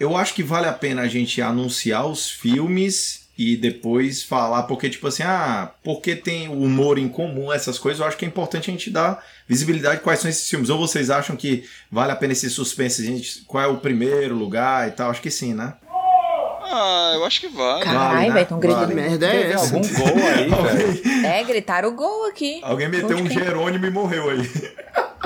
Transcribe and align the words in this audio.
eu 0.00 0.16
acho 0.16 0.34
que 0.34 0.42
vale 0.42 0.66
a 0.66 0.72
pena 0.72 1.02
a 1.02 1.08
gente 1.08 1.40
anunciar 1.42 2.06
os 2.06 2.28
filmes 2.30 3.28
e 3.38 3.56
depois 3.56 4.22
falar, 4.22 4.64
porque, 4.64 4.90
tipo 4.90 5.06
assim, 5.06 5.22
ah, 5.22 5.70
porque 5.84 6.16
tem 6.16 6.48
o 6.48 6.60
humor 6.62 6.98
em 6.98 7.08
comum, 7.08 7.52
essas 7.52 7.78
coisas, 7.78 8.00
eu 8.00 8.06
acho 8.06 8.16
que 8.16 8.24
é 8.24 8.28
importante 8.28 8.68
a 8.70 8.72
gente 8.72 8.90
dar 8.90 9.24
visibilidade 9.48 10.00
quais 10.00 10.20
são 10.20 10.28
esses 10.28 10.48
filmes. 10.48 10.68
Ou 10.68 10.78
vocês 10.78 11.08
acham 11.10 11.36
que 11.36 11.64
vale 11.90 12.12
a 12.12 12.16
pena 12.16 12.32
esse 12.32 12.50
suspense, 12.50 13.04
gente, 13.04 13.42
qual 13.46 13.62
é 13.64 13.66
o 13.66 13.78
primeiro 13.78 14.34
lugar 14.34 14.88
e 14.88 14.90
tal? 14.90 15.10
Acho 15.10 15.22
que 15.22 15.30
sim, 15.30 15.54
né? 15.54 15.74
Ah, 16.72 17.12
eu 17.14 17.24
acho 17.24 17.40
que 17.40 17.48
vale. 17.48 17.82
Caralho, 17.84 18.14
Vale, 18.14 18.28
né? 18.28 18.34
velho, 18.34 18.46
tão 18.46 18.60
gritando. 18.60 18.80
Vale. 18.82 18.94
merda 18.94 19.26
é 19.26 19.30
Teve 19.40 19.52
essa? 19.54 19.74
algum 19.74 19.88
gol 19.88 20.28
aí, 20.28 20.48
velho. 21.02 21.26
É, 21.26 21.44
gritaram 21.44 21.88
o 21.88 21.92
gol 21.92 22.28
aqui. 22.28 22.60
Alguém 22.62 22.88
meteu 22.88 23.16
um? 23.16 23.28
Jerônimo 23.28 23.86
e 23.86 23.90
morreu 23.90 24.30
aí. 24.30 24.50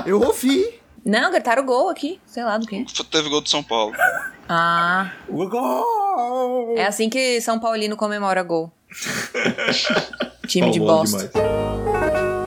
Eu 0.05 0.21
ouvi. 0.21 0.65
Não, 1.05 1.31
gritaram 1.31 1.61
o 1.61 1.65
gol 1.65 1.89
aqui. 1.89 2.19
Sei 2.25 2.43
lá 2.43 2.57
do 2.57 2.65
que. 2.65 2.83
Teve 3.11 3.29
gol 3.29 3.41
do 3.41 3.49
São 3.49 3.61
Paulo. 3.61 3.93
Ah, 4.47 5.11
O 5.27 5.47
gol! 5.49 6.75
é 6.77 6.85
assim 6.85 7.09
que 7.09 7.41
São 7.41 7.59
Paulino 7.59 7.97
comemora 7.97 8.43
gol. 8.43 8.71
Time 10.47 10.71
de 10.71 10.79
bosta. 10.79 11.27
demais. 11.33 12.45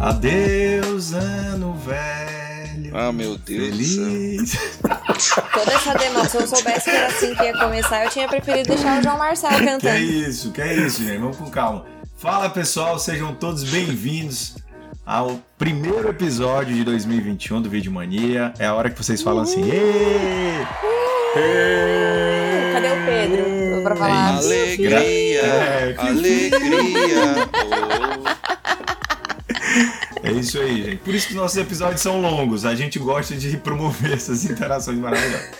Adeus. 0.00 0.55
Ah, 3.08 3.12
meu 3.12 3.38
Deus. 3.38 3.68
Feliz. 3.68 4.58
Toda 5.52 5.72
essa 5.72 5.94
demora, 5.94 6.28
se 6.28 6.36
eu 6.36 6.46
soubesse 6.46 6.90
que 6.90 6.96
era 6.96 7.06
assim 7.06 7.34
que 7.34 7.42
ia 7.44 7.52
começar, 7.58 8.04
eu 8.04 8.10
tinha 8.10 8.26
preferido 8.28 8.68
deixar 8.68 8.98
o 8.98 9.02
João 9.02 9.16
Marcelo 9.18 9.56
Que 9.58 9.62
é 9.62 9.66
cantando. 9.66 9.96
isso, 9.98 10.50
que 10.50 10.60
é 10.60 10.74
isso, 10.74 11.04
gente. 11.04 11.18
Vamos 11.18 11.36
com 11.36 11.48
calma. 11.50 11.84
Fala 12.18 12.48
pessoal, 12.50 12.98
sejam 12.98 13.34
todos 13.34 13.62
bem-vindos 13.64 14.56
ao 15.04 15.38
primeiro 15.56 16.08
episódio 16.08 16.74
de 16.74 16.82
2021 16.82 17.62
do 17.62 17.70
Vídeo 17.70 17.92
Mania. 17.92 18.52
É 18.58 18.66
a 18.66 18.74
hora 18.74 18.90
que 18.90 18.98
vocês 19.02 19.22
falam 19.22 19.42
assim: 19.44 19.70
"Ê!" 19.70 20.64
Cadê 22.72 22.88
o 22.88 23.06
Pedro? 23.06 23.82
Pra 23.82 23.94
falar. 23.96 24.36
Alegria, 24.38 24.98
É, 25.40 25.94
alegria. 25.98 27.48
É 30.26 30.32
isso 30.32 30.58
aí, 30.58 30.82
gente. 30.82 30.96
Por 30.98 31.14
isso 31.14 31.28
que 31.28 31.34
os 31.34 31.40
nossos 31.40 31.56
episódios 31.56 32.00
são 32.00 32.20
longos. 32.20 32.64
A 32.64 32.74
gente 32.74 32.98
gosta 32.98 33.36
de 33.36 33.56
promover 33.56 34.12
essas 34.12 34.44
interações 34.44 34.98
maravilhosas. 34.98 35.50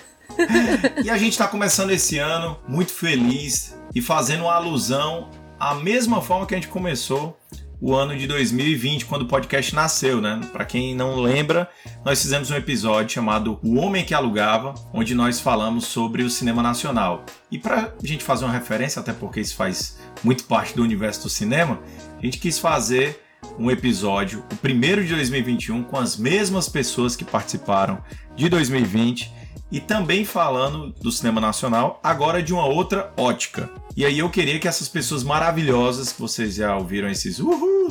E 1.04 1.08
a 1.08 1.16
gente 1.16 1.32
está 1.32 1.46
começando 1.46 1.90
esse 1.90 2.18
ano 2.18 2.58
muito 2.68 2.92
feliz 2.92 3.76
e 3.94 4.02
fazendo 4.02 4.42
uma 4.42 4.54
alusão 4.54 5.30
à 5.58 5.74
mesma 5.74 6.20
forma 6.20 6.46
que 6.46 6.54
a 6.54 6.58
gente 6.58 6.68
começou 6.68 7.38
o 7.80 7.94
ano 7.94 8.16
de 8.16 8.26
2020, 8.26 9.04
quando 9.04 9.22
o 9.22 9.26
podcast 9.26 9.74
nasceu, 9.74 10.20
né? 10.20 10.40
Para 10.52 10.64
quem 10.64 10.94
não 10.94 11.20
lembra, 11.20 11.68
nós 12.04 12.20
fizemos 12.20 12.50
um 12.50 12.56
episódio 12.56 13.14
chamado 13.14 13.58
O 13.62 13.76
Homem 13.76 14.04
que 14.04 14.14
Alugava, 14.14 14.74
onde 14.94 15.14
nós 15.14 15.40
falamos 15.40 15.84
sobre 15.84 16.22
o 16.22 16.30
cinema 16.30 16.62
nacional. 16.62 17.24
E 17.50 17.58
para 17.58 17.94
a 18.02 18.06
gente 18.06 18.24
fazer 18.24 18.46
uma 18.46 18.54
referência, 18.54 19.00
até 19.00 19.12
porque 19.12 19.40
isso 19.40 19.54
faz 19.54 19.98
muito 20.24 20.44
parte 20.44 20.74
do 20.74 20.82
universo 20.82 21.24
do 21.24 21.28
cinema, 21.28 21.78
a 22.18 22.24
gente 22.24 22.38
quis 22.38 22.58
fazer 22.58 23.25
um 23.58 23.70
episódio, 23.70 24.44
o 24.52 24.56
primeiro 24.56 25.04
de 25.04 25.14
2021, 25.14 25.82
com 25.84 25.96
as 25.96 26.16
mesmas 26.16 26.68
pessoas 26.68 27.16
que 27.16 27.24
participaram 27.24 28.02
de 28.34 28.48
2020 28.48 29.32
e 29.70 29.80
também 29.80 30.24
falando 30.24 30.94
do 31.00 31.10
cinema 31.10 31.40
nacional, 31.40 32.00
agora 32.02 32.42
de 32.42 32.52
uma 32.52 32.66
outra 32.66 33.12
ótica. 33.16 33.70
E 33.96 34.04
aí 34.04 34.18
eu 34.18 34.30
queria 34.30 34.58
que 34.58 34.68
essas 34.68 34.88
pessoas 34.88 35.24
maravilhosas, 35.24 36.12
que 36.12 36.20
vocês 36.20 36.54
já 36.54 36.76
ouviram 36.76 37.08
esses 37.08 37.38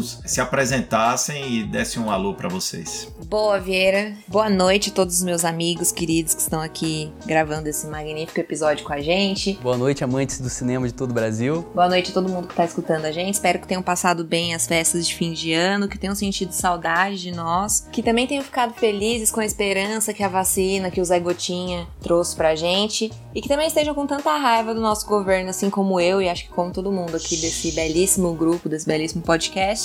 se 0.03 0.41
apresentassem 0.41 1.59
e 1.59 1.64
dessem 1.64 2.02
um 2.02 2.09
alô 2.09 2.33
para 2.33 2.49
vocês. 2.49 3.08
Boa, 3.27 3.59
Vieira. 3.59 4.14
Boa 4.27 4.49
noite 4.49 4.89
a 4.89 4.93
todos 4.93 5.17
os 5.17 5.23
meus 5.23 5.43
amigos 5.43 5.92
queridos 5.92 6.33
que 6.33 6.42
estão 6.42 6.61
aqui 6.61 7.11
gravando 7.25 7.67
esse 7.67 7.87
magnífico 7.87 8.39
episódio 8.39 8.86
com 8.86 8.93
a 8.93 9.02
gente. 9.02 9.53
Boa 9.61 9.77
noite, 9.77 10.03
amantes 10.03 10.39
do 10.39 10.49
cinema 10.49 10.87
de 10.87 10.93
todo 10.93 11.11
o 11.11 11.14
Brasil. 11.14 11.67
Boa 11.73 11.89
noite 11.89 12.11
a 12.11 12.14
todo 12.14 12.30
mundo 12.30 12.47
que 12.47 12.53
está 12.53 12.65
escutando 12.65 13.05
a 13.05 13.11
gente. 13.11 13.33
Espero 13.36 13.59
que 13.59 13.67
tenham 13.67 13.81
passado 13.81 14.23
bem 14.23 14.53
as 14.53 14.67
festas 14.67 15.08
de 15.08 15.15
fim 15.15 15.33
de 15.33 15.53
ano, 15.53 15.87
que 15.87 15.97
tenham 15.97 16.15
sentido 16.15 16.52
saudade 16.52 17.21
de 17.21 17.31
nós, 17.31 17.87
que 17.91 18.03
também 18.03 18.27
tenham 18.27 18.43
ficado 18.43 18.73
felizes 18.73 19.31
com 19.31 19.39
a 19.39 19.45
esperança 19.45 20.14
que 20.14 20.23
a 20.23 20.30
vacina 20.30 20.91
que 20.91 21.02
o 21.02 21.05
Zé 21.05 21.20
Gotinha 21.20 21.87
trouxe 22.02 22.36
pra 22.36 22.55
gente 22.55 23.11
e 23.33 23.41
que 23.41 23.49
também 23.49 23.67
estejam 23.67 23.93
com 23.93 24.08
tanta 24.08 24.37
raiva 24.37 24.73
do 24.73 24.80
nosso 24.80 25.05
governo, 25.08 25.49
assim 25.49 25.70
como 25.70 25.99
eu 25.99 26.21
e 26.21 26.30
acho 26.30 26.45
que 26.45 26.49
como 26.49 26.71
todo 26.71 26.91
mundo 26.91 27.17
aqui 27.17 27.36
desse 27.37 27.71
belíssimo 27.71 28.33
grupo, 28.33 28.70
desse 28.70 28.86
belíssimo 28.86 29.21
podcast. 29.21 29.84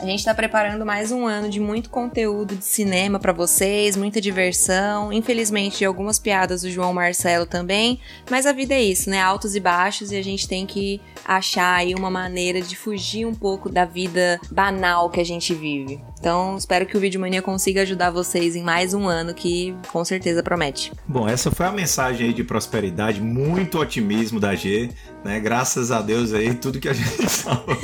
A 0.00 0.06
gente 0.06 0.24
tá 0.24 0.32
preparando 0.32 0.86
mais 0.86 1.10
um 1.10 1.26
ano 1.26 1.48
de 1.48 1.58
muito 1.58 1.90
conteúdo 1.90 2.54
de 2.54 2.64
cinema 2.64 3.18
pra 3.18 3.32
vocês, 3.32 3.96
muita 3.96 4.20
diversão. 4.20 5.12
Infelizmente, 5.12 5.84
algumas 5.84 6.20
piadas 6.20 6.62
do 6.62 6.70
João 6.70 6.94
Marcelo 6.94 7.44
também. 7.44 7.98
Mas 8.30 8.46
a 8.46 8.52
vida 8.52 8.74
é 8.74 8.82
isso, 8.82 9.10
né? 9.10 9.20
Altos 9.20 9.56
e 9.56 9.60
baixos, 9.60 10.12
e 10.12 10.16
a 10.16 10.22
gente 10.22 10.46
tem 10.46 10.66
que 10.66 11.00
achar 11.24 11.74
aí 11.74 11.96
uma 11.96 12.08
maneira 12.08 12.62
de 12.62 12.76
fugir 12.76 13.26
um 13.26 13.34
pouco 13.34 13.68
da 13.68 13.84
vida 13.84 14.40
banal 14.52 15.10
que 15.10 15.20
a 15.20 15.24
gente 15.24 15.52
vive. 15.52 16.00
Então, 16.20 16.56
espero 16.56 16.86
que 16.86 16.96
o 16.96 17.00
Vídeo 17.00 17.20
Mania 17.20 17.42
consiga 17.42 17.82
ajudar 17.82 18.10
vocês 18.10 18.54
em 18.54 18.62
mais 18.62 18.94
um 18.94 19.06
ano 19.06 19.34
que 19.34 19.74
com 19.92 20.04
certeza 20.04 20.44
promete. 20.44 20.92
Bom, 21.06 21.28
essa 21.28 21.50
foi 21.50 21.66
a 21.66 21.72
mensagem 21.72 22.28
aí 22.28 22.32
de 22.32 22.44
prosperidade, 22.44 23.20
muito 23.20 23.78
otimismo 23.78 24.38
da 24.38 24.54
G, 24.54 24.90
né? 25.24 25.40
Graças 25.40 25.90
a 25.90 26.00
Deus 26.00 26.32
aí, 26.32 26.54
tudo 26.54 26.78
que 26.80 26.88
a 26.88 26.92
gente 26.92 27.18
estava, 27.26 27.76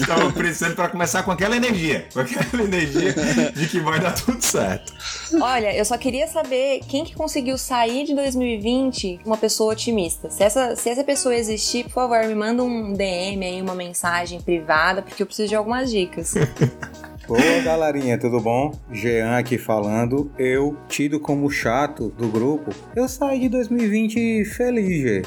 estava 0.00 0.32
precisando 0.32 0.74
para 0.74 0.88
começar 0.88 1.22
com 1.22 1.30
aquela 1.30 1.56
energia, 1.56 2.06
com 2.12 2.20
aquela 2.20 2.62
energia 2.62 3.14
de 3.54 3.68
que 3.68 3.80
vai 3.80 4.00
dar 4.00 4.12
tudo 4.12 4.42
certo. 4.42 4.92
Olha, 5.40 5.76
eu 5.76 5.84
só 5.84 5.96
queria 5.96 6.26
saber 6.26 6.80
quem 6.88 7.04
que 7.04 7.14
conseguiu 7.14 7.58
sair 7.58 8.04
de 8.04 8.14
2020 8.14 9.20
uma 9.24 9.36
pessoa 9.36 9.72
otimista. 9.72 10.30
Se 10.30 10.42
essa, 10.42 10.76
se 10.76 10.88
essa 10.88 11.04
pessoa 11.04 11.34
existir, 11.34 11.84
por 11.84 11.92
favor, 11.92 12.24
me 12.24 12.34
manda 12.34 12.62
um 12.62 12.92
DM 12.92 13.44
aí, 13.44 13.62
uma 13.62 13.74
mensagem 13.74 14.40
privada, 14.40 15.02
porque 15.02 15.22
eu 15.22 15.26
preciso 15.26 15.48
de 15.48 15.54
algumas 15.54 15.90
dicas. 15.90 16.34
Boa, 17.28 17.60
galerinha, 17.62 18.16
tudo 18.16 18.40
bom? 18.40 18.72
Jean 18.90 19.36
aqui 19.36 19.58
falando. 19.58 20.32
Eu, 20.38 20.74
tido 20.88 21.20
como 21.20 21.50
chato 21.50 22.08
do 22.16 22.26
grupo, 22.26 22.70
eu 22.96 23.06
saí 23.06 23.40
de 23.40 23.50
2020 23.50 24.46
feliz, 24.46 25.02
Gê. 25.02 25.22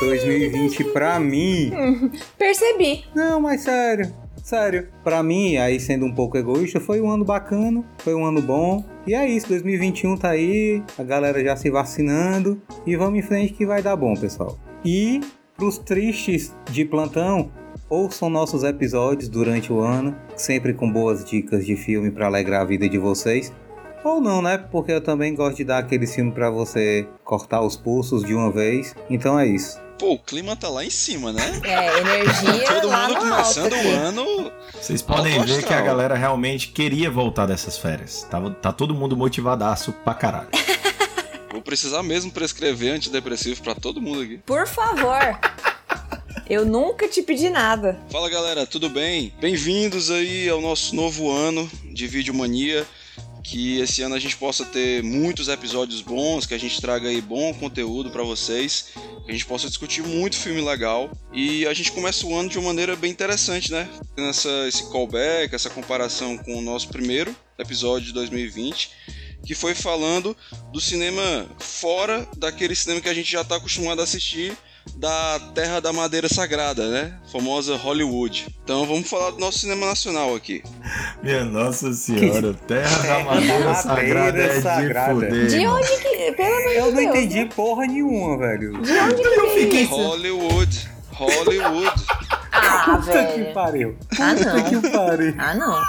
2020 0.00 0.84
pra 0.92 1.18
mim. 1.18 1.72
Percebi. 2.38 3.04
Não, 3.14 3.40
mas 3.40 3.62
sério. 3.62 4.12
Sério, 4.42 4.88
pra 5.02 5.24
mim, 5.24 5.56
aí 5.56 5.80
sendo 5.80 6.06
um 6.06 6.14
pouco 6.14 6.38
egoísta, 6.38 6.78
foi 6.78 7.00
um 7.00 7.10
ano 7.10 7.24
bacana, 7.24 7.84
foi 7.98 8.14
um 8.14 8.24
ano 8.24 8.40
bom. 8.40 8.84
E 9.04 9.12
é 9.12 9.28
isso, 9.28 9.48
2021 9.48 10.16
tá 10.16 10.30
aí, 10.30 10.82
a 10.96 11.02
galera 11.02 11.42
já 11.42 11.56
se 11.56 11.68
vacinando 11.68 12.62
e 12.86 12.94
vamos 12.94 13.18
em 13.18 13.22
frente 13.22 13.54
que 13.54 13.66
vai 13.66 13.82
dar 13.82 13.96
bom, 13.96 14.14
pessoal. 14.14 14.56
E 14.84 15.20
pros 15.56 15.78
tristes 15.78 16.54
de 16.70 16.84
plantão, 16.84 17.50
ouçam 17.88 18.30
nossos 18.30 18.62
episódios 18.62 19.28
durante 19.28 19.72
o 19.72 19.80
ano, 19.80 20.14
sempre 20.36 20.72
com 20.74 20.88
boas 20.88 21.24
dicas 21.24 21.66
de 21.66 21.74
filme 21.74 22.12
pra 22.12 22.26
alegrar 22.26 22.60
a 22.60 22.64
vida 22.64 22.88
de 22.88 22.98
vocês. 22.98 23.52
Ou 24.06 24.20
não, 24.20 24.40
né? 24.40 24.56
Porque 24.56 24.92
eu 24.92 25.00
também 25.00 25.34
gosto 25.34 25.56
de 25.56 25.64
dar 25.64 25.78
aquele 25.78 26.06
filme 26.06 26.30
pra 26.30 26.48
você 26.48 27.08
cortar 27.24 27.60
os 27.60 27.76
pulsos 27.76 28.22
de 28.22 28.32
uma 28.34 28.52
vez. 28.52 28.94
Então 29.10 29.36
é 29.36 29.48
isso. 29.48 29.80
Pô, 29.98 30.12
o 30.12 30.18
clima 30.18 30.54
tá 30.54 30.68
lá 30.68 30.84
em 30.84 30.90
cima, 30.90 31.32
né? 31.32 31.60
É, 31.64 31.98
energia 31.98 32.66
Todo 32.72 32.86
lá 32.86 33.08
mundo 33.08 33.18
começando 33.18 33.72
alto 33.72 33.88
o 33.88 33.90
ano. 33.90 34.52
Vocês 34.80 35.02
podem 35.02 35.42
ver 35.44 35.64
que 35.64 35.74
a 35.74 35.80
galera 35.80 36.14
realmente 36.14 36.68
queria 36.68 37.10
voltar 37.10 37.46
dessas 37.46 37.76
férias. 37.76 38.24
Tava, 38.30 38.52
tá 38.52 38.72
todo 38.72 38.94
mundo 38.94 39.16
motivadaço 39.16 39.92
pra 40.04 40.14
caralho. 40.14 40.50
Vou 41.50 41.60
precisar 41.60 42.04
mesmo 42.04 42.30
prescrever 42.30 42.94
antidepressivo 42.94 43.60
pra 43.60 43.74
todo 43.74 44.00
mundo 44.00 44.22
aqui. 44.22 44.38
Por 44.46 44.68
favor. 44.68 45.36
Eu 46.48 46.64
nunca 46.64 47.08
te 47.08 47.22
pedi 47.22 47.50
nada. 47.50 47.98
Fala 48.08 48.30
galera, 48.30 48.64
tudo 48.64 48.88
bem? 48.88 49.32
Bem-vindos 49.40 50.12
aí 50.12 50.48
ao 50.48 50.60
nosso 50.60 50.94
novo 50.94 51.28
ano 51.28 51.68
de 51.92 52.06
Videomania. 52.06 52.86
Que 53.48 53.78
esse 53.78 54.02
ano 54.02 54.16
a 54.16 54.18
gente 54.18 54.36
possa 54.36 54.64
ter 54.64 55.04
muitos 55.04 55.46
episódios 55.46 56.02
bons, 56.02 56.46
que 56.46 56.52
a 56.54 56.58
gente 56.58 56.80
traga 56.80 57.08
aí 57.08 57.20
bom 57.20 57.54
conteúdo 57.54 58.10
pra 58.10 58.24
vocês, 58.24 58.88
que 59.24 59.30
a 59.30 59.32
gente 59.32 59.46
possa 59.46 59.68
discutir 59.68 60.02
muito 60.02 60.36
filme 60.36 60.60
legal. 60.60 61.08
E 61.32 61.64
a 61.64 61.72
gente 61.72 61.92
começa 61.92 62.26
o 62.26 62.36
ano 62.36 62.48
de 62.48 62.58
uma 62.58 62.66
maneira 62.66 62.96
bem 62.96 63.08
interessante, 63.08 63.70
né? 63.70 63.88
Tendo 64.16 64.30
esse 64.66 64.90
callback, 64.90 65.54
essa 65.54 65.70
comparação 65.70 66.36
com 66.36 66.56
o 66.56 66.60
nosso 66.60 66.88
primeiro 66.88 67.34
episódio 67.56 68.08
de 68.08 68.12
2020, 68.14 68.90
que 69.46 69.54
foi 69.54 69.76
falando 69.76 70.36
do 70.72 70.80
cinema 70.80 71.46
fora 71.60 72.28
daquele 72.36 72.74
cinema 72.74 73.00
que 73.00 73.08
a 73.08 73.14
gente 73.14 73.30
já 73.30 73.42
está 73.42 73.56
acostumado 73.56 74.00
a 74.00 74.04
assistir 74.04 74.58
da 74.96 75.40
terra 75.54 75.80
da 75.80 75.92
madeira 75.92 76.28
sagrada, 76.28 76.88
né? 76.88 77.14
Famosa 77.32 77.76
Hollywood. 77.76 78.46
Então 78.64 78.86
vamos 78.86 79.08
falar 79.08 79.30
do 79.32 79.38
nosso 79.38 79.58
cinema 79.58 79.86
nacional 79.86 80.34
aqui. 80.34 80.62
Minha 81.22 81.44
Nossa 81.44 81.92
Senhora, 81.92 82.54
terra 82.66 82.98
da 83.02 83.24
madeira 83.24 83.74
sagrada 83.74 84.38
é 84.42 84.58
de 84.58 84.94
foder. 84.94 85.46
De 85.48 85.66
onde 85.66 85.88
que. 85.98 86.32
Pelo 86.32 86.54
amor 86.54 86.68
de 86.68 86.74
Eu 86.76 86.84
não 86.86 86.92
Deus, 86.94 87.06
entendi 87.08 87.44
né? 87.44 87.50
porra 87.54 87.86
nenhuma, 87.86 88.38
velho. 88.38 88.80
De 88.82 88.92
onde 88.92 89.14
que 89.22 89.28
Eu 89.28 89.50
fiquei- 89.50 89.82
isso? 89.82 89.94
Hollywood. 89.94 90.90
Hollywood. 91.12 92.02
Ah, 92.52 92.98
Puta 93.00 93.24
que 93.26 93.38
velho. 93.40 93.54
pariu. 93.54 93.96
Ah, 94.18 94.34
Puta 94.34 94.52
não. 94.54 94.64
que 94.82 94.88
pariu. 94.90 95.34
Ah, 95.38 95.54
não. 95.54 95.82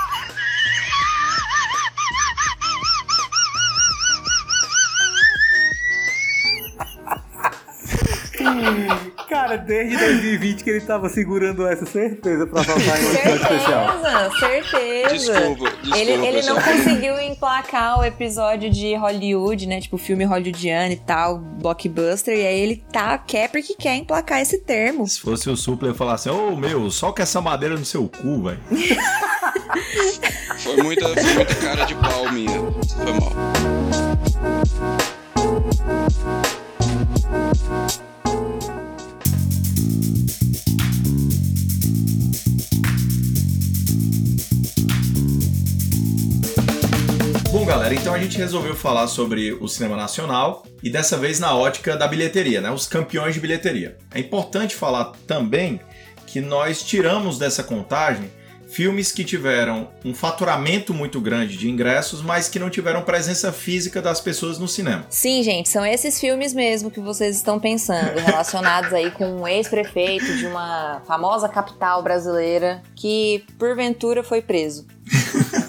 Cara, 9.30 9.57
desde 9.57 9.98
2020 9.98 10.63
que 10.63 10.69
ele 10.69 10.81
tava 10.81 11.10
segurando 11.10 11.68
essa 11.68 11.86
certeza 11.86 12.45
pra 12.48 12.63
soltar 12.63 13.01
em 13.01 13.06
um 13.06 13.13
episódio 13.13 13.42
especial. 13.42 14.01
Certeza, 14.39 14.39
certeza. 14.39 15.10
Desculpa, 15.13 15.69
desculpa, 15.81 15.98
Ele, 15.98 16.12
ele 16.25 16.42
não 16.44 16.56
conseguiu 16.56 17.19
emplacar 17.19 18.00
o 18.00 18.04
episódio 18.04 18.69
de 18.69 18.95
Hollywood, 18.95 19.68
né? 19.68 19.81
Tipo, 19.81 19.98
filme 19.98 20.24
hollywoodiano 20.25 20.94
e 20.94 20.98
tal, 20.98 21.39
blockbuster. 21.39 22.38
E 22.38 22.45
aí 22.45 22.60
ele 22.60 22.84
tá, 22.92 23.18
quer 23.18 23.50
porque 23.50 23.74
quer 23.75 23.95
emplacar 23.95 24.40
esse 24.42 24.60
termo. 24.60 25.07
Se 25.07 25.19
fosse 25.19 25.50
o 25.50 25.57
Supla, 25.57 25.90
eu 25.90 25.92
ia 25.92 25.98
falar 25.98 26.13
assim: 26.13 26.30
Ô 26.30 26.56
meu, 26.56 26.90
só 26.92 27.12
com 27.12 27.22
essa 27.22 27.42
madeira 27.42 27.75
no 27.75 27.86
seu 27.86 28.07
cu, 28.07 28.44
velho. 28.44 28.60
Foi 30.60 30.78
muita, 30.78 31.07
foi 31.07 31.33
muita 31.33 31.56
cara 31.56 31.86
de 31.86 31.95
pau 31.95 32.31
minha. 32.31 32.51
Foi 32.51 33.13
mal. 33.13 34.97
Galera, 47.68 47.94
então 47.94 48.14
a 48.14 48.18
gente 48.18 48.38
resolveu 48.38 48.74
falar 48.74 49.08
sobre 49.08 49.52
o 49.52 49.68
cinema 49.68 49.98
nacional 49.98 50.66
e 50.81 50.90
dessa 50.90 51.18
vez 51.18 51.38
na 51.38 51.54
ótica 51.54 51.98
da 51.98 52.08
bilheteria, 52.08 52.62
né? 52.62 52.72
Os 52.72 52.88
campeões 52.88 53.34
de 53.34 53.42
bilheteria. 53.42 53.98
É 54.14 54.22
importante 54.22 54.74
falar 54.74 55.12
também 55.28 55.81
que 56.25 56.40
nós 56.40 56.81
tiramos 56.81 57.38
dessa 57.38 57.62
contagem 57.62 58.31
filmes 58.69 59.12
que 59.12 59.25
tiveram 59.25 59.90
um 60.06 60.14
faturamento 60.14 60.94
muito 60.94 61.19
grande 61.19 61.58
de 61.58 61.69
ingressos, 61.69 62.22
mas 62.22 62.48
que 62.48 62.58
não 62.58 62.69
tiveram 62.69 63.02
presença 63.02 63.52
física 63.52 64.02
das 64.02 64.22
pessoas 64.22 64.58
no 64.58 64.68
cinema. 64.68 65.06
Sim, 65.10 65.44
gente, 65.44 65.68
são 65.68 65.86
esses 65.86 66.19
filmes 66.22 66.54
mesmo 66.54 66.90
que 66.90 67.02
vocês 67.02 67.36
estão 67.36 67.60
pensando, 67.60 68.18
relacionados 68.18 68.94
aí 68.94 69.12
com 69.12 69.42
um 69.42 69.48
ex-prefeito 69.48 70.38
de 70.38 70.46
uma 70.46 71.02
famosa 71.06 71.50
capital 71.50 72.02
brasileira 72.02 72.81
que, 72.96 73.44
porventura, 73.60 74.24
foi 74.24 74.42
preso. 74.42 74.88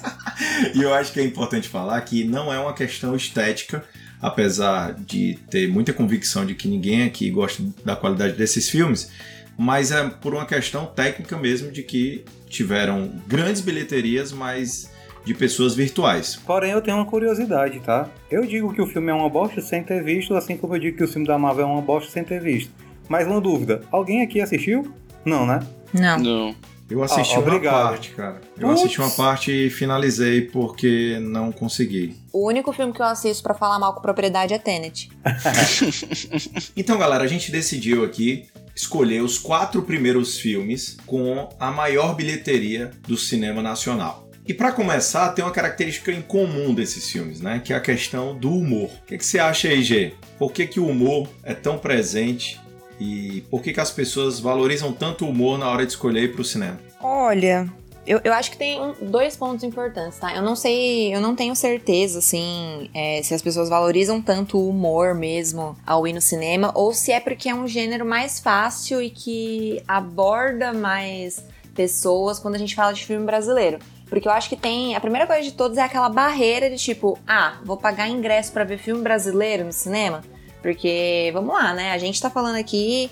E 0.75 0.83
eu 0.83 0.93
acho 0.95 1.13
que 1.13 1.21
é 1.21 1.25
importante 1.25 1.69
falar 1.69 2.01
que 2.03 2.25
não 2.25 2.53
é 2.53 2.59
uma 2.59 2.73
questão 2.73 3.15
estética, 3.15 3.85
apesar 4.21 4.95
de 4.95 5.39
ter 5.51 5.69
muita 5.69 5.93
convicção 5.93 6.45
de 6.45 6.55
que 6.55 6.69
ninguém 6.69 7.05
aqui 7.05 7.31
gosta 7.31 7.63
da 7.85 7.95
qualidade 7.95 8.35
desses 8.35 8.69
filmes, 8.69 9.11
mas 9.57 9.91
é 9.91 10.09
por 10.09 10.35
uma 10.35 10.47
questão 10.47 10.87
técnica 10.87 11.37
mesmo 11.37 11.71
de 11.71 11.83
que 11.83 12.25
tiveram 12.49 13.11
grandes 13.27 13.61
bilheterias, 13.61 14.33
mas 14.33 14.91
de 15.25 15.35
pessoas 15.35 15.75
virtuais. 15.75 16.37
Porém, 16.47 16.73
eu 16.73 16.81
tenho 16.81 16.97
uma 16.97 17.05
curiosidade, 17.05 17.81
tá? 17.81 18.09
Eu 18.31 18.47
digo 18.47 18.73
que 18.73 18.81
o 18.81 18.87
filme 18.87 19.11
é 19.11 19.15
uma 19.15 19.29
bosta 19.29 19.61
sem 19.61 19.83
ter 19.83 20.03
visto, 20.03 20.35
assim 20.35 20.57
como 20.57 20.75
eu 20.75 20.81
digo 20.81 20.97
que 20.97 21.05
o 21.05 21.09
filme 21.09 21.27
da 21.27 21.39
Marvel 21.39 21.67
é 21.67 21.71
uma 21.71 21.83
bosta 21.83 22.11
sem 22.11 22.25
ter 22.25 22.41
visto. 22.41 22.73
Mas 23.09 23.27
uma 23.27 23.41
dúvida, 23.41 23.83
alguém 23.91 24.23
aqui 24.23 24.41
assistiu? 24.41 24.93
Não, 25.25 25.47
né? 25.47 25.61
Não. 25.93 26.19
Não. 26.19 26.55
Eu 26.91 27.03
assisti 27.03 27.35
Ah, 27.35 27.39
uma 27.41 27.47
obrigado. 27.47 27.89
parte, 27.91 28.11
cara. 28.11 28.41
Eu 28.59 28.71
assisti 28.71 28.99
uma 28.99 29.11
parte 29.11 29.51
e 29.53 29.69
finalizei 29.71 30.43
porque 30.43 31.19
não 31.21 31.53
consegui. 31.53 32.17
O 32.33 32.47
único 32.47 32.73
filme 32.73 32.93
que 32.93 33.01
eu 33.03 33.07
assisto 33.07 33.43
pra 33.43 33.53
falar 33.55 33.79
mal 33.79 33.95
com 33.95 34.01
propriedade 34.01 34.55
é 34.55 34.59
Tenet. 34.59 35.11
Então, 36.77 36.99
galera, 36.99 37.25
a 37.25 37.27
gente 37.27 37.51
decidiu 37.51 38.05
aqui 38.05 38.47
escolher 38.75 39.23
os 39.23 39.39
quatro 39.39 39.83
primeiros 39.83 40.39
filmes 40.39 40.97
com 41.07 41.49
a 41.59 41.71
maior 41.71 42.15
bilheteria 42.15 42.91
do 43.07 43.17
cinema 43.17 43.61
nacional. 43.63 44.29
E 44.47 44.55
para 44.55 44.73
começar, 44.73 45.29
tem 45.33 45.45
uma 45.45 45.51
característica 45.51 46.11
em 46.11 46.23
comum 46.23 46.73
desses 46.73 47.11
filmes, 47.11 47.41
né? 47.41 47.61
Que 47.63 47.73
é 47.73 47.77
a 47.77 47.81
questão 47.81 48.35
do 48.35 48.51
humor. 48.51 48.89
O 49.03 49.07
que, 49.07 49.19
que 49.19 49.25
você 49.27 49.39
acha 49.39 49.69
aí, 49.69 49.83
Gê? 49.83 50.15
Por 50.39 50.53
que, 50.53 50.67
que 50.67 50.81
o 50.81 50.87
humor 50.87 51.29
é 51.43 51.53
tão 51.53 51.77
presente 51.79 52.59
e 53.01 53.43
por 53.51 53.63
que, 53.63 53.73
que 53.73 53.81
as 53.81 53.91
pessoas 53.91 54.41
valorizam 54.41 54.93
tanto 54.93 55.25
o 55.25 55.31
humor 55.31 55.59
na 55.59 55.69
hora 55.71 55.85
de 55.85 55.93
escolher 55.93 56.25
ir 56.25 56.33
pro 56.35 56.45
cinema? 56.45 56.79
Olha, 57.01 57.69
eu, 58.09 58.21
eu 58.25 58.33
acho 58.33 58.51
que 58.51 58.57
tem 58.57 58.81
dois 59.03 59.37
pontos 59.37 59.63
importantes, 59.63 60.19
tá? 60.19 60.35
Eu 60.35 60.41
não 60.41 60.57
sei, 60.57 61.15
eu 61.15 61.21
não 61.21 61.37
tenho 61.37 61.55
certeza, 61.55 62.21
assim, 62.21 62.89
é, 62.95 63.23
se 63.23 63.35
as 63.35 63.43
pessoas 63.43 63.69
valorizam 63.69 64.23
tanto 64.23 64.57
o 64.59 64.71
humor 64.71 65.15
mesmo 65.15 65.77
ao 65.87 66.07
ir 66.07 66.15
no 66.15 66.21
cinema, 66.21 66.73
ou 66.75 66.95
se 66.95 67.13
é 67.13 67.21
porque 67.21 67.51
é 67.51 67.55
um 67.55 67.69
gênero 67.69 68.07
mais 68.07 68.41
fácil 68.41 69.03
e 69.03 69.11
que 69.11 69.83
aborda 69.87 70.73
mais 70.73 71.45
pessoas 71.75 72.39
quando 72.39 72.55
a 72.55 72.59
gente 72.59 72.75
fala 72.75 72.95
de 72.95 73.05
filme 73.05 73.27
brasileiro. 73.27 73.79
Porque 74.09 74.27
eu 74.27 74.33
acho 74.33 74.49
que 74.49 74.57
tem. 74.57 74.97
A 74.97 75.01
primeira 75.01 75.27
coisa 75.27 75.43
de 75.43 75.53
todos 75.53 75.77
é 75.77 75.83
aquela 75.83 76.09
barreira 76.09 76.71
de 76.71 76.77
tipo, 76.77 77.19
ah, 77.27 77.59
vou 77.63 77.77
pagar 77.77 78.09
ingresso 78.09 78.51
pra 78.53 78.65
ver 78.65 78.79
filme 78.79 79.03
brasileiro 79.03 79.65
no 79.65 79.73
cinema. 79.73 80.23
Porque, 80.63 81.31
vamos 81.33 81.55
lá, 81.55 81.73
né? 81.75 81.93
A 81.93 81.99
gente 81.99 82.21
tá 82.21 82.29
falando 82.31 82.57
aqui 82.57 83.11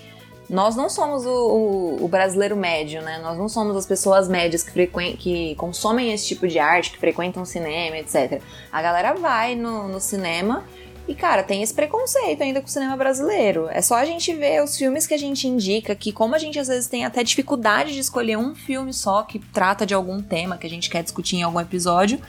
nós 0.49 0.77
não 0.77 0.89
somos 0.89 1.25
o, 1.25 1.29
o- 1.29 2.05
o 2.05 2.07
brasileiro 2.07 2.55
médio, 2.55 3.01
né? 3.01 3.19
Nós 3.21 3.37
não 3.37 3.49
somos 3.49 3.75
as 3.75 3.85
pessoas 3.85 4.29
médias 4.29 4.63
que, 4.63 4.87
que 5.17 5.55
consomem 5.55 6.13
esse 6.13 6.25
tipo 6.25 6.47
de 6.47 6.57
arte, 6.57 6.91
que 6.91 6.97
frequentam 6.97 7.43
cinema, 7.43 7.97
etc. 7.97 8.41
A 8.71 8.81
galera 8.81 9.13
vai 9.13 9.55
no, 9.55 9.89
no 9.89 9.99
cinema 9.99 10.63
e, 11.05 11.13
cara, 11.13 11.43
tem 11.43 11.61
esse 11.61 11.73
preconceito 11.73 12.43
ainda 12.43 12.61
com 12.61 12.67
o 12.67 12.69
cinema 12.69 12.95
brasileiro. 12.95 13.67
É 13.71 13.81
só 13.81 13.95
a 13.95 14.05
gente 14.05 14.33
ver 14.33 14.63
os 14.63 14.77
filmes 14.77 15.05
que 15.05 15.13
a 15.13 15.17
gente 15.17 15.47
indica, 15.49 15.93
que 15.95 16.13
como 16.13 16.33
a 16.33 16.37
gente 16.37 16.57
às 16.57 16.69
vezes 16.69 16.87
tem 16.87 17.03
até 17.03 17.23
dificuldade 17.25 17.93
de 17.93 17.99
escolher 17.99 18.37
um 18.37 18.55
filme 18.55 18.93
só 18.93 19.23
que 19.23 19.39
trata 19.39 19.85
de 19.85 19.93
algum 19.93 20.21
tema 20.21 20.57
que 20.57 20.65
a 20.65 20.69
gente 20.69 20.89
quer 20.89 21.03
discutir 21.03 21.35
em 21.35 21.43
algum 21.43 21.59
episódio, 21.59 22.21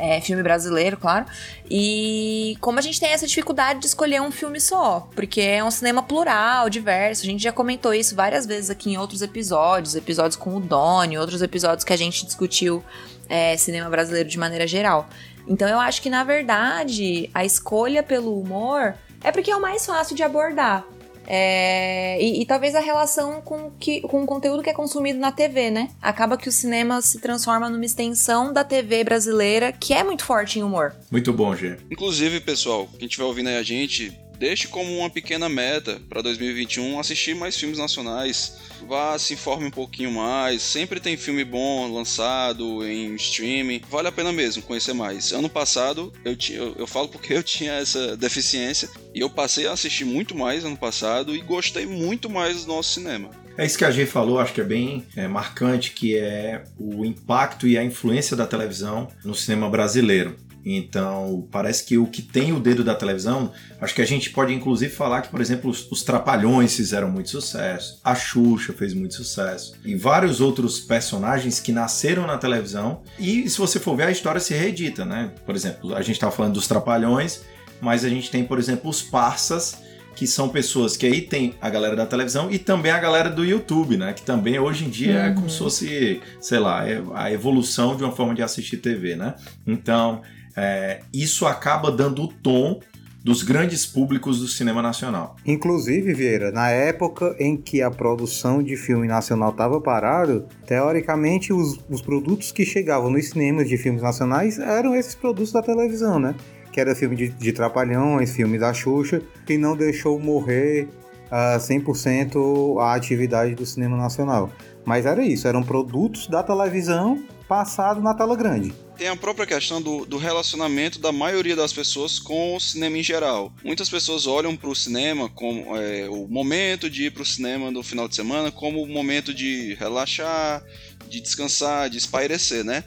é, 0.00 0.20
filme 0.20 0.42
brasileiro, 0.42 0.96
claro. 0.96 1.26
E 1.70 2.56
como 2.60 2.78
a 2.78 2.82
gente 2.82 2.98
tem 2.98 3.10
essa 3.10 3.26
dificuldade 3.26 3.80
de 3.80 3.86
escolher 3.86 4.20
um 4.22 4.30
filme 4.30 4.58
só, 4.58 5.08
porque 5.14 5.40
é 5.40 5.62
um 5.62 5.70
cinema 5.70 6.02
plural, 6.02 6.70
diverso. 6.70 7.22
A 7.22 7.26
gente 7.26 7.42
já 7.42 7.52
comentou 7.52 7.92
isso 7.92 8.16
várias 8.16 8.46
vezes 8.46 8.70
aqui 8.70 8.90
em 8.90 8.96
outros 8.96 9.20
episódios, 9.20 9.94
episódios 9.94 10.36
com 10.36 10.56
o 10.56 10.60
Doni, 10.60 11.18
outros 11.18 11.42
episódios 11.42 11.84
que 11.84 11.92
a 11.92 11.96
gente 11.96 12.24
discutiu 12.24 12.82
é, 13.28 13.56
cinema 13.56 13.90
brasileiro 13.90 14.28
de 14.28 14.38
maneira 14.38 14.66
geral. 14.66 15.08
Então 15.46 15.68
eu 15.68 15.78
acho 15.78 16.00
que 16.00 16.08
na 16.08 16.24
verdade 16.24 17.28
a 17.34 17.44
escolha 17.44 18.02
pelo 18.02 18.40
humor 18.40 18.94
é 19.22 19.30
porque 19.30 19.50
é 19.50 19.56
o 19.56 19.60
mais 19.60 19.84
fácil 19.84 20.16
de 20.16 20.22
abordar. 20.22 20.84
É, 21.26 22.20
e, 22.20 22.42
e 22.42 22.46
talvez 22.46 22.74
a 22.74 22.80
relação 22.80 23.40
com, 23.40 23.70
que, 23.78 24.00
com 24.02 24.22
o 24.22 24.26
conteúdo 24.26 24.62
que 24.62 24.70
é 24.70 24.72
consumido 24.72 25.18
na 25.18 25.30
TV, 25.30 25.70
né? 25.70 25.90
Acaba 26.00 26.36
que 26.36 26.48
o 26.48 26.52
cinema 26.52 27.00
se 27.02 27.20
transforma 27.20 27.68
numa 27.68 27.84
extensão 27.84 28.52
da 28.52 28.64
TV 28.64 29.04
brasileira 29.04 29.72
que 29.72 29.94
é 29.94 30.02
muito 30.02 30.24
forte 30.24 30.58
em 30.58 30.62
humor. 30.62 30.94
Muito 31.10 31.32
bom, 31.32 31.54
Gê. 31.54 31.76
Inclusive, 31.90 32.40
pessoal, 32.40 32.88
quem 32.98 33.06
estiver 33.06 33.24
ouvindo 33.24 33.48
aí 33.48 33.56
a 33.56 33.62
gente, 33.62 34.18
deixe 34.40 34.66
como 34.68 34.98
uma 34.98 35.10
pequena 35.10 35.50
meta 35.50 36.00
para 36.08 36.22
2021 36.22 36.98
assistir 36.98 37.36
mais 37.36 37.54
filmes 37.56 37.76
nacionais. 37.78 38.56
Vá, 38.88 39.18
se 39.18 39.34
informe 39.34 39.66
um 39.66 39.70
pouquinho 39.70 40.10
mais. 40.10 40.62
Sempre 40.62 40.98
tem 40.98 41.14
filme 41.14 41.44
bom 41.44 41.92
lançado 41.92 42.82
em 42.86 43.14
streaming. 43.16 43.82
Vale 43.90 44.08
a 44.08 44.12
pena 44.12 44.32
mesmo 44.32 44.62
conhecer 44.62 44.94
mais. 44.94 45.30
Ano 45.32 45.50
passado, 45.50 46.10
eu, 46.24 46.34
ti- 46.34 46.54
eu, 46.54 46.74
eu 46.78 46.86
falo 46.86 47.08
porque 47.08 47.34
eu 47.34 47.42
tinha 47.44 47.74
essa 47.74 48.16
deficiência. 48.16 48.88
E 49.14 49.20
eu 49.20 49.28
passei 49.28 49.66
a 49.66 49.72
assistir 49.72 50.06
muito 50.06 50.34
mais 50.34 50.64
ano 50.64 50.76
passado 50.78 51.36
e 51.36 51.40
gostei 51.42 51.84
muito 51.84 52.30
mais 52.30 52.64
do 52.64 52.68
nosso 52.72 52.94
cinema. 52.94 53.30
É 53.60 53.66
isso 53.66 53.76
que 53.76 53.84
a 53.84 53.90
G 53.90 54.06
falou, 54.06 54.38
acho 54.38 54.54
que 54.54 54.62
é 54.62 54.64
bem 54.64 55.04
é, 55.14 55.28
marcante, 55.28 55.90
que 55.90 56.16
é 56.16 56.64
o 56.78 57.04
impacto 57.04 57.68
e 57.68 57.76
a 57.76 57.84
influência 57.84 58.34
da 58.34 58.46
televisão 58.46 59.08
no 59.22 59.34
cinema 59.34 59.68
brasileiro. 59.68 60.34
Então, 60.64 61.46
parece 61.52 61.84
que 61.84 61.98
o 61.98 62.06
que 62.06 62.22
tem 62.22 62.54
o 62.54 62.58
dedo 62.58 62.82
da 62.82 62.94
televisão, 62.94 63.52
acho 63.78 63.94
que 63.94 64.00
a 64.00 64.06
gente 64.06 64.30
pode 64.30 64.54
inclusive 64.54 64.90
falar 64.90 65.20
que, 65.20 65.28
por 65.28 65.42
exemplo, 65.42 65.70
os, 65.70 65.86
os 65.92 66.02
Trapalhões 66.02 66.74
fizeram 66.74 67.10
muito 67.10 67.28
sucesso, 67.28 68.00
a 68.02 68.14
Xuxa 68.14 68.72
fez 68.72 68.94
muito 68.94 69.12
sucesso, 69.12 69.74
e 69.84 69.94
vários 69.94 70.40
outros 70.40 70.80
personagens 70.80 71.60
que 71.60 71.70
nasceram 71.70 72.26
na 72.26 72.38
televisão. 72.38 73.02
E 73.18 73.46
se 73.46 73.58
você 73.58 73.78
for 73.78 73.94
ver, 73.94 74.04
a 74.04 74.10
história 74.10 74.40
se 74.40 74.54
reedita, 74.54 75.04
né? 75.04 75.32
Por 75.44 75.54
exemplo, 75.54 75.94
a 75.94 76.00
gente 76.00 76.16
estava 76.16 76.32
falando 76.32 76.54
dos 76.54 76.66
Trapalhões, 76.66 77.42
mas 77.78 78.06
a 78.06 78.08
gente 78.08 78.30
tem, 78.30 78.42
por 78.42 78.58
exemplo, 78.58 78.88
os 78.88 79.02
Parsas, 79.02 79.89
que 80.20 80.26
são 80.26 80.50
pessoas 80.50 80.98
que 80.98 81.06
aí 81.06 81.22
tem 81.22 81.54
a 81.62 81.70
galera 81.70 81.96
da 81.96 82.04
televisão 82.04 82.50
e 82.50 82.58
também 82.58 82.92
a 82.92 82.98
galera 82.98 83.30
do 83.30 83.42
YouTube, 83.42 83.96
né? 83.96 84.12
Que 84.12 84.20
também 84.20 84.58
hoje 84.58 84.84
em 84.84 84.90
dia 84.90 85.14
é 85.14 85.32
como 85.32 85.48
se 85.48 85.56
fosse, 85.56 86.20
sei 86.38 86.58
lá, 86.58 86.86
é 86.86 87.02
a 87.14 87.32
evolução 87.32 87.96
de 87.96 88.04
uma 88.04 88.12
forma 88.12 88.34
de 88.34 88.42
assistir 88.42 88.76
TV, 88.76 89.16
né? 89.16 89.34
Então, 89.66 90.20
é, 90.54 91.00
isso 91.10 91.46
acaba 91.46 91.90
dando 91.90 92.24
o 92.24 92.28
tom 92.28 92.80
dos 93.24 93.42
grandes 93.42 93.86
públicos 93.86 94.40
do 94.40 94.46
cinema 94.46 94.82
nacional. 94.82 95.36
Inclusive, 95.46 96.12
Vieira, 96.12 96.52
na 96.52 96.68
época 96.68 97.34
em 97.38 97.56
que 97.56 97.80
a 97.80 97.90
produção 97.90 98.62
de 98.62 98.76
filme 98.76 99.08
nacional 99.08 99.52
estava 99.52 99.80
parado, 99.80 100.46
teoricamente 100.66 101.50
os, 101.50 101.80
os 101.88 102.02
produtos 102.02 102.52
que 102.52 102.66
chegavam 102.66 103.10
nos 103.10 103.30
cinemas 103.30 103.66
de 103.66 103.78
filmes 103.78 104.02
nacionais 104.02 104.58
eram 104.58 104.94
esses 104.94 105.14
produtos 105.14 105.50
da 105.50 105.62
televisão, 105.62 106.18
né? 106.18 106.34
Que 106.72 106.80
era 106.80 106.94
filme 106.94 107.16
de, 107.16 107.28
de 107.28 107.52
Trapalhões, 107.52 108.34
filme 108.34 108.58
da 108.58 108.72
Xuxa, 108.72 109.22
que 109.46 109.58
não 109.58 109.76
deixou 109.76 110.18
morrer 110.18 110.88
uh, 111.30 111.58
100% 111.58 112.80
a 112.80 112.94
atividade 112.94 113.54
do 113.54 113.66
cinema 113.66 113.96
nacional. 113.96 114.50
Mas 114.84 115.06
era 115.06 115.22
isso, 115.24 115.46
eram 115.46 115.62
produtos 115.62 116.26
da 116.26 116.42
televisão 116.42 117.22
passados 117.48 118.02
na 118.02 118.14
tela 118.14 118.36
grande 118.36 118.72
tem 119.00 119.08
a 119.08 119.16
própria 119.16 119.46
questão 119.46 119.80
do, 119.80 120.04
do, 120.04 120.18
relacionamento 120.18 120.98
da 120.98 121.10
maioria 121.10 121.56
das 121.56 121.72
pessoas 121.72 122.18
com 122.18 122.54
o 122.54 122.60
cinema 122.60 122.98
em 122.98 123.02
geral. 123.02 123.50
Muitas 123.64 123.88
pessoas 123.88 124.26
olham 124.26 124.54
para 124.54 124.68
o 124.68 124.76
cinema 124.76 125.26
como 125.30 125.74
é, 125.74 126.06
o 126.10 126.28
momento 126.28 126.90
de 126.90 127.06
ir 127.06 127.10
para 127.10 127.22
o 127.22 127.24
cinema 127.24 127.70
no 127.70 127.82
final 127.82 128.06
de 128.06 128.14
semana 128.14 128.52
como 128.52 128.82
o 128.82 128.86
momento 128.86 129.32
de 129.32 129.72
relaxar, 129.80 130.62
de 131.08 131.18
descansar, 131.18 131.88
de 131.88 131.96
espairecer, 131.96 132.62
né? 132.62 132.84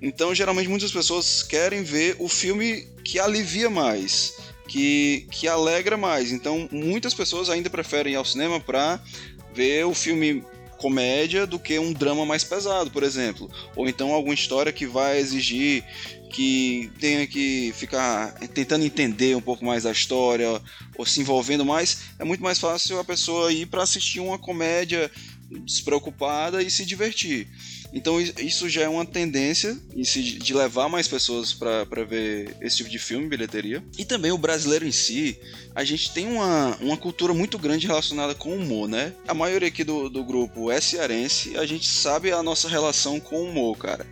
Então, 0.00 0.34
geralmente, 0.34 0.68
muitas 0.68 0.92
pessoas 0.92 1.42
querem 1.42 1.82
ver 1.82 2.16
o 2.18 2.28
filme 2.28 2.86
que 3.04 3.18
alivia 3.18 3.68
mais, 3.68 4.34
que, 4.68 5.26
que 5.30 5.48
alegra 5.48 5.96
mais. 5.96 6.30
Então, 6.30 6.68
muitas 6.70 7.14
pessoas 7.14 7.50
ainda 7.50 7.68
preferem 7.68 8.12
ir 8.12 8.16
ao 8.16 8.24
cinema 8.24 8.60
para 8.60 9.00
ver 9.52 9.84
o 9.84 9.94
filme 9.94 10.44
comédia 10.78 11.46
do 11.46 11.58
que 11.58 11.78
um 11.78 11.92
drama 11.92 12.24
mais 12.24 12.44
pesado, 12.44 12.90
por 12.90 13.02
exemplo. 13.02 13.50
Ou 13.76 13.88
então 13.88 14.12
alguma 14.12 14.34
história 14.34 14.72
que 14.72 14.86
vai 14.86 15.18
exigir 15.18 15.84
que 16.32 16.90
tenha 17.00 17.26
que 17.26 17.72
ficar 17.76 18.32
tentando 18.54 18.84
entender 18.84 19.34
um 19.34 19.40
pouco 19.40 19.64
mais 19.64 19.84
a 19.84 19.90
história 19.90 20.60
ou 20.96 21.04
se 21.04 21.20
envolvendo 21.20 21.64
mais. 21.64 21.98
É 22.18 22.24
muito 22.24 22.42
mais 22.42 22.58
fácil 22.58 22.98
a 22.98 23.04
pessoa 23.04 23.52
ir 23.52 23.66
para 23.66 23.82
assistir 23.82 24.20
uma 24.20 24.38
comédia 24.38 25.10
despreocupada 25.64 26.62
e 26.62 26.70
se 26.70 26.84
divertir. 26.84 27.48
Então 27.92 28.20
isso 28.20 28.68
já 28.68 28.82
é 28.82 28.88
uma 28.88 29.04
tendência 29.04 29.76
de 29.94 30.54
levar 30.54 30.88
mais 30.88 31.08
pessoas 31.08 31.52
para 31.52 32.04
ver 32.04 32.56
esse 32.60 32.78
tipo 32.78 32.90
de 32.90 32.98
filme, 32.98 33.28
bilheteria. 33.28 33.82
E 33.96 34.04
também 34.04 34.30
o 34.30 34.38
brasileiro 34.38 34.86
em 34.86 34.92
si, 34.92 35.38
a 35.74 35.84
gente 35.84 36.12
tem 36.12 36.26
uma, 36.26 36.76
uma 36.80 36.96
cultura 36.96 37.32
muito 37.32 37.58
grande 37.58 37.86
relacionada 37.86 38.34
com 38.34 38.50
o 38.50 38.60
humor, 38.60 38.88
né? 38.88 39.12
A 39.26 39.34
maioria 39.34 39.68
aqui 39.68 39.84
do, 39.84 40.08
do 40.08 40.24
grupo 40.24 40.70
é 40.70 40.80
cearense, 40.80 41.56
a 41.56 41.64
gente 41.64 41.86
sabe 41.86 42.32
a 42.32 42.42
nossa 42.42 42.68
relação 42.68 43.18
com 43.20 43.36
o 43.36 43.48
humor, 43.48 43.76
cara 43.76 44.06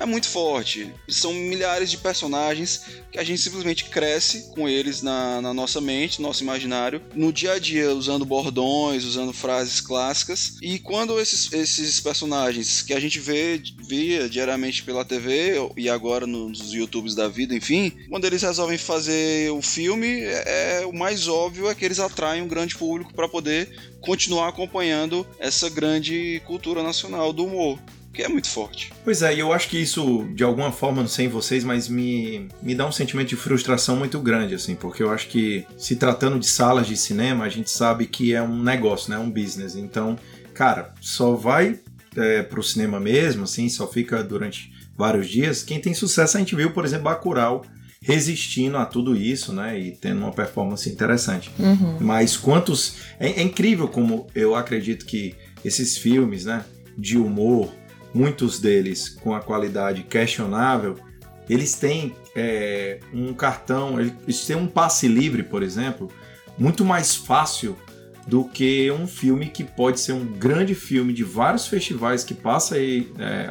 é 0.00 0.06
muito 0.06 0.26
forte. 0.26 0.90
São 1.06 1.32
milhares 1.34 1.90
de 1.90 1.98
personagens 1.98 2.82
que 3.12 3.18
a 3.18 3.22
gente 3.22 3.40
simplesmente 3.40 3.84
cresce 3.84 4.50
com 4.54 4.66
eles 4.66 5.02
na, 5.02 5.42
na 5.42 5.52
nossa 5.52 5.80
mente, 5.80 6.20
no 6.20 6.28
nosso 6.28 6.42
imaginário, 6.42 7.02
no 7.14 7.30
dia 7.30 7.52
a 7.52 7.58
dia, 7.58 7.92
usando 7.92 8.24
bordões, 8.24 9.04
usando 9.04 9.32
frases 9.32 9.80
clássicas. 9.80 10.56
E 10.62 10.78
quando 10.78 11.20
esses, 11.20 11.52
esses 11.52 12.00
personagens 12.00 12.80
que 12.80 12.94
a 12.94 13.00
gente 13.00 13.19
vê 13.20 13.62
via 13.86 14.28
diariamente 14.28 14.82
pela 14.82 15.04
TV 15.04 15.54
e 15.76 15.88
agora 15.88 16.26
nos 16.26 16.72
YouTubes 16.72 17.14
da 17.14 17.28
vida, 17.28 17.54
enfim, 17.54 17.92
quando 18.08 18.24
eles 18.24 18.42
resolvem 18.42 18.78
fazer 18.78 19.50
o 19.52 19.62
filme, 19.62 20.22
é, 20.22 20.80
é 20.80 20.86
o 20.86 20.92
mais 20.92 21.28
óbvio 21.28 21.68
é 21.68 21.74
que 21.74 21.84
eles 21.84 22.00
atraem 22.00 22.42
um 22.42 22.48
grande 22.48 22.76
público 22.76 23.14
para 23.14 23.28
poder 23.28 23.68
continuar 24.00 24.48
acompanhando 24.48 25.26
essa 25.38 25.68
grande 25.68 26.42
cultura 26.46 26.82
nacional 26.82 27.32
do 27.32 27.44
humor 27.44 27.78
que 28.12 28.22
é 28.22 28.28
muito 28.28 28.48
forte. 28.48 28.92
Pois 29.04 29.22
é, 29.22 29.34
e 29.34 29.38
eu 29.38 29.52
acho 29.52 29.68
que 29.68 29.78
isso, 29.78 30.28
de 30.34 30.42
alguma 30.42 30.72
forma, 30.72 31.00
não 31.00 31.08
sei 31.08 31.26
em 31.26 31.28
vocês, 31.28 31.62
mas 31.62 31.88
me, 31.88 32.48
me 32.60 32.74
dá 32.74 32.86
um 32.86 32.92
sentimento 32.92 33.28
de 33.28 33.36
frustração 33.36 33.96
muito 33.96 34.18
grande, 34.18 34.54
assim, 34.54 34.74
porque 34.74 35.02
eu 35.02 35.10
acho 35.10 35.28
que, 35.28 35.64
se 35.78 35.96
tratando 35.96 36.38
de 36.38 36.46
salas 36.46 36.86
de 36.86 36.96
cinema, 36.96 37.44
a 37.44 37.48
gente 37.48 37.70
sabe 37.70 38.06
que 38.06 38.34
é 38.34 38.42
um 38.42 38.62
negócio, 38.62 39.10
né? 39.10 39.18
Um 39.18 39.30
business. 39.30 39.76
Então, 39.76 40.18
cara, 40.52 40.92
só 41.00 41.34
vai 41.34 41.78
é, 42.16 42.42
pro 42.42 42.62
cinema 42.62 42.98
mesmo, 42.98 43.44
assim, 43.44 43.68
só 43.68 43.86
fica 43.86 44.22
durante 44.22 44.72
vários 44.96 45.28
dias. 45.28 45.62
Quem 45.62 45.80
tem 45.80 45.94
sucesso, 45.94 46.36
a 46.36 46.40
gente 46.40 46.54
viu, 46.54 46.72
por 46.72 46.84
exemplo, 46.84 47.04
Bacurau 47.04 47.64
resistindo 48.02 48.78
a 48.78 48.86
tudo 48.86 49.14
isso, 49.14 49.52
né? 49.52 49.78
E 49.78 49.92
tendo 49.92 50.18
uma 50.20 50.32
performance 50.32 50.88
interessante. 50.88 51.50
Uhum. 51.58 51.98
Mas 52.00 52.36
quantos. 52.36 52.96
É, 53.18 53.28
é 53.28 53.42
incrível 53.42 53.88
como 53.88 54.26
eu 54.34 54.54
acredito 54.54 55.04
que 55.04 55.34
esses 55.64 55.96
filmes, 55.98 56.44
né? 56.46 56.64
De 56.96 57.18
humor, 57.18 57.72
muitos 58.14 58.58
deles 58.58 59.08
com 59.08 59.34
a 59.34 59.40
qualidade 59.40 60.02
questionável, 60.02 60.96
eles 61.48 61.74
têm 61.74 62.14
é, 62.34 63.00
um 63.12 63.32
cartão, 63.34 64.00
eles 64.00 64.46
têm 64.46 64.56
um 64.56 64.66
passe 64.66 65.08
livre, 65.08 65.42
por 65.42 65.62
exemplo, 65.62 66.10
muito 66.58 66.84
mais 66.84 67.14
fácil 67.14 67.76
do 68.26 68.44
que 68.44 68.90
um 68.90 69.06
filme 69.06 69.46
que 69.46 69.64
pode 69.64 70.00
ser 70.00 70.12
um 70.12 70.24
grande 70.24 70.74
filme 70.74 71.12
de 71.12 71.24
vários 71.24 71.66
festivais 71.66 72.22
que 72.22 72.34
passa 72.34 72.76
aí 72.76 73.10
é, 73.18 73.50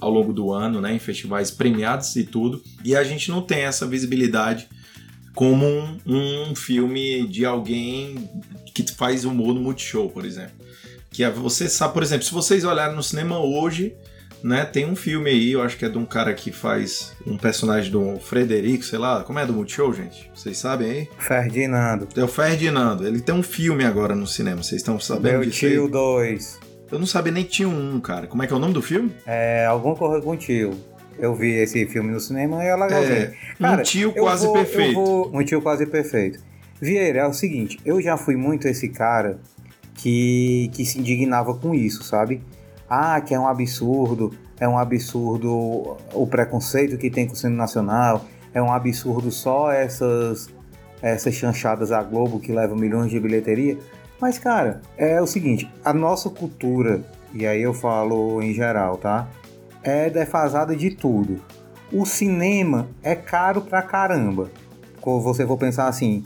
ao 0.00 0.10
longo 0.10 0.32
do 0.32 0.52
ano, 0.52 0.80
né, 0.80 0.94
em 0.94 0.98
festivais 0.98 1.50
premiados 1.50 2.14
e 2.16 2.24
tudo, 2.24 2.62
e 2.84 2.96
a 2.96 3.04
gente 3.04 3.30
não 3.30 3.42
tem 3.42 3.60
essa 3.60 3.86
visibilidade 3.86 4.68
como 5.34 5.66
um, 5.66 6.50
um 6.50 6.54
filme 6.54 7.26
de 7.26 7.44
alguém 7.44 8.28
que 8.74 8.84
faz 8.92 9.24
humor 9.24 9.54
no 9.54 9.60
Multishow, 9.60 10.08
por 10.10 10.24
exemplo. 10.24 10.54
Que 11.10 11.24
é, 11.24 11.30
você 11.30 11.68
sabe, 11.68 11.94
por 11.94 12.02
exemplo, 12.02 12.24
se 12.24 12.32
vocês 12.32 12.64
olharem 12.64 12.96
no 12.96 13.02
cinema 13.02 13.38
hoje, 13.38 13.94
né, 14.42 14.64
tem 14.64 14.84
um 14.84 14.96
filme 14.96 15.30
aí, 15.30 15.52
eu 15.52 15.62
acho 15.62 15.76
que 15.76 15.84
é 15.84 15.88
de 15.88 15.98
um 15.98 16.04
cara 16.04 16.34
que 16.34 16.50
faz 16.50 17.12
um 17.26 17.36
personagem 17.36 17.90
do 17.90 18.18
Frederico, 18.18 18.84
sei 18.84 18.98
lá, 18.98 19.22
como 19.22 19.38
é 19.38 19.46
do 19.46 19.52
Multishow, 19.52 19.92
gente? 19.92 20.30
Vocês 20.34 20.58
sabem 20.58 20.90
aí? 20.90 21.08
Ferdinando. 21.18 22.08
É 22.16 22.22
o 22.24 22.28
Ferdinando. 22.28 23.06
Ele 23.06 23.20
tem 23.20 23.34
um 23.34 23.42
filme 23.42 23.84
agora 23.84 24.14
no 24.14 24.26
cinema, 24.26 24.62
vocês 24.62 24.80
estão 24.80 24.98
sabendo 24.98 25.38
Meu 25.38 25.44
disso? 25.44 25.60
Tio 25.60 25.88
2. 25.88 26.60
Eu 26.90 26.98
não 26.98 27.06
sabia 27.06 27.32
nem 27.32 27.44
que 27.44 27.50
tinha 27.50 27.68
um, 27.68 28.00
cara. 28.00 28.26
Como 28.26 28.42
é 28.42 28.46
que 28.46 28.52
é 28.52 28.56
o 28.56 28.58
nome 28.58 28.74
do 28.74 28.82
filme? 28.82 29.14
É 29.26 29.64
Algum 29.64 29.94
Correr 29.94 30.20
com 30.20 30.36
Tio. 30.36 30.78
Eu 31.18 31.34
vi 31.34 31.52
esse 31.52 31.86
filme 31.86 32.10
no 32.10 32.20
cinema 32.20 32.62
e 32.64 32.66
é 32.66 32.76
legalzinho. 32.76 33.14
É, 33.14 33.34
cara, 33.58 33.80
um 33.80 33.82
tio 33.82 34.12
quase 34.12 34.44
vou, 34.44 34.54
perfeito. 34.54 34.94
Vou, 34.94 35.30
um 35.32 35.44
tio 35.44 35.62
quase 35.62 35.86
perfeito. 35.86 36.40
Vieira, 36.80 37.20
é 37.20 37.26
o 37.26 37.32
seguinte, 37.32 37.78
eu 37.84 38.02
já 38.02 38.16
fui 38.16 38.34
muito 38.34 38.66
esse 38.66 38.88
cara 38.88 39.38
que, 39.94 40.70
que 40.74 40.84
se 40.84 40.98
indignava 40.98 41.54
com 41.54 41.74
isso, 41.74 42.02
sabe? 42.02 42.42
Ah, 42.94 43.22
que 43.22 43.32
é 43.34 43.40
um 43.40 43.48
absurdo, 43.48 44.34
é 44.60 44.68
um 44.68 44.76
absurdo 44.76 45.96
o 46.12 46.26
preconceito 46.26 46.98
que 46.98 47.08
tem 47.08 47.26
com 47.26 47.32
o 47.32 47.36
cinema 47.36 47.62
nacional, 47.62 48.26
é 48.52 48.60
um 48.60 48.70
absurdo 48.70 49.30
só 49.30 49.72
essas, 49.72 50.50
essas 51.00 51.32
chanchadas 51.32 51.90
à 51.90 52.02
Globo 52.02 52.38
que 52.38 52.52
levam 52.52 52.76
milhões 52.76 53.10
de 53.10 53.18
bilheteria. 53.18 53.78
Mas, 54.20 54.38
cara, 54.38 54.82
é 54.98 55.18
o 55.22 55.26
seguinte, 55.26 55.72
a 55.82 55.94
nossa 55.94 56.28
cultura, 56.28 57.02
e 57.32 57.46
aí 57.46 57.62
eu 57.62 57.72
falo 57.72 58.42
em 58.42 58.52
geral, 58.52 58.98
tá? 58.98 59.26
É 59.82 60.10
defasada 60.10 60.76
de 60.76 60.90
tudo. 60.90 61.40
O 61.90 62.04
cinema 62.04 62.88
é 63.02 63.14
caro 63.14 63.62
pra 63.62 63.80
caramba. 63.80 64.50
Você 65.02 65.46
for 65.46 65.56
pensar 65.56 65.88
assim, 65.88 66.24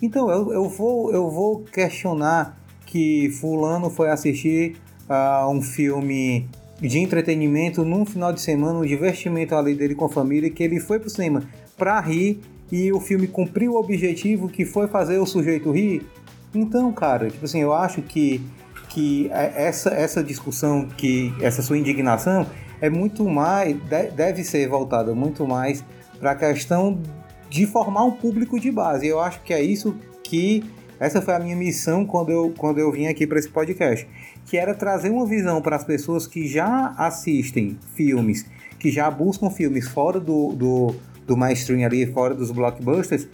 então 0.00 0.30
eu, 0.30 0.50
eu, 0.50 0.66
vou, 0.66 1.12
eu 1.12 1.30
vou 1.30 1.60
questionar 1.60 2.56
que 2.86 3.28
fulano 3.38 3.90
foi 3.90 4.08
assistir 4.08 4.78
uh, 5.08 5.48
um 5.48 5.62
filme 5.62 6.48
de 6.80 6.98
entretenimento 6.98 7.84
num 7.84 8.04
final 8.04 8.32
de 8.32 8.40
semana, 8.40 8.78
um 8.78 8.84
divertimento 8.84 9.54
ali 9.54 9.74
dele 9.74 9.94
com 9.94 10.04
a 10.04 10.08
família, 10.08 10.50
que 10.50 10.62
ele 10.62 10.78
foi 10.78 10.98
pro 10.98 11.08
cinema 11.08 11.42
pra 11.76 12.00
rir 12.00 12.40
e 12.70 12.92
o 12.92 13.00
filme 13.00 13.26
cumpriu 13.26 13.72
o 13.72 13.76
objetivo 13.78 14.48
que 14.48 14.64
foi 14.64 14.88
fazer 14.88 15.18
o 15.18 15.26
sujeito 15.26 15.70
rir. 15.70 16.06
Então, 16.54 16.92
cara, 16.92 17.30
tipo 17.30 17.44
assim, 17.44 17.60
eu 17.60 17.72
acho 17.72 18.02
que, 18.02 18.40
que 18.88 19.30
é, 19.32 19.66
essa, 19.66 19.90
essa 19.90 20.22
discussão, 20.22 20.88
que 20.96 21.32
essa 21.40 21.62
sua 21.62 21.78
indignação 21.78 22.46
é 22.80 22.90
muito 22.90 23.24
mais, 23.28 23.76
deve 24.14 24.44
ser 24.44 24.68
voltada 24.68 25.14
muito 25.14 25.46
mais 25.46 25.84
para 26.18 26.32
a 26.32 26.34
questão 26.34 27.00
de 27.48 27.66
formar 27.66 28.04
um 28.04 28.12
público 28.12 28.58
de 28.58 28.70
base. 28.70 29.06
Eu 29.06 29.20
acho 29.20 29.42
que 29.42 29.52
é 29.52 29.62
isso 29.62 29.96
que 30.22 30.64
essa 30.98 31.20
foi 31.20 31.34
a 31.34 31.38
minha 31.38 31.56
missão 31.56 32.04
quando 32.04 32.30
eu, 32.30 32.52
quando 32.56 32.78
eu 32.78 32.90
vim 32.90 33.06
aqui 33.06 33.26
para 33.26 33.38
esse 33.38 33.48
podcast, 33.48 34.08
que 34.46 34.56
era 34.56 34.74
trazer 34.74 35.10
uma 35.10 35.26
visão 35.26 35.60
para 35.60 35.76
as 35.76 35.84
pessoas 35.84 36.26
que 36.26 36.46
já 36.46 36.94
assistem 36.96 37.76
filmes, 37.94 38.46
que 38.78 38.90
já 38.90 39.10
buscam 39.10 39.50
filmes 39.50 39.88
fora 39.88 40.20
do, 40.20 40.52
do, 40.52 40.94
do 41.26 41.36
mainstream 41.36 41.84
ali, 41.84 42.06
fora 42.06 42.34
dos 42.34 42.52
blockbusters, 42.52 43.26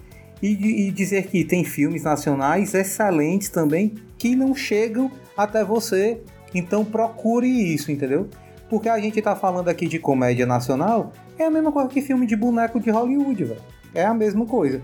e, 0.42 0.88
e 0.88 0.90
dizer 0.90 1.26
que 1.28 1.45
tem 1.45 1.62
filmes 1.62 2.02
nacionais 2.02 2.75
excelentes 2.75 3.50
também 3.50 3.95
que 4.19 4.35
não 4.35 4.54
chegam 4.54 5.11
até 5.37 5.62
você. 5.62 6.21
Então 6.54 6.85
procure 6.85 7.47
isso, 7.47 7.92
entendeu? 7.92 8.28
Porque 8.69 8.88
a 8.88 8.99
gente 8.99 9.21
tá 9.21 9.37
falando 9.37 9.69
aqui 9.69 9.87
de 9.87 9.99
comédia 9.99 10.47
nacional, 10.47 11.12
é 11.38 11.45
a 11.45 11.50
mesma 11.50 11.71
coisa 11.71 11.88
que 11.88 12.00
filme 12.00 12.26
de 12.26 12.35
boneco 12.35 12.81
de 12.81 12.90
Hollywood, 12.90 13.45
velho. 13.45 13.61
É 13.95 14.04
a 14.04 14.14
mesma 14.14 14.47
coisa. 14.47 14.81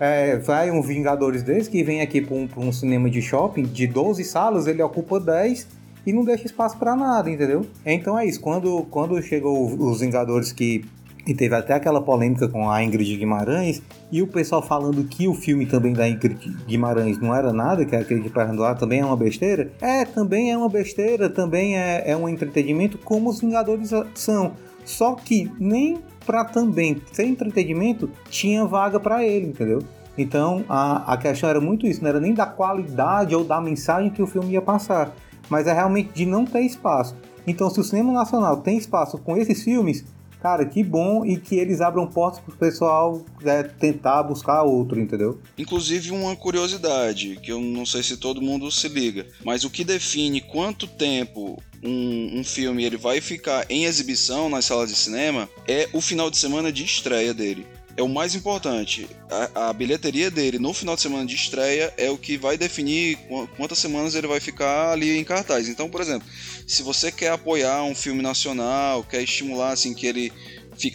É, 0.00 0.36
vai 0.36 0.70
um 0.70 0.80
Vingadores 0.80 1.42
desse 1.42 1.68
que 1.68 1.82
vem 1.82 2.00
aqui 2.00 2.20
para 2.20 2.34
um, 2.34 2.48
um, 2.56 2.72
cinema 2.72 3.10
de 3.10 3.20
shopping 3.20 3.62
de 3.62 3.86
12 3.86 4.24
salas, 4.24 4.66
ele 4.66 4.82
ocupa 4.82 5.18
10 5.18 5.66
e 6.06 6.12
não 6.12 6.24
deixa 6.24 6.46
espaço 6.46 6.78
para 6.78 6.94
nada, 6.94 7.28
entendeu? 7.28 7.66
Então 7.84 8.18
é 8.18 8.24
isso. 8.24 8.40
Quando, 8.40 8.86
quando 8.90 9.20
chegou 9.20 9.66
os 9.66 10.00
Vingadores 10.00 10.52
que 10.52 10.84
E 11.26 11.34
teve 11.34 11.54
até 11.54 11.74
aquela 11.74 12.00
polêmica 12.00 12.48
com 12.48 12.70
a 12.70 12.82
Ingrid 12.82 13.16
Guimarães 13.16 13.82
e 14.10 14.22
o 14.22 14.26
pessoal 14.26 14.62
falando 14.62 15.04
que 15.04 15.28
o 15.28 15.34
filme 15.34 15.66
também 15.66 15.92
da 15.92 16.08
Ingrid 16.08 16.56
Guimarães 16.66 17.18
não 17.20 17.34
era 17.34 17.52
nada, 17.52 17.84
que 17.84 17.94
aquele 17.94 18.22
de 18.22 18.30
Perna 18.30 18.54
do 18.54 18.64
Ar 18.64 18.78
também 18.78 19.00
é 19.00 19.04
uma 19.04 19.16
besteira. 19.16 19.70
É, 19.80 20.04
também 20.06 20.50
é 20.52 20.56
uma 20.56 20.70
besteira, 20.70 21.28
também 21.28 21.76
é, 21.76 22.04
é 22.06 22.16
um 22.16 22.28
entretenimento 22.28 22.96
como 22.98 23.28
os 23.28 23.40
Vingadores 23.40 23.90
são. 24.14 24.52
Só 24.84 25.14
que 25.16 25.52
nem 25.60 25.98
para 26.28 26.44
também 26.44 27.00
ser 27.10 27.24
entretenimento 27.24 28.10
tinha 28.28 28.66
vaga 28.66 29.00
para 29.00 29.24
ele, 29.24 29.46
entendeu? 29.46 29.82
Então 30.18 30.62
a, 30.68 31.14
a 31.14 31.16
questão 31.16 31.48
era 31.48 31.58
muito 31.58 31.86
isso, 31.86 32.02
não 32.02 32.10
era 32.10 32.20
nem 32.20 32.34
da 32.34 32.44
qualidade 32.44 33.34
ou 33.34 33.42
da 33.42 33.58
mensagem 33.62 34.10
que 34.10 34.20
o 34.20 34.26
filme 34.26 34.52
ia 34.52 34.60
passar, 34.60 35.10
mas 35.48 35.66
é 35.66 35.72
realmente 35.72 36.10
de 36.12 36.26
não 36.26 36.44
ter 36.44 36.60
espaço. 36.60 37.16
Então, 37.46 37.70
se 37.70 37.80
o 37.80 37.84
cinema 37.84 38.12
nacional 38.12 38.58
tem 38.58 38.76
espaço 38.76 39.16
com 39.16 39.34
esses 39.38 39.62
filmes, 39.62 40.04
cara, 40.40 40.64
que 40.64 40.82
bom 40.82 41.24
e 41.24 41.36
que 41.36 41.56
eles 41.56 41.80
abram 41.80 42.06
portas 42.06 42.40
pro 42.40 42.56
pessoal 42.56 43.24
é, 43.44 43.62
tentar 43.62 44.22
buscar 44.22 44.62
outro, 44.62 45.00
entendeu? 45.00 45.40
Inclusive, 45.56 46.10
uma 46.10 46.36
curiosidade, 46.36 47.36
que 47.42 47.52
eu 47.52 47.60
não 47.60 47.84
sei 47.84 48.02
se 48.02 48.16
todo 48.16 48.42
mundo 48.42 48.70
se 48.70 48.88
liga, 48.88 49.26
mas 49.44 49.64
o 49.64 49.70
que 49.70 49.84
define 49.84 50.40
quanto 50.40 50.86
tempo 50.86 51.62
um, 51.82 52.40
um, 52.40 52.44
filme 52.44 52.84
ele 52.84 52.96
vai 52.96 53.20
ficar 53.20 53.64
em 53.68 53.84
exibição 53.84 54.48
nas 54.48 54.64
salas 54.64 54.90
de 54.90 54.96
cinema 54.96 55.48
é 55.66 55.88
o 55.92 56.00
final 56.00 56.30
de 56.30 56.36
semana 56.36 56.72
de 56.72 56.84
estreia 56.84 57.32
dele 57.32 57.66
é 57.98 58.02
o 58.02 58.08
mais 58.08 58.36
importante. 58.36 59.08
A, 59.28 59.68
a, 59.68 59.72
bilheteria 59.72 60.30
dele 60.30 60.60
no 60.60 60.72
final 60.72 60.94
de 60.94 61.02
semana 61.02 61.26
de 61.26 61.34
estreia 61.34 61.92
é 61.98 62.08
o 62.08 62.16
que 62.16 62.36
vai 62.36 62.56
definir 62.56 63.18
quantas 63.56 63.78
semanas 63.78 64.14
ele 64.14 64.28
vai 64.28 64.38
ficar 64.38 64.92
ali 64.92 65.18
em 65.18 65.24
cartaz. 65.24 65.68
Então, 65.68 65.90
por 65.90 66.00
exemplo, 66.00 66.26
se 66.64 66.80
você 66.84 67.10
quer 67.10 67.32
apoiar 67.32 67.82
um 67.82 67.96
filme 67.96 68.22
nacional, 68.22 69.02
quer 69.02 69.22
estimular 69.22 69.72
assim 69.72 69.92
que 69.92 70.06
ele 70.06 70.32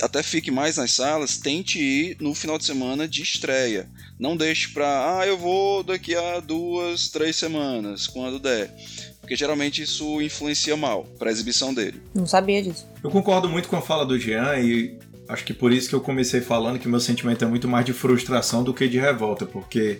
até 0.01 0.23
fique 0.23 0.49
mais 0.49 0.77
nas 0.77 0.91
salas, 0.91 1.37
tente 1.37 1.77
ir 1.77 2.15
no 2.21 2.33
final 2.33 2.57
de 2.57 2.63
semana 2.63 3.05
de 3.05 3.21
estreia. 3.21 3.89
Não 4.17 4.37
deixe 4.37 4.69
para, 4.69 5.19
ah, 5.19 5.27
eu 5.27 5.37
vou 5.37 5.83
daqui 5.83 6.15
a 6.15 6.39
duas, 6.39 7.09
três 7.09 7.35
semanas, 7.35 8.07
quando 8.07 8.39
der. 8.39 8.73
Porque 9.19 9.35
geralmente 9.35 9.81
isso 9.81 10.21
influencia 10.21 10.77
mal 10.77 11.03
para 11.19 11.29
a 11.29 11.31
exibição 11.33 11.73
dele. 11.73 12.01
Não 12.15 12.25
sabia 12.25 12.63
disso. 12.63 12.87
Eu 13.03 13.09
concordo 13.09 13.49
muito 13.49 13.67
com 13.67 13.75
a 13.75 13.81
fala 13.81 14.05
do 14.05 14.17
Jean 14.17 14.57
e 14.59 14.97
acho 15.27 15.45
que 15.45 15.53
por 15.53 15.71
isso 15.71 15.89
que 15.89 15.95
eu 15.95 16.01
comecei 16.01 16.41
falando 16.41 16.79
que 16.79 16.87
meu 16.87 16.99
sentimento 16.99 17.43
é 17.43 17.47
muito 17.47 17.67
mais 17.67 17.85
de 17.85 17.93
frustração 17.93 18.63
do 18.63 18.73
que 18.73 18.87
de 18.87 18.99
revolta, 18.99 19.45
porque 19.45 19.99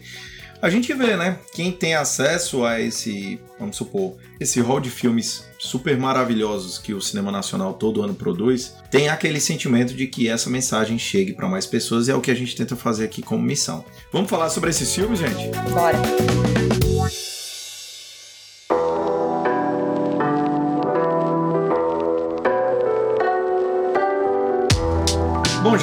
a 0.62 0.70
gente 0.70 0.94
vê, 0.94 1.18
né? 1.18 1.40
Quem 1.54 1.74
tem 1.74 1.94
acesso 1.94 2.64
a 2.64 2.80
esse, 2.80 3.38
vamos 3.60 3.76
supor, 3.76 4.16
esse 4.40 4.62
rol 4.62 4.80
de 4.80 4.90
filmes 4.90 5.46
super 5.60 5.98
maravilhosos 5.98 6.78
que 6.78 6.94
o 6.94 7.02
cinema 7.02 7.32
nacional 7.34 7.74
todo 7.74 8.02
ano 8.02 8.14
produz, 8.14 8.74
tem 8.90 9.10
aquele 9.10 9.42
sentimento 9.42 9.94
de 9.94 10.08
que 10.08 10.30
essa 10.30 10.50
mensagem 10.50 10.98
chegue 10.98 11.34
para 11.34 11.50
mais 11.50 11.66
pessoas 11.66 12.08
e 12.08 12.12
é 12.12 12.16
o 12.16 12.22
que 12.22 12.32
a 12.32 12.36
gente 12.36 12.56
tenta 12.56 12.78
fazer 12.78 13.04
aqui 13.04 13.22
como 13.22 13.44
missão. 13.44 13.84
Vamos 14.12 14.30
falar 14.30 14.50
sobre 14.50 14.70
esses 14.70 14.94
filmes, 14.96 15.20
gente? 15.20 15.50
Bora. 15.74 16.73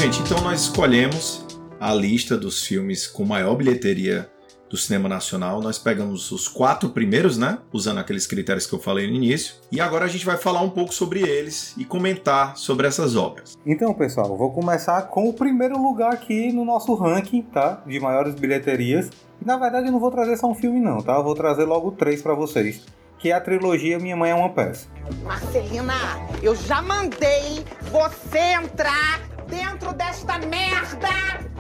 Gente, 0.01 0.23
então 0.23 0.41
nós 0.41 0.63
escolhemos 0.63 1.45
a 1.79 1.93
lista 1.93 2.35
dos 2.35 2.65
filmes 2.65 3.07
com 3.07 3.23
maior 3.23 3.55
bilheteria 3.55 4.31
do 4.67 4.75
cinema 4.75 5.11
nacional. 5.11 5.61
Nós 5.61 5.79
pegamos 5.79 6.33
os 6.33 6.49
quatro 6.49 6.89
primeiros, 6.89 7.37
né? 7.37 7.59
Usando 7.71 7.99
aqueles 7.99 8.27
critérios 8.27 8.67
que 8.67 8.73
eu 8.73 8.79
falei 8.79 9.07
no 9.07 9.15
início. 9.15 9.57
E 9.71 9.79
agora 9.79 10.07
a 10.07 10.09
gente 10.09 10.25
vai 10.25 10.39
falar 10.39 10.63
um 10.63 10.71
pouco 10.71 10.95
sobre 10.95 11.21
eles 11.21 11.75
e 11.77 11.85
comentar 11.85 12.57
sobre 12.57 12.87
essas 12.87 13.15
obras. 13.15 13.59
Então, 13.67 13.93
pessoal, 13.93 14.35
vou 14.39 14.51
começar 14.53 15.03
com 15.03 15.29
o 15.29 15.35
primeiro 15.35 15.77
lugar 15.77 16.15
aqui 16.15 16.51
no 16.51 16.65
nosso 16.65 16.95
ranking, 16.95 17.43
tá? 17.43 17.83
De 17.87 18.01
maiores 18.01 18.35
bilheterias. 18.35 19.11
E, 19.43 19.45
na 19.45 19.59
verdade, 19.59 19.89
eu 19.89 19.93
não 19.93 20.01
vou 20.01 20.11
trazer 20.11 20.39
só 20.39 20.47
um 20.47 20.55
filme, 20.55 20.81
não, 20.81 21.03
tá? 21.03 21.17
Eu 21.17 21.25
vou 21.25 21.35
trazer 21.35 21.67
logo 21.67 21.91
três 21.91 22.23
para 22.23 22.33
vocês. 22.33 22.81
Que 23.19 23.33
é 23.33 23.35
a 23.35 23.41
trilogia 23.41 23.99
Minha 23.99 24.17
Mãe 24.17 24.31
é 24.31 24.35
uma 24.35 24.49
Peça. 24.49 24.89
Marcelina, 25.23 25.93
eu 26.43 26.57
já 26.57 26.81
mandei 26.81 27.63
você 27.93 28.39
entrar 28.39 29.30
dentro 29.51 29.93
desta 29.93 30.39
merda 30.39 31.09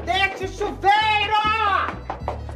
deste 0.06 0.47
chuveiro! 0.56 0.90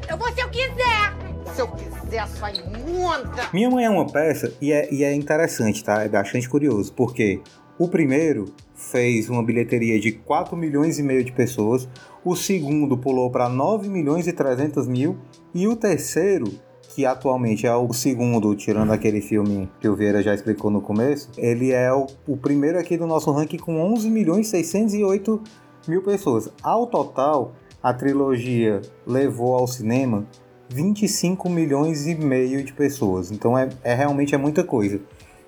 Eu 0.08 0.16
vou 0.16 0.32
se 0.32 0.40
eu 0.40 0.48
quiser! 0.48 1.12
Se 1.52 1.60
eu 1.60 1.68
quiser, 1.68 2.26
sua 2.28 2.52
imunda! 2.52 3.48
Minha 3.52 3.68
mãe 3.68 3.84
é 3.84 3.90
uma 3.90 4.06
peça 4.06 4.54
e 4.60 4.72
é, 4.72 4.92
e 4.92 5.02
é 5.02 5.12
interessante, 5.12 5.82
tá? 5.82 6.04
É 6.04 6.08
bastante 6.08 6.48
curioso, 6.48 6.92
porque 6.92 7.42
o 7.76 7.88
primeiro 7.88 8.54
fez 8.74 9.28
uma 9.28 9.42
bilheteria 9.42 9.98
de 9.98 10.12
4 10.12 10.56
milhões 10.56 10.98
e 11.00 11.02
meio 11.02 11.24
de 11.24 11.32
pessoas, 11.32 11.88
o 12.24 12.36
segundo 12.36 12.96
pulou 12.96 13.30
para 13.30 13.48
9 13.48 13.88
milhões 13.88 14.28
e 14.28 14.32
300 14.32 14.86
mil 14.86 15.18
e 15.52 15.66
o 15.66 15.74
terceiro 15.74 16.46
que 16.94 17.04
atualmente 17.04 17.66
é 17.66 17.74
o 17.74 17.92
segundo, 17.92 18.54
tirando 18.54 18.92
aquele 18.92 19.20
filme 19.20 19.68
que 19.80 19.88
o 19.88 19.96
Vieira 19.96 20.22
já 20.22 20.32
explicou 20.32 20.70
no 20.70 20.80
começo, 20.80 21.28
ele 21.36 21.72
é 21.72 21.92
o, 21.92 22.06
o 22.26 22.36
primeiro 22.36 22.78
aqui 22.78 22.96
do 22.96 23.04
nosso 23.06 23.32
ranking 23.32 23.56
com 23.56 23.80
11 23.92 24.08
milhões 24.08 24.46
608 24.46 25.42
mil 25.88 26.02
pessoas. 26.02 26.48
Ao 26.62 26.86
total, 26.86 27.52
a 27.82 27.92
trilogia 27.92 28.80
levou 29.04 29.54
ao 29.56 29.66
cinema 29.66 30.24
25 30.68 31.50
milhões 31.50 32.06
e 32.06 32.14
meio 32.14 32.62
de 32.62 32.72
pessoas. 32.72 33.32
Então 33.32 33.58
é, 33.58 33.68
é 33.82 33.92
realmente 33.92 34.34
é 34.34 34.38
muita 34.38 34.62
coisa. 34.62 35.00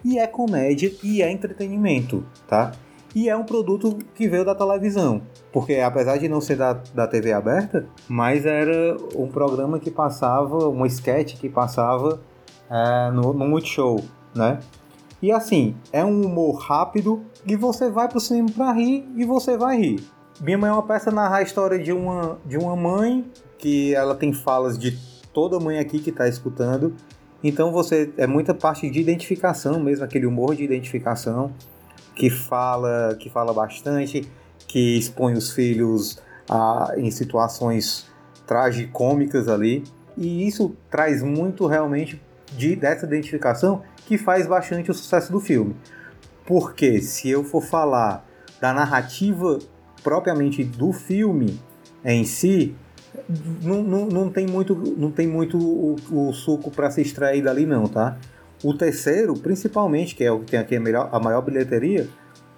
E 0.04 0.18
é 0.18 0.26
comédia 0.26 0.92
e 1.02 1.22
é 1.22 1.30
entretenimento, 1.30 2.24
tá? 2.48 2.72
e 3.16 3.30
é 3.30 3.34
um 3.34 3.44
produto 3.44 3.96
que 4.14 4.28
veio 4.28 4.44
da 4.44 4.54
televisão. 4.54 5.22
Porque 5.56 5.76
apesar 5.76 6.18
de 6.18 6.28
não 6.28 6.38
ser 6.38 6.56
da, 6.56 6.74
da 6.74 7.06
TV 7.06 7.32
aberta, 7.32 7.86
mas 8.06 8.44
era 8.44 8.94
um 9.14 9.26
programa 9.26 9.78
que 9.80 9.90
passava, 9.90 10.68
um 10.68 10.84
sketch 10.84 11.40
que 11.40 11.48
passava 11.48 12.20
é, 12.70 13.10
no, 13.10 13.32
no 13.32 13.48
Multishow, 13.48 14.04
né? 14.34 14.58
E 15.22 15.32
assim, 15.32 15.74
é 15.90 16.04
um 16.04 16.26
humor 16.26 16.58
rápido 16.58 17.24
e 17.46 17.56
você 17.56 17.88
vai 17.88 18.06
pro 18.06 18.20
cinema 18.20 18.50
pra 18.54 18.70
rir 18.70 19.08
e 19.16 19.24
você 19.24 19.56
vai 19.56 19.78
rir. 19.78 20.04
Minha 20.42 20.58
Mãe 20.58 20.68
é 20.68 20.72
uma 20.74 20.82
peça 20.82 21.10
narra 21.10 21.38
a 21.38 21.42
história 21.42 21.78
de 21.78 21.90
uma, 21.90 22.36
de 22.44 22.58
uma 22.58 22.76
mãe 22.76 23.24
que 23.56 23.94
ela 23.94 24.14
tem 24.14 24.34
falas 24.34 24.78
de 24.78 24.98
toda 25.32 25.58
mãe 25.58 25.78
aqui 25.78 26.00
que 26.00 26.10
está 26.10 26.28
escutando. 26.28 26.94
Então 27.42 27.72
você 27.72 28.12
é 28.18 28.26
muita 28.26 28.52
parte 28.52 28.90
de 28.90 29.00
identificação 29.00 29.80
mesmo, 29.80 30.04
aquele 30.04 30.26
humor 30.26 30.54
de 30.54 30.62
identificação 30.62 31.50
que 32.14 32.28
fala, 32.28 33.16
que 33.18 33.30
fala 33.30 33.54
bastante, 33.54 34.28
que 34.66 34.98
expõe 34.98 35.34
os 35.34 35.52
filhos 35.52 36.18
a, 36.48 36.94
em 36.96 37.10
situações 37.10 38.06
tragicômicas 38.46 39.48
ali. 39.48 39.84
E 40.16 40.46
isso 40.46 40.74
traz 40.90 41.22
muito 41.22 41.66
realmente 41.66 42.20
de, 42.56 42.76
dessa 42.76 43.06
identificação 43.06 43.82
que 44.06 44.16
faz 44.16 44.46
bastante 44.46 44.90
o 44.90 44.94
sucesso 44.94 45.30
do 45.30 45.40
filme. 45.40 45.76
Porque 46.46 47.00
se 47.00 47.28
eu 47.28 47.42
for 47.44 47.62
falar 47.62 48.24
da 48.60 48.72
narrativa 48.72 49.58
propriamente 50.02 50.62
do 50.62 50.92
filme 50.92 51.60
em 52.04 52.24
si, 52.24 52.74
não, 53.62 53.82
não, 53.82 54.06
não 54.06 54.30
tem 54.30 54.46
muito, 54.46 54.74
não 54.96 55.10
tem 55.10 55.26
muito 55.26 55.58
o, 55.58 55.96
o 56.10 56.32
suco 56.32 56.70
para 56.70 56.90
se 56.90 57.00
extrair 57.00 57.42
dali 57.42 57.66
não, 57.66 57.86
tá? 57.86 58.16
O 58.62 58.72
terceiro, 58.72 59.34
principalmente, 59.34 60.14
que 60.14 60.24
é 60.24 60.30
o 60.30 60.40
que 60.40 60.52
tem 60.52 60.60
aqui 60.60 60.76
a, 60.76 60.80
melhor, 60.80 61.08
a 61.12 61.18
maior 61.18 61.42
bilheteria, 61.42 62.08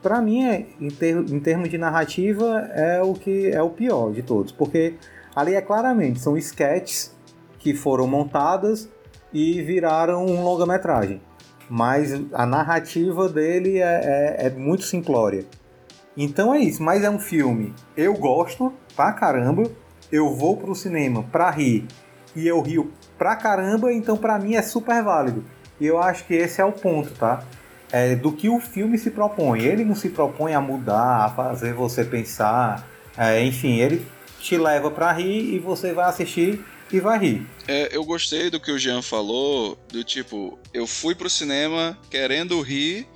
para 0.03 0.21
mim, 0.21 0.45
é, 0.45 0.67
em, 0.81 0.89
ter, 0.89 1.17
em 1.17 1.41
termos 1.41 1.69
de 1.69 1.79
narrativa, 1.79 2.69
é 2.73 3.03
o 3.03 3.15
que 3.15 3.51
é 3.51 3.63
o 3.63 3.71
pior 3.71 4.13
de 4.13 4.23
todos, 4.23 4.53
porque 4.53 4.95
ali 5.35 5.55
é 5.55 5.61
claramente 5.61 6.21
são 6.21 6.37
sketches 6.37 7.17
que 7.59 7.75
foram 7.75 8.07
montadas 8.07 8.89
e 9.33 9.63
viraram 9.63 10.25
um 10.25 10.43
longa-metragem. 10.43 11.21
Mas 11.69 12.13
a 12.33 12.47
narrativa 12.47 13.29
dele 13.29 13.79
é, 13.79 14.37
é, 14.41 14.47
é, 14.47 14.51
muito 14.51 14.85
simplória. 14.85 15.45
Então 16.17 16.55
é 16.55 16.59
isso, 16.61 16.83
mas 16.83 17.05
é 17.05 17.11
um 17.11 17.19
filme. 17.19 17.75
Eu 17.97 18.15
gosto 18.15 18.73
pra 18.97 19.13
caramba, 19.13 19.71
eu 20.11 20.35
vou 20.35 20.57
pro 20.57 20.75
cinema 20.75 21.23
pra 21.25 21.51
rir 21.51 21.87
e 22.35 22.47
eu 22.47 22.61
rio 22.63 22.91
pra 23.19 23.37
caramba, 23.37 23.93
então 23.93 24.17
pra 24.17 24.39
mim 24.39 24.55
é 24.55 24.63
super 24.63 25.03
válido. 25.03 25.45
E 25.81 25.87
eu 25.87 25.99
acho 25.99 26.25
que 26.25 26.35
esse 26.35 26.61
é 26.61 26.65
o 26.65 26.73
ponto, 26.73 27.11
tá? 27.15 27.45
É, 27.91 28.15
do 28.15 28.33
que 28.33 28.49
o 28.49 28.61
filme 28.61 28.99
se 28.99 29.11
propõe. 29.11 29.63
Ele 29.63 29.85
não 29.85 29.95
se 29.95 30.11
propõe 30.11 30.55
a 30.55 30.61
mudar, 30.61 31.25
a 31.25 31.31
fazer 31.31 31.73
você 31.73 32.05
pensar. 32.05 32.87
É, 33.17 33.43
enfim, 33.43 33.79
ele 33.79 34.07
te 34.41 34.57
leva 34.57 34.91
para 34.91 35.13
rir 35.13 35.55
e 35.55 35.59
você 35.59 35.93
vai 35.93 36.09
assistir 36.09 36.65
e 36.93 37.01
vai 37.01 37.19
rir. 37.19 37.47
É, 37.67 37.89
eu 37.91 38.05
gostei 38.05 38.51
do 38.51 38.61
que 38.61 38.71
o 38.71 38.79
Jean 38.79 39.03
falou, 39.03 39.79
do 39.91 40.03
tipo, 40.05 40.59
eu 40.73 40.87
fui 40.87 41.15
pro 41.15 41.29
cinema 41.29 41.99
querendo 42.11 42.61
rir 42.61 43.07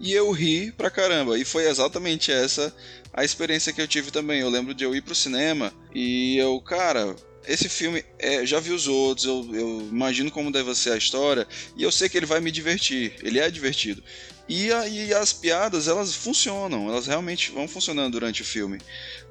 e 0.00 0.12
eu 0.12 0.30
ri 0.30 0.72
pra 0.72 0.90
caramba. 0.90 1.38
E 1.38 1.44
foi 1.44 1.68
exatamente 1.68 2.32
essa 2.32 2.74
a 3.12 3.24
experiência 3.24 3.72
que 3.72 3.80
eu 3.80 3.88
tive 3.88 4.10
também. 4.10 4.40
Eu 4.40 4.48
lembro 4.48 4.74
de 4.74 4.84
eu 4.84 4.94
ir 4.94 5.02
pro 5.02 5.14
cinema 5.14 5.72
e 5.94 6.38
eu, 6.38 6.60
cara, 6.60 7.14
esse 7.48 7.68
filme, 7.68 8.04
é, 8.18 8.44
já 8.44 8.60
vi 8.60 8.72
os 8.72 8.86
outros, 8.86 9.26
eu, 9.26 9.48
eu 9.52 9.88
imagino 9.90 10.30
como 10.30 10.52
deve 10.52 10.74
ser 10.74 10.92
a 10.92 10.96
história, 10.96 11.48
e 11.76 11.82
eu 11.82 11.90
sei 11.90 12.08
que 12.08 12.16
ele 12.16 12.26
vai 12.26 12.40
me 12.40 12.50
divertir, 12.50 13.14
ele 13.22 13.38
é 13.40 13.50
divertido. 13.50 14.02
E, 14.48 14.72
a, 14.72 14.86
e 14.86 15.12
as 15.12 15.32
piadas, 15.32 15.88
elas 15.88 16.14
funcionam, 16.14 16.88
elas 16.88 17.06
realmente 17.06 17.50
vão 17.50 17.66
funcionando 17.66 18.12
durante 18.12 18.42
o 18.42 18.44
filme. 18.44 18.78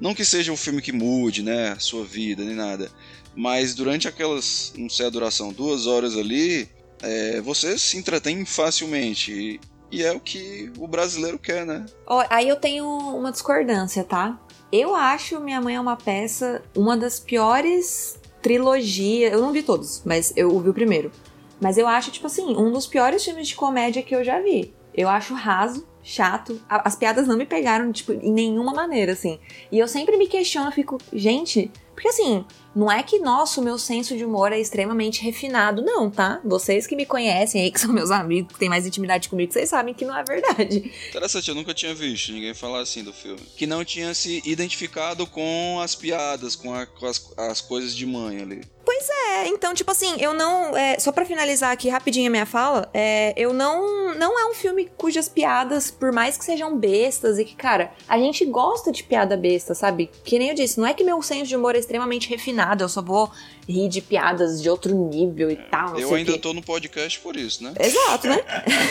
Não 0.00 0.14
que 0.14 0.24
seja 0.24 0.52
um 0.52 0.56
filme 0.56 0.82
que 0.82 0.92
mude, 0.92 1.42
né, 1.42 1.70
a 1.70 1.78
sua 1.78 2.04
vida, 2.04 2.44
nem 2.44 2.54
nada. 2.54 2.90
Mas 3.34 3.74
durante 3.74 4.08
aquelas, 4.08 4.72
não 4.76 4.88
sei 4.88 5.06
a 5.06 5.10
duração, 5.10 5.52
duas 5.52 5.86
horas 5.86 6.16
ali, 6.16 6.68
é, 7.02 7.40
você 7.40 7.78
se 7.78 7.96
entretém 7.96 8.44
facilmente. 8.44 9.32
E, 9.32 9.60
e 9.90 10.02
é 10.04 10.12
o 10.12 10.20
que 10.20 10.72
o 10.76 10.86
brasileiro 10.86 11.38
quer, 11.38 11.64
né? 11.64 11.86
Ó, 12.06 12.24
aí 12.30 12.48
eu 12.48 12.56
tenho 12.56 12.86
uma 12.86 13.32
discordância, 13.32 14.04
tá? 14.04 14.38
Eu 14.70 14.94
acho 14.94 15.40
Minha 15.40 15.60
Mãe 15.60 15.76
é 15.76 15.80
uma 15.80 15.96
peça, 15.96 16.62
uma 16.76 16.96
das 16.96 17.18
piores 17.18 18.20
trilogias. 18.42 19.32
Eu 19.32 19.40
não 19.40 19.52
vi 19.52 19.62
todos, 19.62 20.02
mas 20.04 20.32
eu 20.36 20.58
vi 20.60 20.68
o 20.68 20.74
primeiro. 20.74 21.10
Mas 21.60 21.78
eu 21.78 21.88
acho, 21.88 22.10
tipo 22.10 22.26
assim, 22.26 22.54
um 22.56 22.70
dos 22.70 22.86
piores 22.86 23.24
filmes 23.24 23.48
de 23.48 23.56
comédia 23.56 24.02
que 24.02 24.14
eu 24.14 24.22
já 24.22 24.40
vi. 24.40 24.74
Eu 24.94 25.08
acho 25.08 25.32
raso, 25.34 25.86
chato. 26.12 26.60
As 26.68 26.96
piadas 26.96 27.28
não 27.28 27.36
me 27.36 27.44
pegaram, 27.44 27.92
tipo, 27.92 28.12
em 28.12 28.32
nenhuma 28.32 28.72
maneira, 28.72 29.12
assim. 29.12 29.38
E 29.70 29.78
eu 29.78 29.86
sempre 29.86 30.16
me 30.16 30.26
questiono, 30.26 30.72
fico, 30.72 30.98
gente. 31.12 31.70
Porque 31.94 32.08
assim, 32.08 32.44
não 32.76 32.90
é 32.90 33.02
que, 33.02 33.18
nossa, 33.18 33.60
o 33.60 33.64
meu 33.64 33.76
senso 33.76 34.16
de 34.16 34.24
humor 34.24 34.52
é 34.52 34.60
extremamente 34.60 35.20
refinado, 35.20 35.82
não, 35.82 36.08
tá? 36.08 36.40
Vocês 36.44 36.86
que 36.86 36.94
me 36.94 37.04
conhecem 37.04 37.60
aí, 37.60 37.72
que 37.72 37.80
são 37.80 37.92
meus 37.92 38.12
amigos, 38.12 38.52
que 38.52 38.58
têm 38.60 38.68
mais 38.68 38.86
intimidade 38.86 39.28
comigo, 39.28 39.52
vocês 39.52 39.68
sabem 39.68 39.92
que 39.92 40.04
não 40.04 40.16
é 40.16 40.22
verdade. 40.22 40.90
Interessante, 41.08 41.48
eu 41.48 41.56
nunca 41.56 41.74
tinha 41.74 41.92
visto 41.94 42.30
ninguém 42.32 42.54
falar 42.54 42.80
assim 42.82 43.02
do 43.02 43.12
filme. 43.12 43.40
Que 43.56 43.66
não 43.66 43.84
tinha 43.84 44.14
se 44.14 44.40
identificado 44.46 45.26
com 45.26 45.80
as 45.82 45.96
piadas, 45.96 46.54
com, 46.54 46.72
a- 46.72 46.86
com 46.86 47.04
as, 47.04 47.32
as 47.36 47.60
coisas 47.60 47.94
de 47.96 48.06
mãe 48.06 48.40
ali. 48.40 48.60
É, 49.08 49.48
então, 49.48 49.74
tipo 49.74 49.90
assim, 49.90 50.16
eu 50.18 50.32
não. 50.32 50.76
é, 50.76 50.98
só 50.98 51.12
pra 51.12 51.24
finalizar 51.24 51.70
aqui 51.72 51.88
rapidinho 51.88 52.28
a 52.28 52.30
minha 52.30 52.46
fala, 52.46 52.88
é, 52.94 53.34
eu 53.36 53.52
não. 53.52 54.14
Não 54.14 54.38
é 54.38 54.50
um 54.50 54.54
filme 54.54 54.88
cujas 54.96 55.28
piadas, 55.28 55.90
por 55.90 56.10
mais 56.12 56.36
que 56.36 56.44
sejam 56.44 56.76
bestas 56.76 57.38
e 57.38 57.44
que, 57.44 57.54
cara, 57.54 57.92
a 58.08 58.18
gente 58.18 58.44
gosta 58.46 58.90
de 58.90 59.04
piada 59.04 59.36
besta, 59.36 59.74
sabe? 59.74 60.10
Que 60.24 60.38
nem 60.38 60.48
eu 60.48 60.54
disse, 60.54 60.80
não 60.80 60.86
é 60.86 60.94
que 60.94 61.04
meu 61.04 61.20
senso 61.22 61.46
de 61.46 61.56
humor 61.56 61.74
é 61.74 61.78
extremamente 61.78 62.28
refinado, 62.28 62.82
eu 62.82 62.88
só 62.88 63.02
vou 63.02 63.30
rir 63.68 63.88
de 63.88 64.00
piadas 64.00 64.62
de 64.62 64.70
outro 64.70 64.94
nível 64.94 65.50
e 65.50 65.56
tal. 65.56 65.90
Não 65.90 65.98
eu 66.00 66.14
ainda 66.14 66.38
tô 66.38 66.54
no 66.54 66.62
podcast 66.62 67.20
por 67.20 67.36
isso, 67.36 67.62
né? 67.62 67.74
Exato, 67.78 68.26
né? 68.26 68.38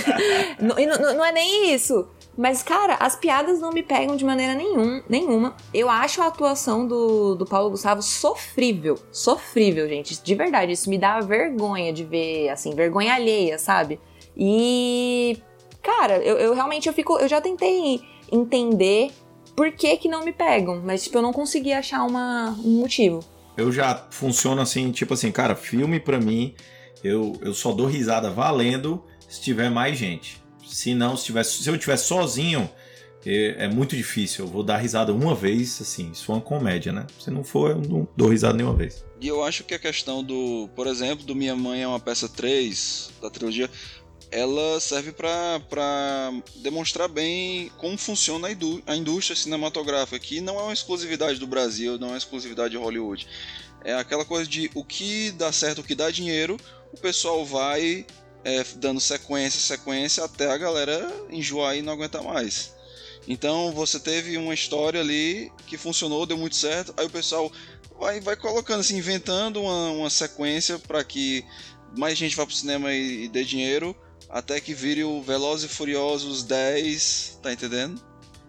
não, 0.61 0.75
não- 0.75 1.17
não 1.17 1.25
é 1.25 1.31
nem 1.31 1.73
isso. 1.73 2.07
Mas, 2.37 2.61
cara, 2.61 2.93
as 2.99 3.15
piadas 3.15 3.59
não 3.59 3.71
me 3.71 3.81
pegam 3.81 4.15
de 4.15 4.23
maneira 4.23 4.53
nenhum, 4.53 5.01
nenhuma. 5.09 5.55
Eu 5.73 5.89
acho 5.89 6.21
a 6.21 6.27
atuação 6.27 6.87
do, 6.87 7.33
do 7.33 7.47
Paulo 7.47 7.71
Gustavo 7.71 8.03
sofrível. 8.03 8.99
Sofrível, 9.11 9.89
gente. 9.89 10.21
De 10.21 10.35
verdade, 10.35 10.71
isso 10.71 10.87
me 10.87 10.99
dá 10.99 11.19
vergonha 11.19 11.91
de 11.91 12.03
ver, 12.03 12.49
assim, 12.49 12.75
vergonha 12.75 13.15
alheia, 13.15 13.57
sabe? 13.57 13.99
E. 14.37 15.37
Cara, 15.81 16.17
eu, 16.19 16.37
eu 16.37 16.53
realmente 16.53 16.87
eu 16.87 16.93
fico. 16.93 17.17
Eu 17.17 17.27
já 17.27 17.41
tentei 17.41 18.01
entender 18.31 19.09
por 19.55 19.71
que 19.71 19.97
que 19.97 20.07
não 20.07 20.23
me 20.23 20.31
pegam, 20.31 20.79
mas, 20.85 21.03
tipo, 21.05 21.17
eu 21.17 21.21
não 21.23 21.33
consegui 21.33 21.73
achar 21.73 22.03
uma, 22.05 22.49
um 22.63 22.79
motivo. 22.79 23.23
Eu 23.57 23.71
já 23.71 24.07
funciono 24.11 24.61
assim, 24.61 24.91
tipo 24.91 25.13
assim, 25.13 25.31
cara, 25.31 25.55
filme 25.55 25.99
pra 25.99 26.19
mim, 26.19 26.53
eu, 27.03 27.37
eu 27.41 27.53
só 27.53 27.71
dou 27.71 27.87
risada 27.87 28.29
valendo 28.29 29.03
se 29.27 29.41
tiver 29.41 29.69
mais 29.69 29.97
gente. 29.97 30.41
Se 30.65 30.93
não, 30.93 31.17
se, 31.17 31.25
tiver, 31.25 31.43
se 31.43 31.67
eu 31.67 31.75
estiver 31.75 31.97
sozinho, 31.97 32.69
é, 33.25 33.65
é 33.65 33.67
muito 33.67 33.95
difícil. 33.95 34.45
Eu 34.45 34.51
vou 34.51 34.63
dar 34.63 34.77
risada 34.77 35.13
uma 35.13 35.35
vez, 35.35 35.81
assim, 35.81 36.11
isso 36.11 36.31
é 36.31 36.35
uma 36.35 36.41
comédia, 36.41 36.91
né? 36.91 37.05
Se 37.19 37.31
não 37.31 37.43
for, 37.43 37.71
eu 37.71 37.81
não 37.81 38.07
dou 38.15 38.29
risada 38.29 38.55
nenhuma 38.55 38.75
vez. 38.75 39.05
E 39.19 39.27
eu 39.27 39.43
acho 39.43 39.63
que 39.63 39.73
a 39.73 39.79
questão 39.79 40.23
do, 40.23 40.69
por 40.75 40.85
exemplo, 40.85 41.25
do 41.25 41.35
Minha 41.35 41.55
Mãe 41.55 41.81
é 41.81 41.87
uma 41.87 41.99
peça 41.99 42.29
3 42.29 43.11
da 43.21 43.29
trilogia, 43.29 43.69
ela 44.31 44.79
serve 44.79 45.11
pra 45.11 45.61
demonstrar 46.57 47.07
bem 47.07 47.71
como 47.77 47.97
funciona 47.97 48.47
a, 48.47 48.51
indú- 48.51 48.83
a 48.85 48.95
indústria 48.95 49.35
cinematográfica, 49.35 50.19
que 50.19 50.41
não 50.41 50.59
é 50.59 50.63
uma 50.63 50.73
exclusividade 50.73 51.39
do 51.39 51.47
Brasil, 51.47 51.97
não 51.97 52.09
é 52.09 52.11
uma 52.11 52.17
exclusividade 52.17 52.71
de 52.71 52.77
Hollywood. 52.77 53.27
É 53.83 53.93
aquela 53.93 54.25
coisa 54.25 54.49
de 54.49 54.69
o 54.73 54.83
que 54.83 55.31
dá 55.31 55.51
certo, 55.51 55.79
o 55.79 55.83
que 55.83 55.95
dá 55.95 56.11
dinheiro, 56.11 56.57
o 56.91 56.97
pessoal 56.97 57.45
vai 57.45 58.05
é, 58.43 58.63
dando 58.75 58.99
sequência, 58.99 59.59
sequência, 59.59 60.23
até 60.23 60.51
a 60.51 60.57
galera 60.57 61.09
enjoar 61.29 61.77
e 61.77 61.81
não 61.81 61.93
aguentar 61.93 62.23
mais. 62.23 62.75
Então 63.27 63.71
você 63.71 63.99
teve 63.99 64.37
uma 64.37 64.53
história 64.53 64.99
ali 65.01 65.51
que 65.65 65.77
funcionou, 65.77 66.25
deu 66.25 66.37
muito 66.37 66.55
certo, 66.55 66.93
aí 66.97 67.05
o 67.05 67.09
pessoal 67.09 67.51
vai, 67.99 68.19
vai 68.19 68.35
colocando, 68.35 68.81
assim, 68.81 68.97
inventando 68.97 69.61
uma, 69.61 69.91
uma 69.91 70.09
sequência 70.09 70.79
para 70.79 71.03
que 71.03 71.45
mais 71.97 72.17
gente 72.17 72.35
vá 72.35 72.45
pro 72.45 72.55
cinema 72.55 72.93
e, 72.93 73.25
e 73.25 73.27
dê 73.27 73.43
dinheiro, 73.43 73.95
até 74.29 74.59
que 74.59 74.73
vire 74.73 75.03
o 75.03 75.21
Velozes 75.21 75.71
e 75.71 75.73
Furiosos 75.73 76.43
10, 76.43 77.39
tá 77.41 77.53
entendendo? 77.53 78.01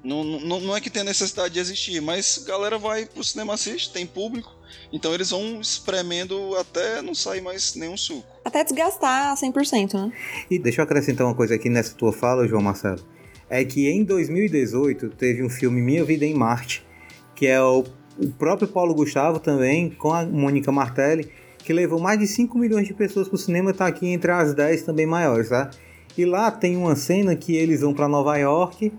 Não, 0.02 0.22
não, 0.22 0.60
não 0.60 0.76
é 0.76 0.80
que 0.80 0.90
tenha 0.90 1.04
necessidade 1.04 1.54
de 1.54 1.60
existir, 1.60 2.00
mas 2.00 2.42
a 2.44 2.48
galera 2.48 2.78
vai 2.78 3.04
pro 3.04 3.22
cinema 3.22 3.54
assiste, 3.54 3.92
tem 3.92 4.06
público, 4.06 4.54
então 4.92 5.12
eles 5.12 5.30
vão 5.30 5.60
espremendo 5.60 6.56
até 6.56 7.02
não 7.02 7.14
sair 7.14 7.40
mais 7.40 7.74
nenhum 7.74 7.96
suco. 7.96 8.26
Até 8.44 8.64
desgastar 8.64 9.34
100%, 9.36 9.94
né? 9.94 10.12
E 10.50 10.58
deixa 10.58 10.80
eu 10.80 10.84
acrescentar 10.84 11.26
uma 11.26 11.34
coisa 11.34 11.54
aqui 11.54 11.68
nessa 11.68 11.94
tua 11.94 12.12
fala, 12.12 12.46
João 12.46 12.62
Marcelo. 12.62 13.04
É 13.50 13.64
que 13.64 13.88
em 13.88 14.04
2018 14.04 15.10
teve 15.10 15.42
um 15.42 15.50
filme 15.50 15.80
Minha 15.80 16.04
Vida 16.04 16.24
em 16.24 16.34
Marte, 16.34 16.86
que 17.34 17.46
é 17.46 17.60
o, 17.60 17.84
o 18.18 18.28
próprio 18.38 18.68
Paulo 18.68 18.94
Gustavo 18.94 19.38
também, 19.40 19.90
com 19.90 20.12
a 20.12 20.24
Mônica 20.24 20.70
Martelli, 20.70 21.30
que 21.68 21.72
levou 21.74 22.00
mais 22.00 22.18
de 22.18 22.26
5 22.26 22.56
milhões 22.56 22.86
de 22.86 22.94
pessoas 22.94 23.28
pro 23.28 23.36
cinema, 23.36 23.74
tá 23.74 23.86
aqui 23.86 24.06
entre 24.06 24.30
as 24.30 24.54
10 24.54 24.84
também 24.84 25.04
maiores, 25.04 25.50
tá? 25.50 25.68
E 26.16 26.24
lá 26.24 26.50
tem 26.50 26.78
uma 26.78 26.96
cena 26.96 27.36
que 27.36 27.54
eles 27.54 27.82
vão 27.82 27.92
para 27.92 28.08
Nova 28.08 28.38
York 28.38 28.90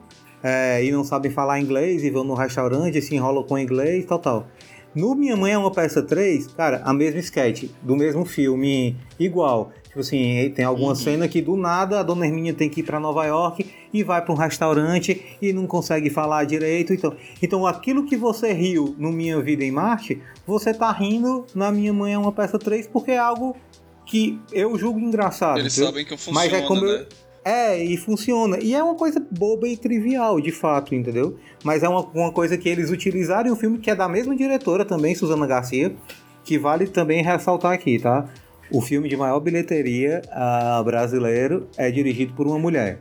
é, 0.43 0.86
e 0.86 0.91
não 0.91 1.03
sabem 1.03 1.32
falar 1.32 1.60
inglês 1.60 2.03
e 2.03 2.12
vão 2.12 2.23
no 2.23 2.36
restaurante, 2.36 3.01
se 3.01 3.15
enrolam 3.15 3.41
com 3.41 3.58
inglês, 3.58 4.05
tal, 4.05 4.19
tal. 4.19 4.47
No 4.93 5.15
Minha 5.15 5.36
Mãe 5.36 5.53
é 5.53 5.58
uma 5.58 5.71
peça 5.71 6.03
3, 6.03 6.45
cara, 6.49 6.84
a 6.86 6.93
mesma 6.93 7.19
sketch, 7.21 7.71
do 7.82 7.95
mesmo 7.95 8.23
filme, 8.23 8.95
igual. 9.19 9.71
Tipo 9.89 10.02
assim, 10.02 10.52
tem 10.56 10.63
alguma 10.63 10.93
cena 10.93 11.28
que 11.28 11.41
do 11.41 11.58
nada 11.58 11.99
a 11.99 12.04
dona 12.04 12.25
Hermínia 12.28 12.54
tem 12.54 12.69
que 12.69 12.82
ir 12.82 12.84
pra 12.84 12.99
Nova 12.99 13.25
York 13.25 13.65
e 13.91 14.04
vai 14.04 14.23
pra 14.23 14.32
um 14.32 14.38
restaurante 14.38 15.19
e 15.41 15.52
não 15.52 15.65
consegue 15.65 16.12
falar 16.12 16.43
direito. 16.45 16.93
Então, 16.93 17.15
então 17.41 17.65
aquilo 17.65 18.06
que 18.06 18.15
você 18.15 18.54
riu 18.54 18.93
no 18.99 19.12
Minha 19.12 19.41
Vida 19.41 19.63
em 19.63 19.71
Marte, 19.71 20.21
você 20.45 20.73
tá 20.75 20.91
rindo 20.91 21.43
na 21.56 21.71
Minha 21.71 21.91
Mãe 21.91 22.13
é 22.13 22.17
uma 22.19 22.32
peça 22.32 22.60
3 22.60 22.86
porque 22.88 23.12
é 23.12 23.17
algo 23.17 23.58
que 24.06 24.39
eu 24.54 24.78
julgo 24.78 24.99
engraçado. 24.99 25.58
Eles 25.60 25.73
entendeu? 25.73 25.89
sabem 25.91 26.06
que 26.06 26.12
funciona, 26.12 26.39
Mas 26.39 26.54
é 26.54 26.62
como 26.62 26.86
eu- 26.86 26.99
né? 26.99 27.06
É, 27.43 27.84
e 27.84 27.97
funciona. 27.97 28.60
E 28.62 28.75
é 28.75 28.84
uma 28.84 28.93
coisa 28.95 29.25
boba 29.32 29.67
e 29.67 29.75
trivial, 29.75 30.39
de 30.39 30.52
fato, 30.52 30.93
entendeu? 30.93 31.38
Mas 31.63 31.82
é 31.82 31.89
uma, 31.89 32.02
uma 32.13 32.32
coisa 32.32 32.56
que 32.58 32.69
eles 32.69 32.91
utilizaram 32.91 33.49
em 33.49 33.54
um 33.54 33.56
filme 33.56 33.80
que 33.80 33.89
é 33.89 33.95
da 33.95 34.08
mesma 34.08 34.36
diretora 34.36 34.86
também, 34.86 35.15
Suzana 35.15 35.47
Garcia, 35.47 35.95
que 36.43 36.60
vale 36.60 36.86
também 36.86 37.23
ressaltar 37.23 37.71
aqui, 37.71 37.97
tá? 37.97 38.30
O 38.71 38.82
filme 38.82 39.10
de 39.10 39.17
maior 39.17 39.39
bilheteria 39.39 40.21
ah, 40.32 40.82
brasileiro 40.86 41.67
é 41.75 41.89
dirigido 41.89 42.34
por 42.34 42.45
uma 42.45 42.60
mulher. 42.60 42.99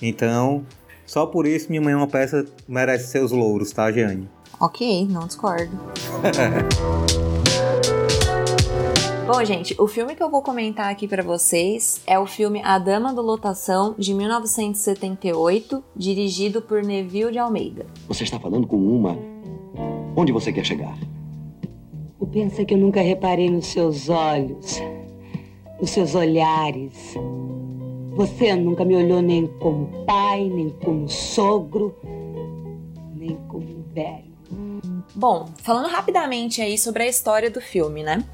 Então, 0.00 0.64
só 1.04 1.26
por 1.26 1.46
isso 1.46 1.68
Minha 1.68 1.82
Mãe 1.82 1.92
é 1.92 1.96
uma 1.96 2.06
peça 2.06 2.46
merece 2.66 3.08
seus 3.08 3.30
louros, 3.30 3.70
tá, 3.70 3.92
Jeane? 3.92 4.26
Ok, 4.58 5.06
não 5.08 5.26
discordo. 5.26 5.78
Bom, 9.26 9.44
gente, 9.44 9.74
o 9.78 9.86
filme 9.86 10.14
que 10.14 10.22
eu 10.22 10.30
vou 10.30 10.40
comentar 10.40 10.90
aqui 10.90 11.06
pra 11.06 11.22
vocês 11.22 12.00
é 12.06 12.18
o 12.18 12.26
filme 12.26 12.62
A 12.64 12.78
Dama 12.78 13.12
do 13.12 13.20
Lotação, 13.20 13.94
de 13.98 14.14
1978, 14.14 15.84
dirigido 15.94 16.62
por 16.62 16.82
Neville 16.82 17.32
de 17.32 17.38
Almeida. 17.38 17.86
Você 18.08 18.24
está 18.24 18.38
falando 18.38 18.66
com 18.66 18.76
uma. 18.76 19.18
Onde 20.16 20.32
você 20.32 20.52
quer 20.52 20.64
chegar? 20.64 20.96
O 22.18 22.26
pensa 22.26 22.64
que 22.64 22.74
eu 22.74 22.78
nunca 22.78 23.00
reparei 23.00 23.50
nos 23.50 23.66
seus 23.66 24.08
olhos, 24.08 24.80
nos 25.80 25.90
seus 25.90 26.14
olhares. 26.14 27.14
Você 28.14 28.54
nunca 28.54 28.84
me 28.84 28.96
olhou 28.96 29.20
nem 29.20 29.46
como 29.58 30.04
pai, 30.04 30.44
nem 30.44 30.70
como 30.70 31.08
sogro, 31.08 31.94
nem 33.14 33.36
como 33.48 33.84
velho. 33.92 34.32
Bom, 35.14 35.48
falando 35.62 35.88
rapidamente 35.88 36.60
aí 36.60 36.78
sobre 36.78 37.02
a 37.02 37.08
história 37.08 37.50
do 37.50 37.60
filme, 37.60 38.02
né? 38.02 38.24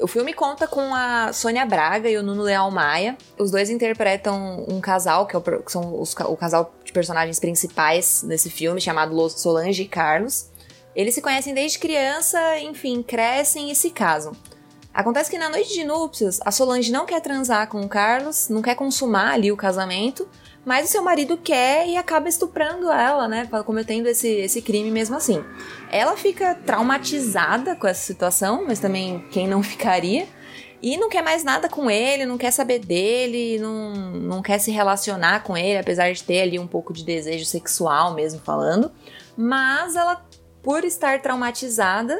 O 0.00 0.06
filme 0.06 0.32
conta 0.32 0.68
com 0.68 0.94
a 0.94 1.32
Sônia 1.32 1.66
Braga 1.66 2.08
e 2.08 2.16
o 2.16 2.22
Nuno 2.22 2.42
Leal 2.42 2.70
Maia. 2.70 3.16
Os 3.36 3.50
dois 3.50 3.68
interpretam 3.68 4.64
um 4.68 4.80
casal, 4.80 5.26
que, 5.26 5.34
é 5.34 5.38
o, 5.38 5.42
que 5.42 5.72
são 5.72 6.00
os 6.00 6.14
o 6.14 6.36
casal 6.36 6.72
de 6.84 6.92
personagens 6.92 7.40
principais 7.40 8.22
nesse 8.22 8.48
filme, 8.48 8.80
chamado 8.80 9.28
Solange 9.30 9.82
e 9.82 9.88
Carlos. 9.88 10.47
Eles 10.98 11.14
se 11.14 11.22
conhecem 11.22 11.54
desde 11.54 11.78
criança, 11.78 12.58
enfim, 12.58 13.04
crescem 13.04 13.70
e 13.70 13.74
se 13.76 13.90
casam. 13.90 14.32
Acontece 14.92 15.30
que 15.30 15.38
na 15.38 15.48
noite 15.48 15.72
de 15.72 15.84
núpcias, 15.84 16.40
a 16.44 16.50
Solange 16.50 16.90
não 16.90 17.06
quer 17.06 17.20
transar 17.20 17.68
com 17.68 17.80
o 17.82 17.88
Carlos, 17.88 18.48
não 18.48 18.60
quer 18.60 18.74
consumar 18.74 19.34
ali 19.34 19.52
o 19.52 19.56
casamento, 19.56 20.28
mas 20.64 20.88
o 20.88 20.90
seu 20.90 21.00
marido 21.00 21.36
quer 21.36 21.86
e 21.86 21.96
acaba 21.96 22.28
estuprando 22.28 22.90
ela, 22.90 23.28
né? 23.28 23.48
Cometendo 23.64 24.08
esse, 24.08 24.26
esse 24.26 24.60
crime 24.60 24.90
mesmo 24.90 25.14
assim. 25.14 25.44
Ela 25.88 26.16
fica 26.16 26.52
traumatizada 26.56 27.76
com 27.76 27.86
essa 27.86 28.04
situação, 28.04 28.64
mas 28.66 28.80
também 28.80 29.24
quem 29.30 29.46
não 29.46 29.62
ficaria? 29.62 30.26
E 30.82 30.96
não 30.96 31.08
quer 31.08 31.22
mais 31.22 31.44
nada 31.44 31.68
com 31.68 31.88
ele, 31.88 32.26
não 32.26 32.36
quer 32.36 32.50
saber 32.50 32.80
dele, 32.80 33.60
não, 33.60 33.94
não 33.94 34.42
quer 34.42 34.58
se 34.58 34.72
relacionar 34.72 35.44
com 35.44 35.56
ele, 35.56 35.78
apesar 35.78 36.12
de 36.12 36.24
ter 36.24 36.40
ali 36.40 36.58
um 36.58 36.66
pouco 36.66 36.92
de 36.92 37.04
desejo 37.04 37.44
sexual 37.44 38.14
mesmo 38.14 38.40
falando. 38.40 38.90
Mas 39.36 39.94
ela, 39.94 40.20
por 40.68 40.84
estar 40.84 41.22
traumatizada, 41.22 42.18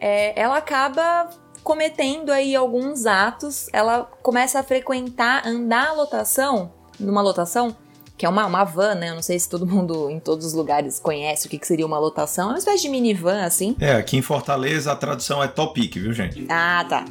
é, 0.00 0.40
ela 0.40 0.56
acaba 0.56 1.28
cometendo 1.62 2.30
aí 2.30 2.56
alguns 2.56 3.04
atos. 3.04 3.68
Ela 3.70 4.04
começa 4.22 4.58
a 4.58 4.62
frequentar, 4.62 5.46
andar 5.46 5.88
a 5.88 5.92
lotação, 5.92 6.72
numa 6.98 7.20
lotação, 7.20 7.76
que 8.16 8.24
é 8.24 8.28
uma, 8.30 8.46
uma 8.46 8.64
van, 8.64 8.94
né? 8.94 9.10
Eu 9.10 9.16
não 9.16 9.20
sei 9.20 9.38
se 9.38 9.46
todo 9.46 9.66
mundo 9.66 10.08
em 10.08 10.18
todos 10.18 10.46
os 10.46 10.54
lugares 10.54 10.98
conhece 10.98 11.46
o 11.46 11.50
que, 11.50 11.58
que 11.58 11.66
seria 11.66 11.84
uma 11.84 11.98
lotação. 11.98 12.48
É 12.48 12.52
uma 12.52 12.58
espécie 12.58 12.80
de 12.80 12.88
minivan, 12.88 13.44
assim. 13.44 13.76
É, 13.78 13.92
aqui 13.92 14.16
em 14.16 14.22
Fortaleza 14.22 14.90
a 14.90 14.96
tradução 14.96 15.42
é 15.42 15.48
Topic, 15.48 15.92
viu, 15.96 16.14
gente? 16.14 16.46
Ah, 16.48 16.86
tá. 16.88 17.04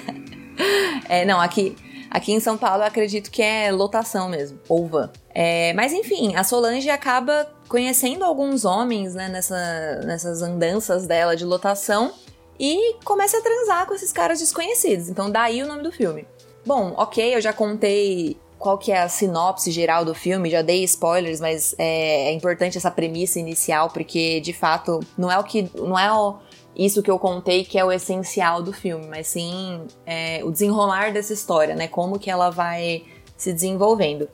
é, 1.10 1.26
não, 1.26 1.38
aqui, 1.38 1.76
aqui 2.10 2.32
em 2.32 2.40
São 2.40 2.58
Paulo 2.58 2.82
eu 2.82 2.86
acredito 2.86 3.30
que 3.30 3.42
é 3.42 3.70
lotação 3.70 4.28
mesmo, 4.28 4.58
ou 4.68 4.86
van. 4.86 5.10
É, 5.34 5.72
mas 5.74 5.92
enfim, 5.92 6.34
a 6.34 6.42
Solange 6.42 6.90
acaba 6.90 7.46
conhecendo 7.68 8.24
alguns 8.24 8.64
homens 8.64 9.14
né, 9.14 9.28
nessa, 9.28 10.00
nessas 10.04 10.42
andanças 10.42 11.06
dela 11.06 11.36
de 11.36 11.44
lotação 11.44 12.12
e 12.58 12.96
começa 13.04 13.38
a 13.38 13.40
transar 13.40 13.86
com 13.86 13.94
esses 13.94 14.12
caras 14.12 14.40
desconhecidos. 14.40 15.08
Então 15.08 15.30
daí 15.30 15.62
o 15.62 15.66
nome 15.66 15.82
do 15.82 15.92
filme. 15.92 16.26
Bom, 16.66 16.92
ok, 16.96 17.34
eu 17.34 17.40
já 17.40 17.52
contei 17.52 18.36
qual 18.58 18.76
que 18.76 18.92
é 18.92 19.00
a 19.00 19.08
sinopse 19.08 19.70
geral 19.70 20.04
do 20.04 20.14
filme, 20.14 20.50
já 20.50 20.60
dei 20.60 20.84
spoilers, 20.84 21.40
mas 21.40 21.74
é, 21.78 22.28
é 22.28 22.32
importante 22.32 22.76
essa 22.76 22.90
premissa 22.90 23.40
inicial, 23.40 23.88
porque 23.88 24.38
de 24.40 24.52
fato 24.52 25.00
não 25.16 25.32
é 25.32 25.38
o 25.38 25.42
que. 25.42 25.70
não 25.74 25.98
é 25.98 26.12
o, 26.12 26.36
isso 26.74 27.02
que 27.02 27.10
eu 27.10 27.18
contei 27.18 27.64
que 27.64 27.78
é 27.78 27.84
o 27.84 27.92
essencial 27.92 28.62
do 28.62 28.72
filme, 28.72 29.06
mas 29.06 29.26
sim 29.26 29.86
é, 30.06 30.40
o 30.44 30.50
desenrolar 30.50 31.12
dessa 31.12 31.32
história, 31.32 31.74
né? 31.74 31.88
Como 31.88 32.18
que 32.18 32.30
ela 32.30 32.50
vai 32.50 33.04
se 33.36 33.52
desenvolvendo. 33.52 34.28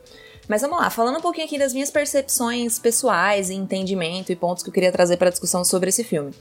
Mas 0.47 0.61
vamos 0.61 0.79
lá, 0.79 0.89
falando 0.89 1.17
um 1.17 1.21
pouquinho 1.21 1.45
aqui 1.45 1.57
das 1.57 1.73
minhas 1.73 1.91
percepções 1.91 2.79
pessoais 2.79 3.49
e 3.49 3.53
entendimento 3.53 4.31
e 4.31 4.35
pontos 4.35 4.63
que 4.63 4.69
eu 4.69 4.73
queria 4.73 4.91
trazer 4.91 5.17
para 5.17 5.27
a 5.27 5.31
discussão 5.31 5.65
sobre 5.65 5.89
esse 5.89 6.03
filme. 6.03 6.33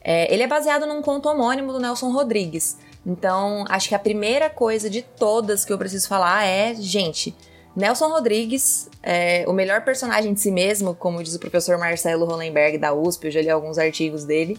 É, 0.00 0.32
ele 0.32 0.44
é 0.44 0.46
baseado 0.46 0.86
num 0.86 1.02
conto 1.02 1.28
homônimo 1.28 1.72
do 1.72 1.80
Nelson 1.80 2.12
Rodrigues. 2.12 2.78
Então, 3.04 3.64
acho 3.68 3.88
que 3.88 3.94
a 3.94 3.98
primeira 3.98 4.48
coisa 4.48 4.88
de 4.88 5.02
todas 5.02 5.64
que 5.64 5.72
eu 5.72 5.78
preciso 5.78 6.06
falar 6.06 6.44
é, 6.44 6.74
gente, 6.74 7.34
Nelson 7.74 8.08
Rodrigues, 8.08 8.88
é 9.02 9.44
o 9.48 9.52
melhor 9.52 9.84
personagem 9.84 10.34
de 10.34 10.40
si 10.40 10.50
mesmo, 10.50 10.94
como 10.94 11.22
diz 11.22 11.34
o 11.34 11.38
professor 11.38 11.78
Marcelo 11.78 12.26
Hollenberg 12.26 12.78
da 12.78 12.92
USP, 12.92 13.26
eu 13.26 13.30
já 13.30 13.42
li 13.42 13.50
alguns 13.50 13.78
artigos 13.78 14.24
dele. 14.24 14.58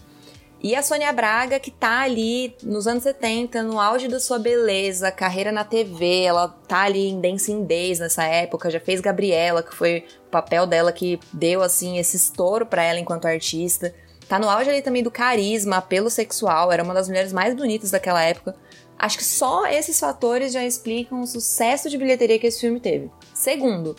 E 0.62 0.74
a 0.74 0.82
Sônia 0.82 1.10
Braga, 1.10 1.58
que 1.58 1.70
tá 1.70 2.02
ali 2.02 2.54
nos 2.62 2.86
anos 2.86 3.02
70, 3.02 3.62
no 3.62 3.80
auge 3.80 4.08
da 4.08 4.20
sua 4.20 4.38
beleza, 4.38 5.10
carreira 5.10 5.50
na 5.50 5.64
TV, 5.64 6.24
ela 6.24 6.48
tá 6.68 6.82
ali 6.82 7.08
em 7.08 7.18
Dancing 7.18 7.64
Days 7.64 7.98
nessa 7.98 8.24
época, 8.24 8.70
já 8.70 8.78
fez 8.78 9.00
Gabriela, 9.00 9.62
que 9.62 9.74
foi 9.74 10.04
o 10.26 10.30
papel 10.30 10.66
dela 10.66 10.92
que 10.92 11.18
deu, 11.32 11.62
assim, 11.62 11.98
esse 11.98 12.18
estouro 12.18 12.66
para 12.66 12.82
ela 12.82 13.00
enquanto 13.00 13.24
artista. 13.24 13.94
Tá 14.28 14.38
no 14.38 14.50
auge 14.50 14.68
ali 14.68 14.82
também 14.82 15.02
do 15.02 15.10
carisma, 15.10 15.78
apelo 15.78 16.10
sexual, 16.10 16.70
era 16.70 16.82
uma 16.82 16.92
das 16.92 17.08
mulheres 17.08 17.32
mais 17.32 17.54
bonitas 17.54 17.90
daquela 17.90 18.22
época. 18.22 18.54
Acho 18.98 19.16
que 19.16 19.24
só 19.24 19.66
esses 19.66 19.98
fatores 19.98 20.52
já 20.52 20.62
explicam 20.62 21.22
o 21.22 21.26
sucesso 21.26 21.88
de 21.88 21.96
bilheteria 21.96 22.38
que 22.38 22.46
esse 22.46 22.60
filme 22.60 22.78
teve. 22.78 23.10
Segundo, 23.32 23.96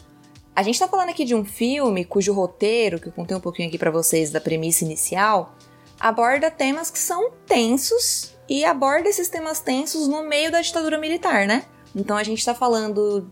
a 0.56 0.62
gente 0.62 0.78
tá 0.78 0.88
falando 0.88 1.10
aqui 1.10 1.26
de 1.26 1.34
um 1.34 1.43
filme 1.43 2.06
cujo 2.06 2.34
roteiro, 2.34 3.00
que 3.00 3.08
eu 3.08 3.12
contei 3.12 3.36
um 3.36 3.39
pouquinho 3.39 3.67
aqui 3.67 3.80
para 3.80 3.89
vocês 3.89 4.30
da 4.30 4.39
premissa 4.39 4.86
inicial, 4.86 5.56
aborda 6.02 6.50
temas 6.50 6.90
que 6.90 7.00
são 7.00 7.32
tensos 7.46 8.36
e 8.50 8.66
aborda 8.66 9.08
esses 9.08 9.30
temas 9.30 9.60
tensos 9.60 10.08
no 10.08 10.24
meio 10.24 10.52
da 10.52 10.60
ditadura 10.60 10.98
militar, 10.98 11.46
né? 11.46 11.64
Então 11.96 12.18
a 12.18 12.24
gente 12.24 12.44
tá 12.44 12.56
falando 12.56 13.30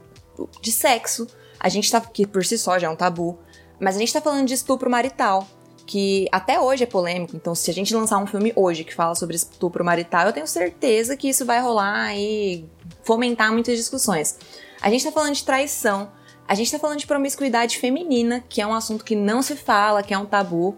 de 0.61 0.71
sexo, 0.71 1.27
a 1.59 1.67
gente 1.67 1.91
tá. 1.91 1.99
que 1.99 2.25
por 2.25 2.45
si 2.45 2.57
só 2.57 2.77
já 2.77 2.87
é 2.87 2.89
um 2.89 2.95
tabu, 2.95 3.39
mas 3.79 3.95
a 3.95 3.99
gente 3.99 4.13
tá 4.13 4.21
falando 4.21 4.47
de 4.47 4.53
estupro 4.53 4.89
marital, 4.89 5.47
que 5.85 6.27
até 6.31 6.59
hoje 6.59 6.83
é 6.83 6.85
polêmico. 6.85 7.35
Então, 7.35 7.55
se 7.55 7.71
a 7.71 7.73
gente 7.73 7.95
lançar 7.95 8.19
um 8.19 8.27
filme 8.27 8.53
hoje 8.55 8.83
que 8.83 8.93
fala 8.93 9.15
sobre 9.15 9.35
estupro 9.35 9.83
marital, 9.83 10.27
eu 10.27 10.33
tenho 10.33 10.47
certeza 10.47 11.17
que 11.17 11.27
isso 11.27 11.45
vai 11.45 11.59
rolar 11.59 12.15
e 12.15 12.69
fomentar 13.03 13.51
muitas 13.51 13.75
discussões. 13.75 14.37
A 14.81 14.89
gente 14.89 15.03
tá 15.03 15.11
falando 15.11 15.33
de 15.33 15.43
traição, 15.43 16.11
a 16.47 16.53
gente 16.53 16.71
tá 16.71 16.77
falando 16.77 16.99
de 16.99 17.07
promiscuidade 17.07 17.79
feminina, 17.79 18.43
que 18.47 18.61
é 18.61 18.67
um 18.67 18.73
assunto 18.73 19.03
que 19.03 19.15
não 19.15 19.41
se 19.41 19.55
fala, 19.55 20.03
que 20.03 20.13
é 20.13 20.17
um 20.17 20.25
tabu. 20.25 20.75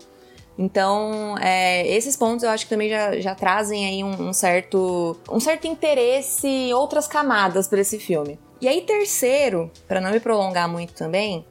Então, 0.62 1.36
é, 1.40 1.88
esses 1.88 2.16
pontos 2.16 2.44
eu 2.44 2.52
acho 2.52 2.66
que 2.66 2.70
também 2.70 2.88
já, 2.88 3.20
já 3.20 3.34
trazem 3.34 3.84
aí 3.84 4.04
um, 4.04 4.30
um, 4.30 4.32
certo, 4.32 5.18
um 5.28 5.40
certo 5.40 5.66
interesse, 5.66 6.72
outras 6.72 7.08
camadas 7.08 7.68
para 7.68 7.82
esse 7.82 7.98
filme. 7.98 8.40
E 8.62 8.68
aí, 8.68 8.82
terceiro, 8.82 9.72
para 9.88 10.00
não 10.00 10.12
me 10.12 10.20
prolongar 10.20 10.70
muito 10.70 10.94
também, 10.94 11.44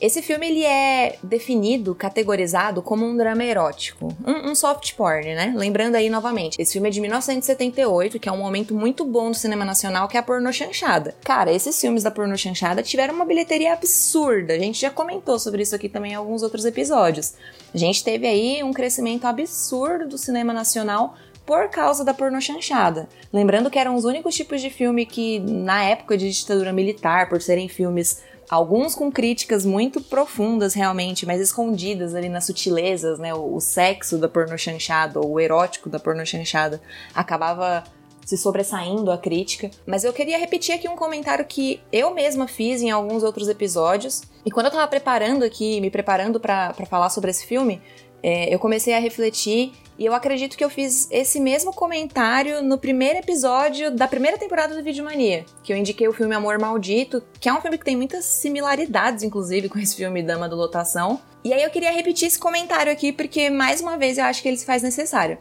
esse 0.00 0.22
filme 0.22 0.48
ele 0.48 0.64
é 0.64 1.18
definido, 1.22 1.94
categorizado 1.94 2.82
como 2.82 3.04
um 3.04 3.16
drama 3.16 3.44
erótico, 3.44 4.14
um, 4.26 4.50
um, 4.50 4.54
soft 4.54 4.94
porn, 4.94 5.34
né? 5.34 5.52
Lembrando 5.56 5.96
aí 5.96 6.08
novamente, 6.08 6.60
esse 6.60 6.74
filme 6.74 6.88
é 6.88 6.92
de 6.92 7.00
1978, 7.00 8.18
que 8.18 8.28
é 8.28 8.32
um 8.32 8.38
momento 8.38 8.74
muito 8.74 9.04
bom 9.04 9.30
do 9.30 9.36
cinema 9.36 9.64
nacional, 9.64 10.08
que 10.08 10.16
é 10.16 10.20
a 10.20 10.22
porno 10.22 10.52
chanchada. 10.52 11.14
Cara, 11.24 11.52
esses 11.52 11.80
filmes 11.80 12.02
da 12.02 12.10
porno 12.10 12.36
chanchada 12.36 12.82
tiveram 12.82 13.14
uma 13.14 13.24
bilheteria 13.24 13.72
absurda. 13.72 14.54
A 14.54 14.58
gente 14.58 14.80
já 14.80 14.90
comentou 14.90 15.38
sobre 15.38 15.62
isso 15.62 15.74
aqui 15.74 15.88
também 15.88 16.12
em 16.12 16.16
alguns 16.16 16.42
outros 16.42 16.64
episódios. 16.64 17.34
A 17.74 17.78
gente 17.78 18.04
teve 18.04 18.26
aí 18.26 18.62
um 18.62 18.72
crescimento 18.72 19.26
absurdo 19.26 20.08
do 20.08 20.18
cinema 20.18 20.52
nacional 20.52 21.16
por 21.44 21.70
causa 21.70 22.04
da 22.04 22.12
porno 22.12 22.40
chanchada. 22.42 23.08
Lembrando 23.32 23.70
que 23.70 23.78
eram 23.78 23.94
os 23.94 24.04
únicos 24.04 24.34
tipos 24.34 24.60
de 24.60 24.68
filme 24.68 25.06
que, 25.06 25.38
na 25.38 25.82
época 25.82 26.14
de 26.14 26.30
ditadura 26.30 26.74
militar, 26.74 27.28
por 27.28 27.40
serem 27.40 27.68
filmes 27.70 28.22
Alguns 28.48 28.94
com 28.94 29.12
críticas 29.12 29.64
muito 29.64 30.00
profundas, 30.00 30.74
realmente, 30.74 31.26
mas 31.26 31.40
escondidas 31.40 32.14
ali 32.14 32.28
nas 32.28 32.46
sutilezas, 32.46 33.18
né? 33.18 33.34
O, 33.34 33.56
o 33.56 33.60
sexo 33.60 34.16
da 34.16 34.28
porno 34.28 34.56
chanchada, 34.56 35.20
ou 35.20 35.32
o 35.32 35.40
erótico 35.40 35.90
da 35.90 35.98
porno 35.98 36.24
chanchada, 36.24 36.80
acabava 37.14 37.84
se 38.28 38.36
sobressaindo 38.36 39.10
a 39.10 39.16
crítica. 39.16 39.70
Mas 39.86 40.04
eu 40.04 40.12
queria 40.12 40.38
repetir 40.38 40.74
aqui 40.74 40.86
um 40.86 40.96
comentário 40.96 41.46
que 41.46 41.80
eu 41.90 42.12
mesma 42.12 42.46
fiz 42.46 42.82
em 42.82 42.90
alguns 42.90 43.22
outros 43.22 43.48
episódios. 43.48 44.22
E 44.44 44.50
quando 44.50 44.66
eu 44.66 44.72
tava 44.72 44.86
preparando 44.86 45.44
aqui, 45.44 45.80
me 45.80 45.90
preparando 45.90 46.38
para 46.38 46.74
falar 46.88 47.08
sobre 47.08 47.30
esse 47.30 47.46
filme, 47.46 47.80
é, 48.22 48.52
eu 48.52 48.58
comecei 48.58 48.94
a 48.94 48.98
refletir 48.98 49.72
e 49.98 50.06
eu 50.06 50.14
acredito 50.14 50.56
que 50.56 50.64
eu 50.64 50.70
fiz 50.70 51.08
esse 51.10 51.40
mesmo 51.40 51.72
comentário 51.72 52.62
no 52.62 52.78
primeiro 52.78 53.18
episódio 53.18 53.90
da 53.90 54.06
primeira 54.06 54.38
temporada 54.38 54.74
do 54.76 54.82
Vídeo 54.82 55.04
Mania, 55.04 55.44
que 55.62 55.72
eu 55.72 55.76
indiquei 55.76 56.06
o 56.06 56.12
filme 56.12 56.34
Amor 56.34 56.58
Maldito, 56.58 57.22
que 57.40 57.48
é 57.48 57.52
um 57.52 57.60
filme 57.60 57.76
que 57.76 57.84
tem 57.84 57.96
muitas 57.96 58.24
similaridades, 58.24 59.24
inclusive, 59.24 59.68
com 59.68 59.78
esse 59.78 59.96
filme 59.96 60.22
Dama 60.22 60.48
do 60.48 60.54
Lotação. 60.54 61.20
E 61.42 61.52
aí 61.52 61.62
eu 61.62 61.70
queria 61.70 61.90
repetir 61.90 62.28
esse 62.28 62.38
comentário 62.38 62.92
aqui, 62.92 63.12
porque 63.12 63.50
mais 63.50 63.80
uma 63.80 63.96
vez 63.96 64.18
eu 64.18 64.24
acho 64.24 64.40
que 64.40 64.48
ele 64.48 64.56
se 64.56 64.66
faz 64.66 64.82
necessário. 64.82 65.38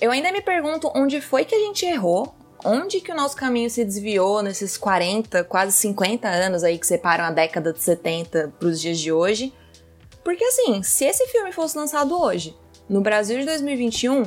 Eu 0.00 0.10
ainda 0.10 0.32
me 0.32 0.40
pergunto 0.40 0.90
onde 0.94 1.20
foi 1.20 1.44
que 1.44 1.54
a 1.54 1.58
gente 1.58 1.84
errou, 1.84 2.34
onde 2.64 3.00
que 3.00 3.12
o 3.12 3.14
nosso 3.14 3.36
caminho 3.36 3.68
se 3.68 3.84
desviou 3.84 4.42
nesses 4.42 4.78
40, 4.78 5.44
quase 5.44 5.72
50 5.72 6.26
anos 6.26 6.64
aí 6.64 6.78
que 6.78 6.86
separam 6.86 7.24
a 7.24 7.30
década 7.30 7.72
de 7.72 7.80
70 7.80 8.54
para 8.58 8.68
os 8.68 8.80
dias 8.80 8.98
de 8.98 9.12
hoje. 9.12 9.52
Porque 10.24 10.44
assim, 10.44 10.82
se 10.82 11.04
esse 11.04 11.26
filme 11.28 11.52
fosse 11.52 11.76
lançado 11.76 12.20
hoje, 12.20 12.56
no 12.88 13.00
Brasil 13.00 13.38
de 13.38 13.46
2021, 13.46 14.24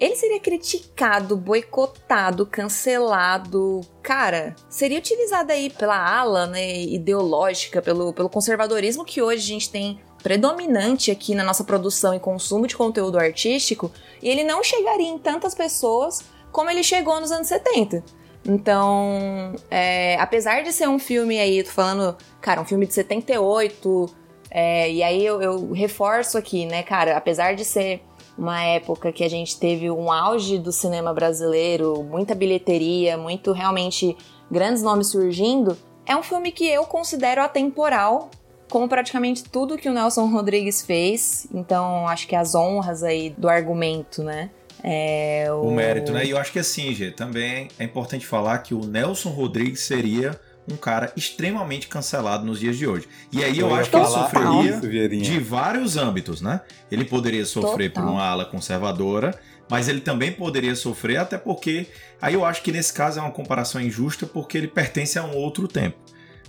ele 0.00 0.14
seria 0.14 0.38
criticado, 0.38 1.36
boicotado, 1.36 2.46
cancelado. 2.46 3.80
Cara, 4.02 4.54
seria 4.68 4.98
utilizado 4.98 5.52
aí 5.52 5.70
pela 5.70 5.98
ala 5.98 6.46
né, 6.46 6.82
ideológica, 6.82 7.82
pelo, 7.82 8.12
pelo 8.12 8.28
conservadorismo 8.28 9.04
que 9.04 9.20
hoje 9.20 9.42
a 9.42 9.54
gente 9.54 9.70
tem 9.70 10.00
predominante 10.22 11.10
aqui 11.10 11.34
na 11.34 11.44
nossa 11.44 11.64
produção 11.64 12.14
e 12.14 12.20
consumo 12.20 12.66
de 12.66 12.76
conteúdo 12.76 13.18
artístico, 13.18 13.90
e 14.22 14.28
ele 14.28 14.44
não 14.44 14.62
chegaria 14.62 15.08
em 15.08 15.18
tantas 15.18 15.54
pessoas 15.54 16.24
como 16.50 16.70
ele 16.70 16.82
chegou 16.82 17.20
nos 17.20 17.30
anos 17.30 17.48
70. 17.48 18.02
Então, 18.44 19.54
é, 19.70 20.16
apesar 20.18 20.62
de 20.62 20.72
ser 20.72 20.88
um 20.88 20.98
filme 20.98 21.38
aí, 21.38 21.62
tô 21.62 21.70
falando, 21.70 22.16
cara, 22.40 22.60
um 22.60 22.64
filme 22.64 22.86
de 22.86 22.94
78, 22.94 24.08
é, 24.50 24.90
e 24.90 25.02
aí 25.02 25.24
eu, 25.24 25.42
eu 25.42 25.72
reforço 25.72 26.38
aqui, 26.38 26.66
né, 26.66 26.82
cara, 26.82 27.16
apesar 27.16 27.54
de 27.54 27.64
ser 27.64 28.02
uma 28.36 28.62
época 28.62 29.12
que 29.12 29.24
a 29.24 29.28
gente 29.28 29.58
teve 29.58 29.90
um 29.90 30.12
auge 30.12 30.58
do 30.58 30.70
cinema 30.70 31.12
brasileiro, 31.12 32.04
muita 32.04 32.34
bilheteria, 32.34 33.16
muito 33.16 33.52
realmente 33.52 34.16
grandes 34.50 34.82
nomes 34.82 35.08
surgindo, 35.08 35.76
é 36.06 36.16
um 36.16 36.22
filme 36.22 36.52
que 36.52 36.66
eu 36.66 36.84
considero 36.84 37.42
atemporal, 37.42 38.30
como 38.70 38.88
praticamente 38.88 39.44
tudo 39.44 39.76
que 39.76 39.88
o 39.88 39.92
Nelson 39.92 40.26
Rodrigues 40.26 40.82
fez. 40.82 41.46
Então, 41.52 42.06
acho 42.06 42.26
que 42.26 42.36
as 42.36 42.54
honras 42.54 43.02
aí 43.02 43.30
do 43.30 43.48
argumento, 43.48 44.22
né? 44.22 44.50
É, 44.82 45.46
o... 45.50 45.68
o 45.68 45.72
mérito, 45.72 46.12
né? 46.12 46.24
E 46.24 46.30
eu 46.30 46.38
acho 46.38 46.52
que 46.52 46.58
assim, 46.58 46.94
Gê, 46.94 47.10
também 47.10 47.68
é 47.78 47.84
importante 47.84 48.26
falar 48.26 48.58
que 48.58 48.74
o 48.74 48.84
Nelson 48.84 49.30
Rodrigues 49.30 49.80
seria 49.80 50.38
um 50.70 50.76
cara 50.76 51.12
extremamente 51.16 51.88
cancelado 51.88 52.44
nos 52.44 52.60
dias 52.60 52.76
de 52.76 52.86
hoje. 52.86 53.08
E 53.32 53.42
aí 53.42 53.58
eu, 53.58 53.68
Eu 53.68 53.74
acho 53.74 53.90
que 53.90 53.96
ele 53.96 54.06
sofreria 54.06 54.70
isso, 54.70 55.22
de 55.22 55.38
vários 55.38 55.96
âmbitos, 55.96 56.40
né? 56.40 56.60
Ele 56.90 57.04
poderia 57.04 57.44
sofrer 57.44 57.90
Total. 57.90 58.04
por 58.04 58.12
uma 58.12 58.24
ala 58.24 58.44
conservadora, 58.44 59.38
mas 59.68 59.88
ele 59.88 60.00
também 60.00 60.32
poderia 60.32 60.74
sofrer, 60.74 61.18
até 61.18 61.36
porque. 61.36 61.86
Aí 62.20 62.34
eu 62.34 62.44
acho 62.44 62.62
que 62.62 62.72
nesse 62.72 62.92
caso 62.92 63.18
é 63.18 63.22
uma 63.22 63.30
comparação 63.30 63.80
injusta, 63.80 64.26
porque 64.26 64.58
ele 64.58 64.68
pertence 64.68 65.18
a 65.18 65.24
um 65.24 65.36
outro 65.36 65.68
tempo. 65.68 65.96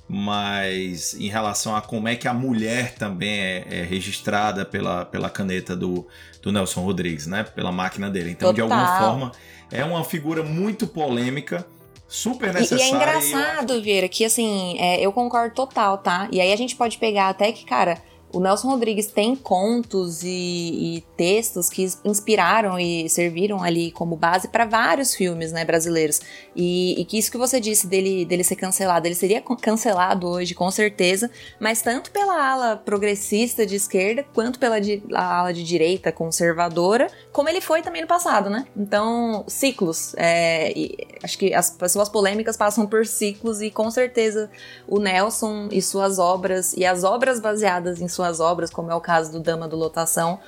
Mas 0.07 1.13
em 1.13 1.27
relação 1.27 1.75
a 1.75 1.81
como 1.81 2.07
é 2.07 2.15
que 2.15 2.27
a 2.27 2.33
mulher 2.33 2.95
também 2.95 3.39
é, 3.39 3.67
é 3.69 3.83
registrada 3.83 4.65
pela, 4.65 5.05
pela 5.05 5.29
caneta 5.29 5.75
do, 5.75 6.07
do 6.41 6.51
Nelson 6.51 6.81
Rodrigues, 6.81 7.27
né? 7.27 7.43
Pela 7.43 7.71
máquina 7.71 8.09
dele. 8.09 8.31
Então, 8.31 8.51
de 8.51 8.59
Total. 8.61 8.77
alguma 8.79 8.99
forma, 8.99 9.31
é 9.71 9.85
uma 9.85 10.03
figura 10.03 10.41
muito 10.41 10.87
polêmica, 10.87 11.65
super 12.09 12.47
E, 12.47 12.51
e 12.51 12.53
necessária. 12.53 12.83
é 12.83 12.87
e 12.87 12.91
eu 12.91 12.95
engraçado, 12.95 13.81
Vieira, 13.81 14.09
que 14.09 14.25
assim, 14.25 14.75
é, 14.79 14.99
eu 14.99 15.13
concordo 15.13 15.55
total, 15.55 15.97
tá? 15.99 16.27
E 16.31 16.41
aí 16.41 16.51
a 16.51 16.55
gente 16.57 16.75
pode 16.75 16.97
pegar 16.97 17.29
até 17.29 17.51
que, 17.51 17.63
cara, 17.63 18.01
o 18.31 18.39
Nelson 18.39 18.69
Rodrigues 18.69 19.07
tem 19.07 19.35
contos 19.35 20.23
e, 20.23 20.27
e 20.97 21.03
textos 21.17 21.69
que 21.69 21.87
inspiraram 22.05 22.79
e 22.79 23.09
serviram 23.09 23.63
ali 23.63 23.91
como 23.91 24.15
base 24.15 24.47
para 24.47 24.65
vários 24.65 25.15
filmes, 25.15 25.51
né, 25.51 25.65
brasileiros. 25.65 26.21
E, 26.55 26.99
e 26.99 27.05
que 27.05 27.17
isso 27.17 27.31
que 27.31 27.37
você 27.37 27.59
disse 27.59 27.87
dele, 27.87 28.25
dele 28.25 28.43
ser 28.43 28.55
cancelado, 28.55 29.07
ele 29.07 29.15
seria 29.15 29.41
cancelado 29.41 30.27
hoje, 30.27 30.53
com 30.53 30.69
certeza, 30.69 31.29
mas 31.59 31.81
tanto 31.81 32.11
pela 32.11 32.51
ala 32.51 32.77
progressista 32.77 33.65
de 33.65 33.75
esquerda, 33.75 34.25
quanto 34.33 34.59
pela 34.59 34.77
a 35.13 35.39
ala 35.39 35.53
de 35.53 35.63
direita 35.63 36.11
conservadora, 36.11 37.07
como 37.31 37.49
ele 37.49 37.61
foi 37.61 37.81
também 37.81 38.01
no 38.01 38.07
passado, 38.07 38.49
né? 38.49 38.65
Então, 38.77 39.43
ciclos. 39.47 40.13
é, 40.17 40.73
acho 41.23 41.37
que 41.37 41.53
as 41.53 41.71
pessoas 41.71 42.09
polêmicas 42.09 42.55
passam 42.55 42.85
por 42.85 43.05
ciclos 43.05 43.61
e 43.61 43.71
com 43.71 43.89
certeza 43.89 44.49
o 44.87 44.99
Nelson 44.99 45.67
e 45.71 45.81
suas 45.81 46.19
obras, 46.19 46.73
e 46.73 46.85
as 46.85 47.03
obras 47.03 47.39
baseadas 47.39 48.01
em 48.01 48.07
suas 48.19 48.41
obras, 48.41 48.69
como 48.69 48.91
é 48.91 48.95
o 48.95 48.99
caso 48.99 49.31
do 49.31 49.39
Dama 49.39 49.65
do 49.65 49.77
Lotação, 49.77 50.39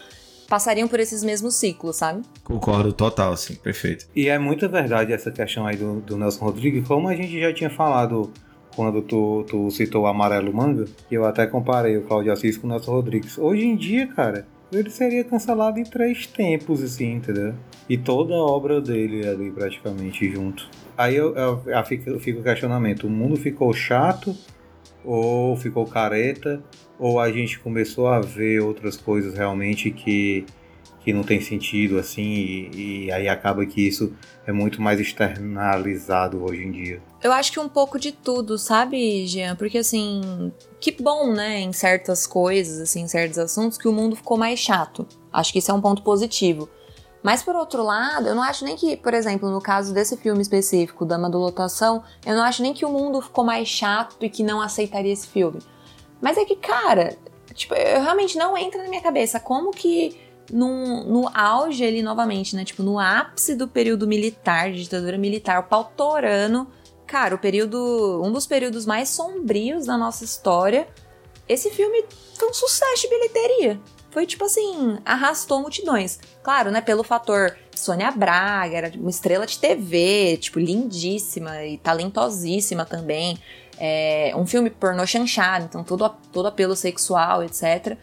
passariam 0.49 0.89
por 0.89 0.99
esses 0.99 1.23
mesmos 1.23 1.55
ciclos, 1.55 1.95
sabe? 1.95 2.21
Concordo 2.43 2.91
total, 2.91 3.37
sim, 3.37 3.55
perfeito. 3.55 4.05
E 4.13 4.27
é 4.27 4.37
muita 4.37 4.67
verdade 4.67 5.13
essa 5.13 5.31
questão 5.31 5.65
aí 5.65 5.77
do, 5.77 6.01
do 6.01 6.17
Nelson 6.17 6.43
Rodrigues, 6.43 6.85
como 6.85 7.07
a 7.07 7.15
gente 7.15 7.39
já 7.39 7.53
tinha 7.53 7.69
falado 7.69 8.29
quando 8.75 9.01
tu, 9.01 9.45
tu 9.47 9.71
citou 9.71 10.03
o 10.03 10.07
Amarelo 10.07 10.53
Manga, 10.53 10.85
e 11.09 11.15
eu 11.15 11.25
até 11.25 11.47
comparei 11.47 11.95
o 11.95 12.01
Claudio 12.03 12.33
Assis 12.33 12.57
com 12.57 12.67
o 12.67 12.69
Nelson 12.69 12.91
Rodrigues. 12.91 13.37
Hoje 13.37 13.65
em 13.65 13.77
dia, 13.77 14.07
cara, 14.07 14.45
ele 14.69 14.89
seria 14.89 15.23
cancelado 15.23 15.79
em 15.79 15.83
três 15.83 16.27
tempos, 16.27 16.83
assim, 16.83 17.13
entendeu? 17.13 17.53
E 17.87 17.97
toda 17.97 18.33
a 18.33 18.43
obra 18.43 18.81
dele 18.81 19.25
ali 19.25 19.49
praticamente 19.51 20.29
junto. 20.29 20.69
Aí 20.97 21.15
eu, 21.15 21.33
eu, 21.33 21.61
eu 21.65 21.83
fico, 21.85 22.19
fica 22.19 22.41
o 22.41 22.43
questionamento, 22.43 23.07
o 23.07 23.09
mundo 23.09 23.37
ficou 23.37 23.73
chato 23.73 24.35
ou 25.03 25.55
ficou 25.55 25.85
careta, 25.85 26.61
ou 27.01 27.19
a 27.19 27.31
gente 27.31 27.57
começou 27.57 28.07
a 28.07 28.21
ver 28.21 28.61
outras 28.61 28.95
coisas 28.95 29.33
realmente 29.33 29.89
que, 29.89 30.45
que 31.03 31.11
não 31.11 31.23
tem 31.23 31.41
sentido 31.41 31.97
assim, 31.97 32.21
e, 32.21 33.05
e 33.05 33.11
aí 33.11 33.27
acaba 33.27 33.65
que 33.65 33.81
isso 33.81 34.13
é 34.45 34.51
muito 34.51 34.79
mais 34.79 34.99
externalizado 34.99 36.43
hoje 36.43 36.63
em 36.63 36.71
dia. 36.71 37.01
Eu 37.23 37.33
acho 37.33 37.51
que 37.51 37.59
um 37.59 37.67
pouco 37.67 37.99
de 37.99 38.11
tudo, 38.11 38.55
sabe, 38.59 39.25
Jean? 39.25 39.55
Porque 39.55 39.79
assim, 39.79 40.53
que 40.79 40.91
bom, 40.91 41.33
né, 41.33 41.59
em 41.61 41.73
certas 41.73 42.27
coisas, 42.27 42.79
assim, 42.79 43.01
em 43.01 43.07
certos 43.07 43.39
assuntos, 43.39 43.79
que 43.79 43.87
o 43.87 43.91
mundo 43.91 44.15
ficou 44.15 44.37
mais 44.37 44.59
chato. 44.59 45.07
Acho 45.33 45.51
que 45.51 45.57
isso 45.57 45.71
é 45.71 45.73
um 45.73 45.81
ponto 45.81 46.03
positivo. 46.03 46.69
Mas 47.23 47.41
por 47.41 47.55
outro 47.55 47.83
lado, 47.83 48.27
eu 48.27 48.35
não 48.35 48.43
acho 48.43 48.63
nem 48.63 48.75
que, 48.75 48.95
por 48.95 49.15
exemplo, 49.15 49.49
no 49.49 49.59
caso 49.59 49.91
desse 49.91 50.15
filme 50.17 50.41
específico, 50.41 51.03
Dama 51.03 51.31
do 51.31 51.39
Lotação, 51.39 52.03
eu 52.23 52.35
não 52.35 52.43
acho 52.43 52.61
nem 52.61 52.75
que 52.75 52.85
o 52.85 52.89
mundo 52.89 53.21
ficou 53.21 53.43
mais 53.43 53.67
chato 53.67 54.17
e 54.21 54.29
que 54.29 54.43
não 54.43 54.61
aceitaria 54.61 55.13
esse 55.13 55.27
filme. 55.27 55.59
Mas 56.21 56.37
é 56.37 56.45
que, 56.45 56.55
cara, 56.55 57.17
tipo, 57.53 57.73
eu 57.73 58.01
realmente 58.01 58.37
não 58.37 58.57
entra 58.57 58.83
na 58.83 58.89
minha 58.89 59.01
cabeça 59.01 59.39
como 59.39 59.71
que 59.71 60.17
no, 60.51 61.03
no 61.05 61.29
auge 61.33 61.83
ali 61.83 62.01
novamente, 62.01 62.55
né? 62.55 62.63
Tipo, 62.63 62.83
no 62.83 62.99
ápice 62.99 63.55
do 63.55 63.67
período 63.67 64.07
militar, 64.07 64.71
de 64.71 64.83
ditadura 64.83 65.17
militar, 65.17 65.59
o 65.59 65.63
pau 65.63 65.91
torando, 65.95 66.67
cara, 67.07 67.35
o 67.35 67.39
período. 67.39 68.21
um 68.23 68.31
dos 68.31 68.45
períodos 68.45 68.85
mais 68.85 69.09
sombrios 69.09 69.85
da 69.85 69.97
nossa 69.97 70.23
história. 70.23 70.87
Esse 71.47 71.69
filme 71.71 72.05
foi 72.35 72.49
um 72.49 72.53
sucesso 72.53 73.01
de 73.01 73.09
bilheteria. 73.09 73.81
Foi 74.11 74.25
tipo 74.25 74.43
assim, 74.43 74.97
arrastou 75.05 75.61
multidões. 75.61 76.19
Claro, 76.43 76.69
né? 76.69 76.81
Pelo 76.81 77.03
fator 77.03 77.57
Sônia 77.73 78.11
Braga, 78.11 78.77
era 78.77 78.91
uma 78.97 79.09
estrela 79.09 79.45
de 79.45 79.57
TV, 79.57 80.37
tipo, 80.37 80.59
lindíssima 80.59 81.65
e 81.65 81.77
talentosíssima 81.77 82.85
também. 82.85 83.37
É, 83.83 84.31
um 84.35 84.45
filme 84.45 84.69
pornô 84.69 85.07
chanchado, 85.07 85.65
então 85.65 85.83
todo, 85.83 86.07
todo 86.31 86.47
apelo 86.47 86.75
sexual, 86.75 87.43
etc. 87.43 87.97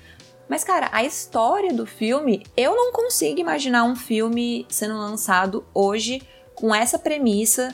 Mas, 0.49 0.64
cara, 0.64 0.88
a 0.91 1.05
história 1.05 1.73
do 1.73 1.87
filme, 1.87 2.45
eu 2.57 2.75
não 2.75 2.91
consigo 2.91 3.38
imaginar 3.38 3.85
um 3.85 3.95
filme 3.95 4.67
sendo 4.69 4.97
lançado 4.97 5.64
hoje 5.73 6.21
com 6.57 6.75
essa 6.75 6.99
premissa. 6.99 7.73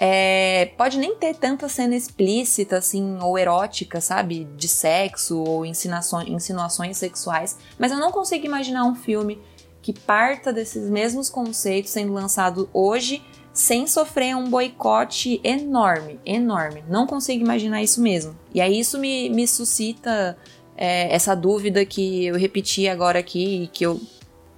É, 0.00 0.72
pode 0.76 0.98
nem 0.98 1.14
ter 1.14 1.36
tanta 1.36 1.68
cena 1.68 1.94
explícita, 1.94 2.78
assim, 2.78 3.18
ou 3.22 3.38
erótica, 3.38 4.00
sabe? 4.00 4.48
De 4.56 4.66
sexo 4.66 5.40
ou 5.40 5.64
insinuações, 5.64 6.96
sexuais. 6.96 7.56
Mas 7.78 7.92
eu 7.92 7.98
não 7.98 8.10
consigo 8.10 8.44
imaginar 8.46 8.84
um 8.84 8.96
filme 8.96 9.40
que 9.80 9.92
parta 9.92 10.52
desses 10.52 10.90
mesmos 10.90 11.30
conceitos 11.30 11.92
sendo 11.92 12.12
lançado 12.14 12.68
hoje 12.72 13.22
sem 13.54 13.86
sofrer 13.86 14.36
um 14.36 14.50
boicote 14.50 15.40
enorme, 15.44 16.18
enorme. 16.26 16.82
Não 16.88 17.06
consigo 17.06 17.42
imaginar 17.42 17.82
isso 17.82 18.02
mesmo. 18.02 18.36
E 18.52 18.60
aí 18.60 18.80
isso 18.80 18.98
me, 18.98 19.30
me 19.30 19.46
suscita 19.46 20.36
é, 20.76 21.14
essa 21.14 21.36
dúvida 21.36 21.86
que 21.86 22.26
eu 22.26 22.34
repeti 22.34 22.88
agora 22.88 23.20
aqui, 23.20 23.70
que 23.72 23.86
eu, 23.86 24.00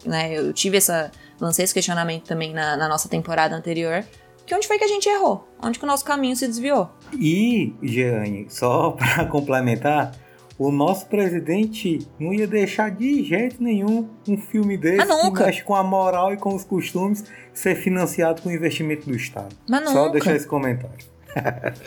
né, 0.05 0.37
eu 0.37 0.51
tive 0.55 0.79
essa. 0.79 1.13
lancei 1.39 1.67
esse 1.67 1.75
questionamento 1.75 2.25
também 2.25 2.55
na, 2.55 2.75
na 2.75 2.89
nossa 2.89 3.07
temporada 3.07 3.55
anterior. 3.55 4.03
Que 4.47 4.55
onde 4.55 4.67
foi 4.67 4.79
que 4.79 4.85
a 4.85 4.89
gente 4.89 5.09
errou? 5.09 5.47
Onde 5.63 5.79
que 5.79 5.85
o 5.85 5.89
nosso 5.89 6.05
caminho 6.05 6.35
se 6.35 6.47
desviou? 6.47 6.89
E, 7.19 7.75
Jeane, 7.83 8.47
só 8.49 8.93
para 8.97 9.27
complementar, 9.27 10.17
o 10.59 10.71
nosso 10.71 11.07
presidente 11.07 11.99
não 12.19 12.33
ia 12.33 12.47
deixar 12.47 12.91
de 12.91 13.23
jeito 13.25 13.63
nenhum 13.63 14.09
um 14.27 14.39
filme 14.39 14.77
desse 14.77 14.97
Mas 14.97 15.09
nunca. 15.09 15.41
que 15.41 15.47
mexe 15.47 15.63
com 15.63 15.75
a 15.75 15.83
moral 15.83 16.33
e 16.33 16.37
com 16.37 16.55
os 16.55 16.65
costumes 16.65 17.25
ser 17.53 17.77
financiado 17.77 18.41
com 18.43 18.51
investimento 18.51 19.09
do 19.09 19.15
Estado. 19.15 19.55
Mas 19.69 19.91
Só 19.91 20.07
nunca. 20.07 20.13
deixar 20.13 20.35
esse 20.37 20.47
comentário. 20.47 20.97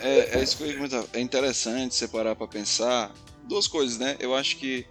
É, 0.00 0.38
é 0.38 0.42
isso 0.42 0.56
que 0.56 0.62
eu 0.62 0.68
ia 0.68 0.74
comentar. 0.76 1.04
É 1.12 1.20
interessante 1.20 1.94
separar 1.94 2.36
para 2.36 2.46
pensar 2.46 3.12
duas 3.48 3.66
coisas, 3.66 3.98
né? 3.98 4.16
Eu 4.20 4.34
acho 4.34 4.56
que 4.56 4.86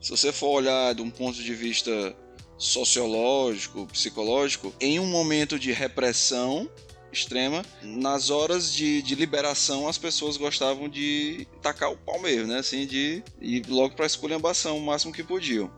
se 0.00 0.10
você 0.10 0.30
for 0.30 0.48
olhar 0.48 0.94
de 0.94 1.00
um 1.00 1.08
ponto 1.10 1.42
de 1.42 1.54
vista 1.54 2.14
sociológico, 2.58 3.86
psicológico, 3.86 4.72
em 4.80 5.00
um 5.00 5.06
momento 5.06 5.58
de 5.58 5.72
repressão 5.72 6.68
extrema, 7.12 7.64
nas 7.82 8.30
horas 8.30 8.72
de, 8.72 9.02
de 9.02 9.14
liberação 9.14 9.86
as 9.86 9.98
pessoas 9.98 10.36
gostavam 10.36 10.88
de 10.88 11.46
tacar 11.60 11.90
o 11.92 11.96
pau 11.96 12.20
mesmo, 12.20 12.46
né? 12.48 12.58
Assim, 12.58 12.86
de 12.86 13.22
ir 13.40 13.64
logo 13.68 13.94
pra 13.94 14.06
esculhambação 14.06 14.78
o 14.78 14.82
máximo 14.84 15.12
que 15.12 15.22
podiam. 15.22 15.70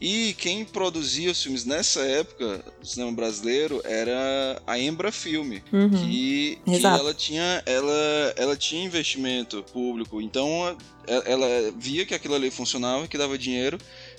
E 0.00 0.34
quem 0.38 0.64
produzia 0.64 1.30
os 1.32 1.42
filmes 1.42 1.64
nessa 1.64 2.00
época 2.02 2.64
do 2.80 2.86
cinema 2.86 3.10
brasileiro 3.10 3.80
era 3.84 4.62
a 4.66 4.78
Embra 4.78 5.10
Filme, 5.10 5.62
Uhum. 5.72 5.90
que, 5.90 6.58
que 6.64 6.86
ela 6.86 7.12
tinha 7.12 7.62
ela, 7.66 8.34
ela 8.36 8.56
tinha 8.56 8.84
investimento 8.84 9.62
público, 9.72 10.20
então 10.20 10.76
ela, 11.06 11.24
ela 11.24 11.72
via 11.76 12.06
que 12.06 12.14
aquilo 12.14 12.34
ali 12.34 12.48
funcionava, 12.50 13.08
que 13.08 13.18
dava 13.18 13.36
dinheiro, 13.36 13.76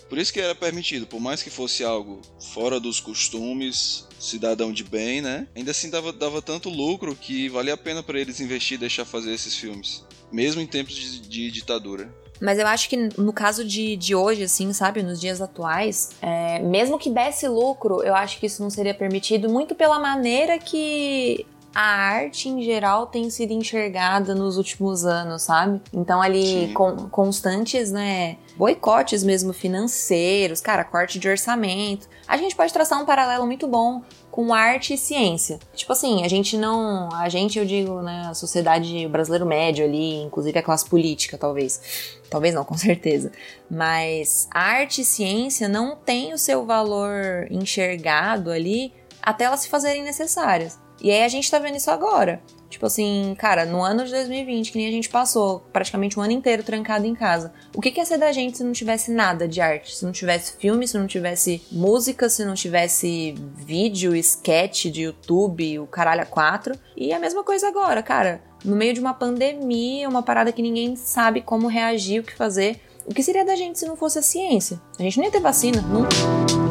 por 0.09 0.17
isso 0.17 0.33
que 0.33 0.41
era 0.41 0.53
permitido, 0.55 1.07
por 1.07 1.21
mais 1.21 1.41
que 1.41 1.49
fosse 1.49 1.83
algo 1.83 2.19
fora 2.53 2.77
dos 2.79 2.99
costumes, 2.99 4.05
cidadão 4.19 4.71
de 4.71 4.83
bem, 4.83 5.21
né? 5.21 5.47
Ainda 5.55 5.71
assim 5.71 5.89
dava, 5.89 6.11
dava 6.11 6.41
tanto 6.41 6.69
lucro 6.69 7.15
que 7.15 7.49
valia 7.49 7.73
a 7.73 7.77
pena 7.77 8.03
para 8.03 8.19
eles 8.19 8.39
investir 8.39 8.75
e 8.75 8.79
deixar 8.79 9.05
fazer 9.05 9.33
esses 9.33 9.55
filmes, 9.55 10.05
mesmo 10.31 10.61
em 10.61 10.67
tempos 10.67 10.93
de, 10.93 11.21
de 11.21 11.51
ditadura. 11.51 12.13
Mas 12.41 12.57
eu 12.57 12.67
acho 12.67 12.87
que 12.87 12.95
no 13.17 13.33
caso 13.33 13.65
de, 13.65 13.97
de 13.97 14.15
hoje, 14.15 14.43
assim, 14.43 14.71
sabe, 14.71 15.03
nos 15.03 15.19
dias 15.19 15.41
atuais, 15.41 16.11
é, 16.21 16.59
mesmo 16.59 16.97
que 16.97 17.09
desse 17.09 17.47
lucro, 17.47 18.01
eu 18.01 18.15
acho 18.15 18.39
que 18.39 18.45
isso 18.45 18.61
não 18.61 18.69
seria 18.69 18.93
permitido, 18.93 19.49
muito 19.49 19.75
pela 19.75 19.99
maneira 19.99 20.57
que 20.57 21.45
a 21.73 21.81
arte 21.81 22.49
em 22.49 22.63
geral 22.63 23.07
tem 23.07 23.29
sido 23.29 23.53
enxergada 23.53 24.33
nos 24.33 24.57
últimos 24.57 25.05
anos, 25.05 25.43
sabe? 25.43 25.81
Então 25.93 26.21
ali 26.21 26.71
com- 26.73 27.09
constantes, 27.09 27.91
né, 27.91 28.37
boicotes 28.57 29.23
mesmo 29.23 29.53
financeiros, 29.53 30.61
cara, 30.61 30.83
corte 30.83 31.19
de 31.19 31.29
orçamento. 31.29 32.07
A 32.27 32.37
gente 32.37 32.55
pode 32.55 32.73
traçar 32.73 33.01
um 33.01 33.05
paralelo 33.05 33.45
muito 33.45 33.67
bom 33.67 34.01
com 34.31 34.53
arte 34.53 34.93
e 34.93 34.97
ciência. 34.97 35.59
Tipo 35.73 35.93
assim, 35.93 36.23
a 36.23 36.27
gente 36.27 36.57
não, 36.57 37.09
a 37.13 37.29
gente 37.29 37.59
eu 37.59 37.65
digo, 37.65 38.01
né, 38.01 38.27
a 38.29 38.33
sociedade 38.33 39.07
brasileiro 39.07 39.45
médio 39.45 39.85
ali, 39.85 40.21
inclusive 40.21 40.57
a 40.57 40.63
classe 40.63 40.85
política, 40.87 41.37
talvez. 41.37 42.17
Talvez 42.29 42.53
não, 42.53 42.63
com 42.63 42.77
certeza. 42.77 43.31
Mas 43.69 44.47
arte 44.51 45.01
e 45.01 45.05
ciência 45.05 45.67
não 45.67 45.95
tem 45.95 46.33
o 46.33 46.37
seu 46.37 46.65
valor 46.65 47.47
enxergado 47.49 48.51
ali 48.51 48.93
até 49.21 49.45
elas 49.45 49.61
se 49.61 49.69
fazerem 49.69 50.03
necessárias. 50.03 50.79
E 51.01 51.11
aí 51.11 51.23
a 51.23 51.27
gente 51.27 51.49
tá 51.49 51.59
vendo 51.59 51.77
isso 51.77 51.89
agora. 51.91 52.41
Tipo 52.69 52.85
assim, 52.85 53.35
cara, 53.37 53.65
no 53.65 53.81
ano 53.81 54.05
de 54.05 54.11
2020, 54.11 54.71
que 54.71 54.77
nem 54.77 54.87
a 54.87 54.91
gente 54.91 55.09
passou 55.09 55.61
praticamente 55.73 56.19
um 56.19 56.21
ano 56.21 56.33
inteiro 56.33 56.63
trancado 56.63 57.05
em 57.05 57.15
casa. 57.15 57.51
O 57.75 57.81
que, 57.81 57.89
que 57.89 57.99
ia 57.99 58.05
ser 58.05 58.17
da 58.17 58.31
gente 58.31 58.57
se 58.57 58.63
não 58.63 58.71
tivesse 58.71 59.11
nada 59.11 59.47
de 59.47 59.59
arte? 59.59 59.95
Se 59.95 60.05
não 60.05 60.11
tivesse 60.11 60.55
filme, 60.57 60.87
se 60.87 60.97
não 60.97 61.07
tivesse 61.07 61.61
música, 61.71 62.29
se 62.29 62.45
não 62.45 62.53
tivesse 62.53 63.33
vídeo, 63.55 64.15
sketch 64.15 64.85
de 64.85 65.01
YouTube, 65.03 65.79
o 65.79 65.87
caralho 65.87 66.21
a 66.21 66.25
quatro. 66.25 66.77
E 66.95 67.11
a 67.11 67.19
mesma 67.19 67.43
coisa 67.43 67.67
agora, 67.67 68.03
cara. 68.03 68.41
No 68.63 68.75
meio 68.75 68.93
de 68.93 68.99
uma 68.99 69.13
pandemia, 69.13 70.07
uma 70.07 70.21
parada 70.21 70.51
que 70.51 70.61
ninguém 70.61 70.95
sabe 70.95 71.41
como 71.41 71.67
reagir, 71.67 72.21
o 72.21 72.23
que 72.23 72.35
fazer. 72.35 72.79
O 73.05 73.13
que 73.13 73.23
seria 73.23 73.43
da 73.43 73.55
gente 73.55 73.79
se 73.79 73.87
não 73.87 73.95
fosse 73.95 74.19
a 74.19 74.21
ciência? 74.21 74.79
A 74.99 75.01
gente 75.01 75.17
não 75.17 75.25
ia 75.25 75.31
ter 75.31 75.39
vacina, 75.39 75.81
nunca 75.81 76.68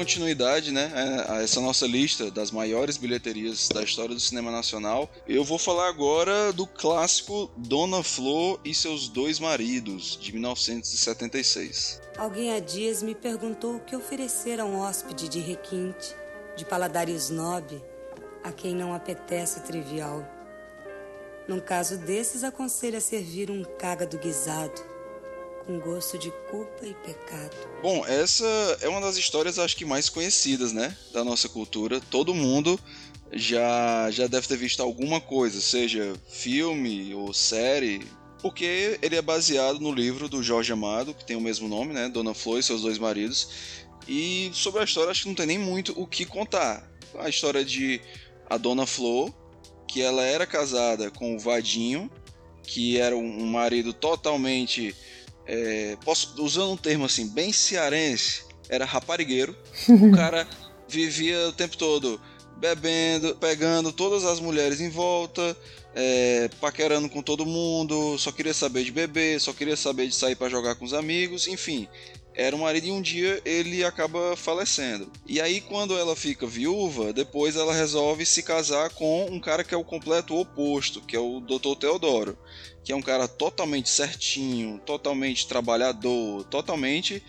continuidade 0.00 0.72
né, 0.72 0.90
a 1.28 1.42
essa 1.42 1.60
nossa 1.60 1.86
lista 1.86 2.30
das 2.30 2.50
maiores 2.50 2.96
bilheterias 2.96 3.68
da 3.68 3.82
história 3.82 4.14
do 4.14 4.20
cinema 4.20 4.50
nacional, 4.50 5.10
eu 5.28 5.44
vou 5.44 5.58
falar 5.58 5.90
agora 5.90 6.54
do 6.54 6.66
clássico 6.66 7.50
Dona 7.54 8.02
Flor 8.02 8.58
e 8.64 8.74
seus 8.74 9.08
dois 9.08 9.38
maridos, 9.38 10.18
de 10.18 10.32
1976. 10.32 12.00
Alguém 12.16 12.50
há 12.54 12.60
dias 12.60 13.02
me 13.02 13.14
perguntou 13.14 13.76
o 13.76 13.80
que 13.80 13.94
oferecer 13.94 14.58
a 14.58 14.64
um 14.64 14.80
hóspede 14.80 15.28
de 15.28 15.38
requinte, 15.38 16.16
de 16.56 16.64
paladar 16.64 17.06
snob, 17.10 17.78
a 18.42 18.50
quem 18.50 18.74
não 18.74 18.94
apetece 18.94 19.60
trivial. 19.60 20.26
Num 21.46 21.60
caso 21.60 21.98
desses, 21.98 22.42
aconselho 22.42 22.96
a 22.96 23.02
servir 23.02 23.50
um 23.50 23.62
cágado 23.78 24.16
guisado 24.16 24.89
com 25.70 25.78
gosto 25.78 26.18
de 26.18 26.32
culpa 26.50 26.84
e 26.84 26.94
pecado. 26.94 27.56
Bom, 27.80 28.04
essa 28.04 28.44
é 28.80 28.88
uma 28.88 29.00
das 29.00 29.16
histórias 29.16 29.58
acho 29.58 29.76
que 29.76 29.84
mais 29.84 30.08
conhecidas, 30.08 30.72
né, 30.72 30.96
da 31.12 31.22
nossa 31.22 31.48
cultura. 31.48 32.00
Todo 32.00 32.34
mundo 32.34 32.78
já 33.32 34.10
já 34.10 34.26
deve 34.26 34.48
ter 34.48 34.56
visto 34.56 34.82
alguma 34.82 35.20
coisa, 35.20 35.60
seja 35.60 36.14
filme 36.28 37.14
ou 37.14 37.32
série, 37.32 38.04
porque 38.42 38.98
ele 39.00 39.14
é 39.14 39.22
baseado 39.22 39.78
no 39.78 39.92
livro 39.92 40.28
do 40.28 40.42
Jorge 40.42 40.72
Amado, 40.72 41.14
que 41.14 41.24
tem 41.24 41.36
o 41.36 41.40
mesmo 41.40 41.68
nome, 41.68 41.92
né, 41.92 42.08
Dona 42.08 42.34
Flor 42.34 42.58
e 42.58 42.62
seus 42.62 42.82
dois 42.82 42.98
maridos. 42.98 43.48
E 44.08 44.50
sobre 44.52 44.80
a 44.80 44.84
história 44.84 45.10
acho 45.10 45.22
que 45.22 45.28
não 45.28 45.36
tem 45.36 45.46
nem 45.46 45.58
muito 45.58 45.92
o 46.00 46.06
que 46.06 46.24
contar. 46.24 46.90
A 47.16 47.28
história 47.28 47.64
de 47.64 48.00
a 48.48 48.56
Dona 48.56 48.86
Flor, 48.86 49.32
que 49.86 50.02
ela 50.02 50.22
era 50.22 50.46
casada 50.46 51.10
com 51.12 51.36
o 51.36 51.38
Vadinho, 51.38 52.10
que 52.62 52.98
era 52.98 53.16
um 53.16 53.46
marido 53.46 53.92
totalmente 53.92 54.94
é, 55.52 55.96
posso, 56.04 56.32
usando 56.38 56.70
um 56.70 56.76
termo 56.76 57.04
assim, 57.04 57.26
bem 57.26 57.52
cearense, 57.52 58.44
era 58.68 58.84
raparigueiro. 58.84 59.56
o 59.88 60.12
cara 60.14 60.46
vivia 60.88 61.48
o 61.48 61.52
tempo 61.52 61.76
todo 61.76 62.20
bebendo, 62.56 63.34
pegando 63.36 63.90
todas 63.90 64.24
as 64.24 64.38
mulheres 64.38 64.80
em 64.80 64.90
volta, 64.90 65.56
é, 65.94 66.48
paquerando 66.60 67.08
com 67.08 67.22
todo 67.22 67.46
mundo, 67.46 68.16
só 68.18 68.30
queria 68.30 68.54
saber 68.54 68.84
de 68.84 68.92
beber, 68.92 69.40
só 69.40 69.52
queria 69.52 69.76
saber 69.76 70.06
de 70.06 70.14
sair 70.14 70.36
para 70.36 70.50
jogar 70.50 70.74
com 70.74 70.84
os 70.84 70.92
amigos, 70.92 71.48
enfim 71.48 71.88
era 72.34 72.54
um 72.54 72.60
marido 72.60 72.86
e 72.86 72.92
um 72.92 73.02
dia 73.02 73.40
ele 73.44 73.84
acaba 73.84 74.36
falecendo. 74.36 75.10
E 75.26 75.40
aí, 75.40 75.60
quando 75.60 75.96
ela 75.98 76.14
fica 76.14 76.46
viúva, 76.46 77.12
depois 77.12 77.56
ela 77.56 77.74
resolve 77.74 78.24
se 78.24 78.42
casar 78.42 78.90
com 78.90 79.26
um 79.26 79.40
cara 79.40 79.64
que 79.64 79.74
é 79.74 79.78
o 79.78 79.84
completo 79.84 80.36
oposto, 80.36 81.00
que 81.00 81.16
é 81.16 81.20
o 81.20 81.40
Dr. 81.40 81.76
Teodoro, 81.78 82.38
que 82.84 82.92
é 82.92 82.96
um 82.96 83.02
cara 83.02 83.26
totalmente 83.26 83.88
certinho, 83.88 84.80
totalmente 84.86 85.46
trabalhador, 85.46 86.44
totalmente 86.44 87.22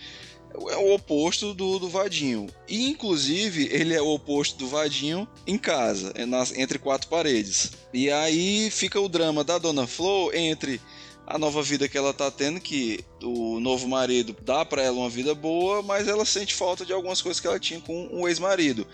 é 0.70 0.78
o 0.78 0.94
oposto 0.94 1.54
do, 1.54 1.80
do 1.80 1.90
Vadinho. 1.90 2.48
E, 2.68 2.90
inclusive, 2.90 3.70
ele 3.72 3.94
é 3.94 4.02
o 4.02 4.14
oposto 4.14 4.58
do 4.58 4.68
Vadinho 4.68 5.28
em 5.48 5.58
casa, 5.58 6.14
entre 6.56 6.78
quatro 6.78 7.08
paredes. 7.08 7.72
E 7.94 8.12
aí 8.12 8.70
fica 8.70 9.00
o 9.00 9.10
drama 9.10 9.44
da 9.44 9.58
Dona 9.58 9.88
Flor 9.88 10.36
entre 10.36 10.82
a 11.26 11.38
nova 11.38 11.62
vida 11.64 11.88
que 11.88 11.98
ela 11.98 12.14
tá 12.14 12.30
tendo, 12.30 12.60
que 12.60 13.00
o 13.22 13.60
novo 13.60 13.88
marido 13.88 14.36
dá 14.42 14.66
para 14.66 14.82
ela 14.82 14.98
uma 14.98 15.10
vida 15.10 15.34
boa, 15.34 15.82
mas 15.82 16.08
ela 16.08 16.26
sente 16.26 16.54
falta 16.54 16.86
de 16.86 16.94
algumas 16.94 17.22
coisas 17.22 17.40
que 17.40 17.48
ela 17.48 17.60
tinha 17.60 17.80
com 17.80 18.10
o 18.12 18.28
ex-marido. 18.28 18.86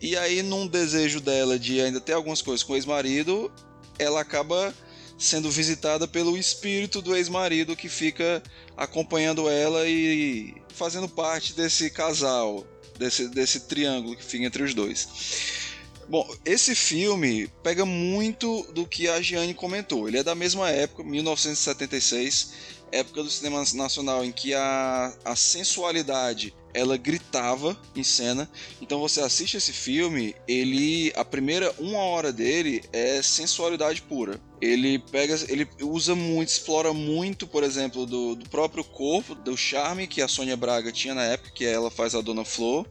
E 0.00 0.16
aí, 0.16 0.42
num 0.42 0.66
desejo 0.66 1.20
dela 1.20 1.58
de 1.58 1.80
ainda 1.80 2.00
ter 2.00 2.12
algumas 2.12 2.40
coisas 2.40 2.64
com 2.64 2.72
o 2.72 2.76
ex-marido, 2.76 3.50
ela 3.98 4.20
acaba 4.20 4.74
sendo 5.18 5.50
visitada 5.50 6.06
pelo 6.06 6.36
espírito 6.36 7.02
do 7.02 7.16
ex-marido 7.16 7.74
que 7.74 7.88
fica 7.88 8.40
acompanhando 8.76 9.48
ela 9.48 9.86
e 9.88 10.54
fazendo 10.68 11.08
parte 11.08 11.52
desse 11.52 11.90
casal, 11.90 12.64
desse, 12.96 13.28
desse 13.28 13.60
triângulo 13.60 14.16
que 14.16 14.24
fica 14.24 14.44
entre 14.44 14.62
os 14.62 14.72
dois. 14.74 15.67
Bom, 16.08 16.26
esse 16.42 16.74
filme 16.74 17.48
pega 17.62 17.84
muito 17.84 18.62
do 18.72 18.86
que 18.86 19.08
a 19.08 19.20
Gianni 19.20 19.52
comentou. 19.52 20.08
Ele 20.08 20.18
é 20.18 20.22
da 20.22 20.34
mesma 20.34 20.70
época, 20.70 21.04
1976, 21.04 22.52
época 22.90 23.22
do 23.22 23.28
cinema 23.28 23.62
nacional 23.74 24.24
em 24.24 24.32
que 24.32 24.54
a, 24.54 25.14
a 25.22 25.36
sensualidade 25.36 26.54
ela 26.72 26.96
gritava 26.96 27.78
em 27.94 28.02
cena. 28.02 28.48
Então 28.80 29.00
você 29.00 29.20
assiste 29.20 29.58
esse 29.58 29.72
filme, 29.72 30.34
ele 30.46 31.12
a 31.14 31.24
primeira 31.26 31.74
uma 31.78 31.98
hora 31.98 32.32
dele 32.32 32.82
é 32.90 33.20
sensualidade 33.20 34.00
pura 34.00 34.40
ele 34.60 34.98
pega, 34.98 35.34
ele 35.48 35.68
usa 35.80 36.14
muito, 36.14 36.48
explora 36.48 36.92
muito, 36.92 37.46
por 37.46 37.62
exemplo, 37.62 38.04
do, 38.04 38.34
do, 38.34 38.48
próprio 38.48 38.82
corpo, 38.82 39.34
do 39.34 39.56
charme 39.56 40.06
que 40.06 40.20
a 40.20 40.28
Sônia 40.28 40.56
Braga 40.56 40.90
tinha 40.90 41.14
na 41.14 41.24
época, 41.24 41.52
que 41.54 41.64
ela 41.64 41.90
faz 41.90 42.14
a 42.14 42.20
Dona 42.20 42.44
Flor. 42.44 42.86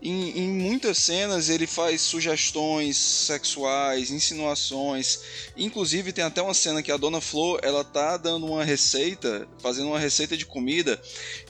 Em, 0.00 0.38
em 0.38 0.48
muitas 0.48 0.98
cenas 0.98 1.48
ele 1.48 1.66
faz 1.66 2.00
sugestões 2.00 2.96
sexuais, 2.96 4.10
insinuações. 4.10 5.20
Inclusive 5.56 6.12
tem 6.12 6.24
até 6.24 6.40
uma 6.40 6.54
cena 6.54 6.82
que 6.82 6.92
a 6.92 6.96
Dona 6.96 7.20
Flor 7.20 7.60
ela 7.62 7.84
tá 7.84 8.16
dando 8.16 8.46
uma 8.46 8.64
receita, 8.64 9.48
fazendo 9.60 9.88
uma 9.88 9.98
receita 9.98 10.36
de 10.36 10.46
comida, 10.46 11.00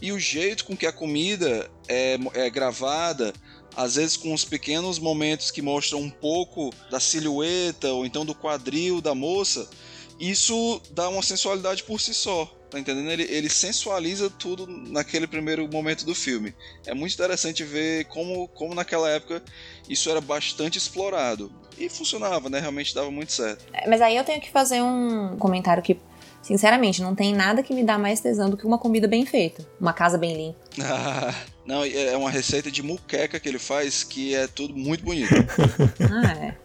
e 0.01 0.11
o 0.13 0.19
jeito 0.19 0.65
com 0.65 0.77
que 0.77 0.87
a 0.87 0.93
comida 0.93 1.71
é, 1.87 2.19
é 2.35 2.51
gravada 2.51 3.33
às 3.81 3.95
vezes 3.95 4.17
com 4.17 4.33
uns 4.33 4.45
pequenos 4.45 4.99
momentos 4.99 5.51
que 5.51 5.63
mostram 5.63 6.01
um 6.01 6.11
pouco 6.11 6.71
da 6.91 7.01
silhueta 7.01 7.91
ou 7.93 8.05
então 8.05 8.27
do 8.27 8.35
quadril 8.35 9.01
da 9.01 9.15
moça, 9.15 9.69
isso 10.19 10.83
dá 10.91 11.09
uma 11.09 11.23
sensualidade 11.23 11.83
por 11.85 11.99
si 11.99 12.13
só. 12.13 12.45
Tá 12.71 12.79
entendendo? 12.79 13.11
Ele, 13.11 13.25
ele 13.25 13.49
sensualiza 13.49 14.31
tudo 14.31 14.65
naquele 14.67 15.27
primeiro 15.27 15.67
momento 15.67 16.05
do 16.05 16.15
filme. 16.15 16.55
É 16.87 16.95
muito 16.95 17.15
interessante 17.15 17.65
ver 17.65 18.05
como, 18.05 18.47
como 18.49 18.75
naquela 18.75 19.09
época 19.09 19.43
isso 19.89 20.09
era 20.11 20.21
bastante 20.21 20.79
explorado. 20.79 21.51
E 21.77 21.89
funcionava, 21.89 22.51
né? 22.51 22.61
Realmente 22.61 22.95
dava 22.95 23.11
muito 23.11 23.33
certo. 23.33 23.65
É, 23.73 23.89
mas 23.89 24.01
aí 24.03 24.15
eu 24.15 24.23
tenho 24.23 24.41
que 24.41 24.51
fazer 24.51 24.83
um 24.83 25.37
comentário 25.39 25.83
que 25.83 25.99
Sinceramente, 26.43 27.03
não 27.03 27.15
tem 27.15 27.35
nada 27.35 27.63
que 27.63 27.75
me 27.75 27.85
dá 27.85 27.99
mais 27.99 28.21
tesão 28.21 28.49
do 28.49 28.57
que 28.57 28.67
uma 28.67 28.79
comida 28.79 29.07
bem 29.07 29.27
feita. 29.27 29.67
Uma 29.79 29.93
casa 29.93 30.17
bem 30.17 30.35
limpa. 30.35 30.59
Não, 31.71 31.85
é 31.85 32.17
uma 32.17 32.33
receita 32.33 32.69
de 32.69 32.83
muqueca 32.83 33.39
que 33.39 33.49
ele 33.49 33.61
faz 33.61 34.03
que 34.03 34.35
é 34.35 34.49
tudo 34.49 34.75
muito 34.75 35.05
bonito. 35.05 35.33
ah, 36.11 36.57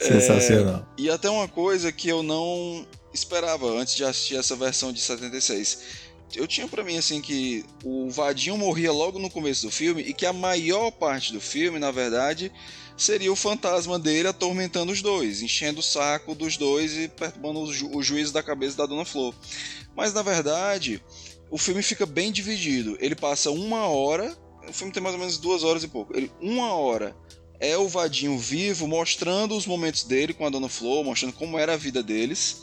é. 0.00 0.04
Sensacional. 0.04 0.88
É, 0.98 1.02
e 1.02 1.10
até 1.10 1.28
uma 1.28 1.46
coisa 1.46 1.92
que 1.92 2.08
eu 2.08 2.22
não 2.22 2.86
esperava 3.12 3.66
antes 3.78 3.94
de 3.94 4.04
assistir 4.04 4.36
essa 4.36 4.56
versão 4.56 4.90
de 4.90 5.02
76. 5.02 6.06
Eu 6.34 6.46
tinha 6.46 6.66
para 6.66 6.82
mim 6.82 6.96
assim 6.96 7.20
que 7.20 7.62
o 7.84 8.08
Vadinho 8.08 8.56
morria 8.56 8.90
logo 8.90 9.18
no 9.18 9.28
começo 9.28 9.66
do 9.66 9.70
filme 9.70 10.00
e 10.00 10.14
que 10.14 10.24
a 10.24 10.32
maior 10.32 10.90
parte 10.90 11.30
do 11.30 11.40
filme, 11.40 11.78
na 11.78 11.90
verdade, 11.90 12.50
seria 12.96 13.30
o 13.30 13.36
fantasma 13.36 13.98
dele 13.98 14.28
atormentando 14.28 14.92
os 14.92 15.02
dois, 15.02 15.42
enchendo 15.42 15.80
o 15.80 15.82
saco 15.82 16.34
dos 16.34 16.56
dois 16.56 16.96
e 16.96 17.06
perturbando 17.06 17.60
o, 17.60 17.72
ju 17.72 17.90
o 17.94 18.02
juízo 18.02 18.32
da 18.32 18.42
cabeça 18.42 18.78
da 18.78 18.86
Dona 18.86 19.04
Flor. 19.04 19.34
Mas 19.94 20.14
na 20.14 20.22
verdade, 20.22 21.02
o 21.50 21.58
filme 21.58 21.82
fica 21.82 22.06
bem 22.06 22.32
dividido. 22.32 22.96
Ele 23.00 23.14
passa 23.14 23.50
uma 23.50 23.86
hora, 23.86 24.36
o 24.68 24.72
filme 24.72 24.92
tem 24.92 25.02
mais 25.02 25.14
ou 25.14 25.20
menos 25.20 25.38
duas 25.38 25.62
horas 25.62 25.82
e 25.82 25.88
pouco. 25.88 26.16
Ele, 26.16 26.30
uma 26.40 26.72
hora 26.74 27.16
é 27.58 27.76
o 27.76 27.88
Vadinho 27.88 28.38
vivo 28.38 28.86
mostrando 28.86 29.56
os 29.56 29.66
momentos 29.66 30.02
dele 30.04 30.34
com 30.34 30.46
a 30.46 30.50
Dona 30.50 30.68
Flor, 30.68 31.04
mostrando 31.04 31.32
como 31.32 31.58
era 31.58 31.74
a 31.74 31.76
vida 31.76 32.02
deles. 32.02 32.62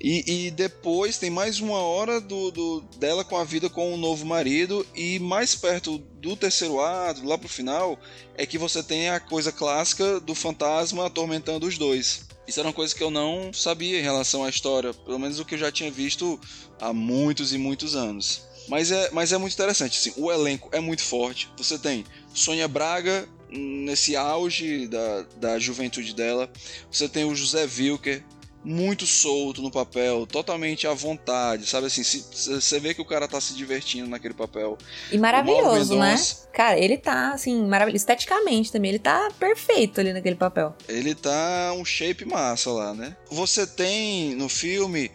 E, 0.00 0.46
e, 0.46 0.50
depois 0.52 1.18
tem 1.18 1.28
mais 1.28 1.58
uma 1.58 1.78
hora 1.78 2.20
do, 2.20 2.52
do, 2.52 2.80
dela 2.98 3.24
com 3.24 3.36
a 3.36 3.42
vida 3.42 3.68
com 3.68 3.92
o 3.92 3.96
novo 3.96 4.24
marido. 4.24 4.86
E 4.94 5.18
mais 5.18 5.56
perto 5.56 5.98
do 5.98 6.36
terceiro 6.36 6.80
ato, 6.80 7.26
lá 7.26 7.36
pro 7.36 7.48
final, 7.48 7.98
é 8.36 8.46
que 8.46 8.58
você 8.58 8.80
tem 8.80 9.10
a 9.10 9.18
coisa 9.18 9.50
clássica 9.50 10.20
do 10.20 10.36
fantasma 10.36 11.06
atormentando 11.06 11.66
os 11.66 11.76
dois. 11.76 12.27
Isso 12.48 12.58
era 12.58 12.68
uma 12.68 12.74
coisa 12.74 12.94
que 12.94 13.02
eu 13.02 13.10
não 13.10 13.52
sabia 13.52 13.98
em 13.98 14.02
relação 14.02 14.42
à 14.42 14.48
história, 14.48 14.94
pelo 14.94 15.18
menos 15.18 15.38
o 15.38 15.44
que 15.44 15.54
eu 15.54 15.58
já 15.58 15.70
tinha 15.70 15.90
visto 15.90 16.40
há 16.80 16.94
muitos 16.94 17.52
e 17.52 17.58
muitos 17.58 17.94
anos. 17.94 18.42
Mas 18.66 18.90
é, 18.90 19.10
mas 19.12 19.34
é 19.34 19.38
muito 19.38 19.52
interessante, 19.52 19.98
assim, 19.98 20.14
o 20.16 20.32
elenco 20.32 20.70
é 20.72 20.80
muito 20.80 21.02
forte. 21.02 21.50
Você 21.58 21.78
tem 21.78 22.06
Sônia 22.32 22.66
Braga 22.66 23.28
nesse 23.50 24.16
auge 24.16 24.86
da, 24.88 25.26
da 25.36 25.58
juventude 25.58 26.14
dela, 26.14 26.50
você 26.90 27.06
tem 27.06 27.24
o 27.24 27.34
José 27.34 27.64
Wilker, 27.64 28.24
muito 28.64 29.06
solto 29.06 29.62
no 29.62 29.70
papel, 29.70 30.26
totalmente 30.26 30.86
à 30.86 30.92
vontade, 30.92 31.66
sabe 31.66 31.86
assim, 31.86 32.02
você 32.02 32.80
vê 32.80 32.92
que 32.92 33.00
o 33.00 33.04
cara 33.04 33.28
tá 33.28 33.40
se 33.40 33.54
divertindo 33.54 34.08
naquele 34.08 34.34
papel. 34.34 34.76
E 35.10 35.18
maravilhoso, 35.18 35.96
né? 35.96 36.16
Cara, 36.52 36.78
ele 36.78 36.98
tá 36.98 37.32
assim, 37.32 37.66
maravilhoso, 37.66 38.02
esteticamente 38.02 38.72
também, 38.72 38.90
ele 38.90 38.98
tá 38.98 39.30
perfeito 39.38 40.00
ali 40.00 40.12
naquele 40.12 40.36
papel. 40.36 40.74
Ele 40.88 41.14
tá 41.14 41.72
um 41.76 41.84
shape 41.84 42.24
massa 42.24 42.70
lá, 42.70 42.92
né? 42.92 43.16
Você 43.30 43.66
tem 43.66 44.34
no 44.34 44.48
filme 44.48 45.10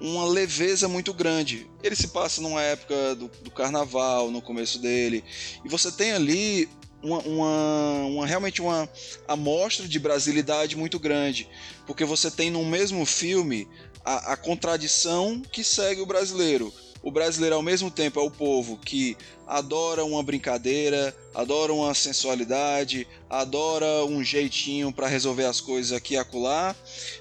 uma 0.00 0.26
leveza 0.26 0.88
muito 0.88 1.12
grande. 1.12 1.68
Ele 1.82 1.96
se 1.96 2.08
passa 2.08 2.40
numa 2.40 2.62
época 2.62 3.14
do, 3.14 3.30
do 3.42 3.50
carnaval, 3.50 4.30
no 4.30 4.40
começo 4.40 4.78
dele, 4.78 5.24
e 5.64 5.68
você 5.68 5.90
tem 5.90 6.12
ali 6.12 6.68
uma, 7.02 7.18
uma, 7.20 8.04
uma, 8.06 8.26
realmente 8.26 8.60
uma 8.60 8.88
amostra 9.26 9.86
de 9.86 9.98
brasilidade 9.98 10.76
muito 10.76 10.98
grande, 10.98 11.48
porque 11.86 12.04
você 12.04 12.30
tem 12.30 12.50
no 12.50 12.64
mesmo 12.64 13.04
filme 13.06 13.68
a, 14.04 14.32
a 14.32 14.36
contradição 14.36 15.42
que 15.52 15.62
segue 15.62 16.00
o 16.00 16.06
brasileiro. 16.06 16.72
O 17.00 17.12
brasileiro, 17.12 17.54
ao 17.54 17.62
mesmo 17.62 17.90
tempo, 17.90 18.18
é 18.18 18.22
o 18.22 18.30
povo 18.30 18.76
que 18.76 19.16
adora 19.46 20.04
uma 20.04 20.22
brincadeira, 20.22 21.16
adora 21.32 21.72
uma 21.72 21.94
sensualidade, 21.94 23.06
adora 23.30 24.04
um 24.04 24.22
jeitinho 24.22 24.92
para 24.92 25.06
resolver 25.06 25.44
as 25.44 25.60
coisas 25.60 25.92
aqui 25.92 26.14
e 26.14 26.18
acolá, 26.18 26.74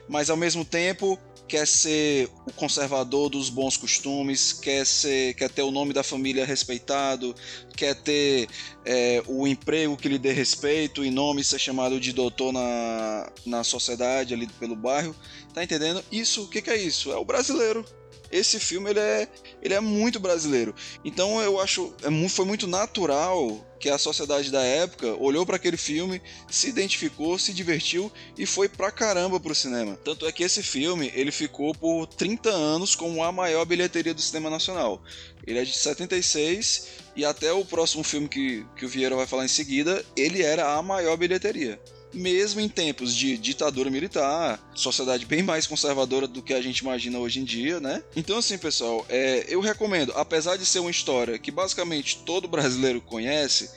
mas 0.09 0.29
ao 0.29 0.35
mesmo 0.35 0.65
tempo 0.65 1.19
quer 1.47 1.65
ser 1.67 2.29
o 2.45 2.51
conservador 2.51 3.29
dos 3.29 3.49
bons 3.49 3.77
costumes, 3.77 4.51
quer 4.53 4.85
ser, 4.85 5.33
quer 5.35 5.49
ter 5.49 5.61
o 5.61 5.71
nome 5.71 5.93
da 5.93 6.03
família 6.03 6.45
respeitado, 6.45 7.33
quer 7.75 7.95
ter 7.95 8.47
é, 8.85 9.23
o 9.27 9.47
emprego 9.47 9.95
que 9.95 10.09
lhe 10.09 10.17
dê 10.17 10.31
respeito 10.31 11.03
e 11.03 11.09
nome 11.09 11.43
ser 11.43 11.59
chamado 11.59 11.99
de 11.99 12.11
doutor 12.11 12.51
na, 12.51 13.31
na 13.45 13.63
sociedade 13.63 14.33
ali 14.33 14.47
pelo 14.59 14.75
bairro, 14.75 15.15
tá 15.53 15.63
entendendo? 15.63 16.03
Isso, 16.11 16.43
o 16.43 16.47
que, 16.47 16.61
que 16.61 16.69
é 16.69 16.77
isso? 16.77 17.11
É 17.11 17.17
o 17.17 17.25
brasileiro 17.25 17.85
esse 18.31 18.59
filme 18.59 18.89
ele 18.89 18.99
é, 18.99 19.27
ele 19.61 19.73
é 19.73 19.79
muito 19.79 20.19
brasileiro. 20.19 20.75
Então 21.03 21.41
eu 21.41 21.59
acho 21.59 21.93
é, 22.03 22.29
foi 22.29 22.45
muito 22.45 22.67
natural 22.67 23.65
que 23.79 23.89
a 23.89 23.97
sociedade 23.97 24.51
da 24.51 24.61
época 24.61 25.15
olhou 25.15 25.45
para 25.45 25.55
aquele 25.55 25.77
filme, 25.77 26.21
se 26.49 26.69
identificou, 26.69 27.37
se 27.37 27.53
divertiu 27.53 28.11
e 28.37 28.45
foi 28.45 28.67
pra 28.67 28.91
caramba 28.91 29.39
pro 29.39 29.55
cinema. 29.55 29.97
Tanto 30.03 30.25
é 30.25 30.31
que 30.31 30.43
esse 30.43 30.63
filme 30.63 31.11
ele 31.13 31.31
ficou 31.31 31.73
por 31.73 32.07
30 32.07 32.49
anos 32.49 32.95
como 32.95 33.23
a 33.23 33.31
maior 33.31 33.65
bilheteria 33.65 34.13
do 34.13 34.21
cinema 34.21 34.49
nacional. 34.49 35.01
Ele 35.45 35.59
é 35.59 35.63
de 35.63 35.75
76 35.75 36.87
e 37.15 37.25
até 37.25 37.51
o 37.51 37.65
próximo 37.65 38.03
filme 38.03 38.27
que, 38.27 38.65
que 38.75 38.85
o 38.85 38.89
Vieira 38.89 39.15
vai 39.15 39.25
falar 39.25 39.45
em 39.45 39.49
seguida, 39.49 40.05
ele 40.15 40.41
era 40.41 40.75
a 40.75 40.81
maior 40.81 41.15
bilheteria 41.17 41.79
mesmo 42.13 42.61
em 42.61 42.69
tempos 42.69 43.15
de 43.15 43.37
ditadura 43.37 43.89
militar, 43.89 44.59
sociedade 44.73 45.25
bem 45.25 45.43
mais 45.43 45.67
conservadora 45.67 46.27
do 46.27 46.41
que 46.41 46.53
a 46.53 46.61
gente 46.61 46.79
imagina 46.79 47.19
hoje 47.19 47.39
em 47.39 47.43
dia, 47.43 47.79
né? 47.79 48.03
Então, 48.15 48.37
assim, 48.37 48.57
pessoal, 48.57 49.05
é, 49.09 49.45
eu 49.47 49.59
recomendo, 49.59 50.13
apesar 50.15 50.57
de 50.57 50.65
ser 50.65 50.79
uma 50.79 50.91
história 50.91 51.37
que 51.37 51.51
basicamente 51.51 52.19
todo 52.25 52.47
brasileiro 52.47 53.01
conhece, 53.01 53.69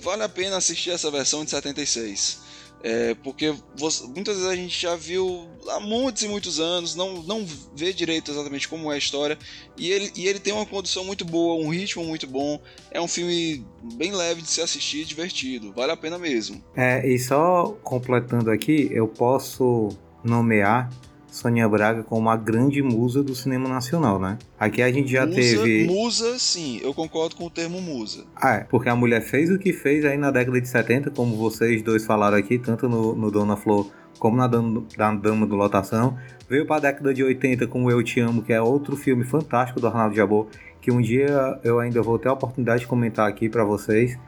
vale 0.00 0.22
a 0.22 0.28
pena 0.28 0.56
assistir 0.56 0.90
essa 0.90 1.10
versão 1.10 1.44
de 1.44 1.50
76. 1.50 2.45
É, 2.82 3.14
porque 3.14 3.54
você, 3.76 4.06
muitas 4.06 4.36
vezes 4.36 4.50
a 4.50 4.54
gente 4.54 4.80
já 4.80 4.94
viu 4.94 5.48
há 5.70 5.80
muitos 5.80 6.22
e 6.22 6.28
muitos 6.28 6.60
anos, 6.60 6.94
não, 6.94 7.22
não 7.22 7.44
vê 7.74 7.92
direito 7.92 8.30
exatamente 8.30 8.68
como 8.68 8.92
é 8.92 8.94
a 8.94 8.98
história, 8.98 9.38
e 9.76 9.90
ele, 9.90 10.12
e 10.14 10.28
ele 10.28 10.38
tem 10.38 10.52
uma 10.52 10.66
condução 10.66 11.04
muito 11.04 11.24
boa, 11.24 11.62
um 11.64 11.68
ritmo 11.68 12.04
muito 12.04 12.26
bom, 12.26 12.60
é 12.90 13.00
um 13.00 13.08
filme 13.08 13.64
bem 13.94 14.12
leve 14.12 14.42
de 14.42 14.48
se 14.48 14.60
assistir, 14.60 15.04
divertido, 15.04 15.72
vale 15.72 15.92
a 15.92 15.96
pena 15.96 16.18
mesmo. 16.18 16.62
É, 16.76 17.06
e 17.08 17.18
só 17.18 17.76
completando 17.82 18.50
aqui, 18.50 18.88
eu 18.92 19.08
posso 19.08 19.88
nomear 20.22 20.90
Sônia 21.36 21.68
Braga 21.68 22.02
como 22.02 22.22
uma 22.22 22.36
grande 22.36 22.80
musa 22.82 23.22
do 23.22 23.34
cinema 23.34 23.68
nacional, 23.68 24.18
né? 24.18 24.38
Aqui 24.58 24.80
a 24.80 24.90
gente 24.90 25.12
já 25.12 25.26
musa, 25.26 25.36
teve. 25.36 25.84
Musa, 25.84 26.38
sim, 26.38 26.80
eu 26.82 26.94
concordo 26.94 27.36
com 27.36 27.44
o 27.44 27.50
termo 27.50 27.78
musa. 27.82 28.24
Ah, 28.34 28.54
é, 28.54 28.60
porque 28.60 28.88
a 28.88 28.96
mulher 28.96 29.20
fez 29.20 29.50
o 29.50 29.58
que 29.58 29.70
fez 29.70 30.06
aí 30.06 30.16
na 30.16 30.30
década 30.30 30.58
de 30.58 30.66
70, 30.66 31.10
como 31.10 31.36
vocês 31.36 31.82
dois 31.82 32.06
falaram 32.06 32.38
aqui, 32.38 32.58
tanto 32.58 32.88
no, 32.88 33.14
no 33.14 33.30
Dona 33.30 33.54
Flor 33.54 33.86
como 34.18 34.34
na 34.34 34.46
Dama, 34.46 34.82
da 34.96 35.14
Dama 35.14 35.46
do 35.46 35.54
Lotação. 35.54 36.16
Veio 36.48 36.64
para 36.64 36.76
a 36.76 36.80
década 36.80 37.12
de 37.12 37.22
80 37.22 37.66
com 37.66 37.90
Eu 37.90 38.02
Te 38.02 38.18
Amo, 38.18 38.42
que 38.42 38.54
é 38.54 38.62
outro 38.62 38.96
filme 38.96 39.22
fantástico 39.22 39.78
do 39.78 39.86
Arnaldo 39.88 40.16
Jabor, 40.16 40.46
que 40.80 40.90
um 40.90 41.02
dia 41.02 41.60
eu 41.62 41.78
ainda 41.78 42.00
vou 42.00 42.18
ter 42.18 42.28
a 42.28 42.32
oportunidade 42.32 42.80
de 42.80 42.86
comentar 42.86 43.28
aqui 43.28 43.46
para 43.50 43.62
vocês. 43.62 44.18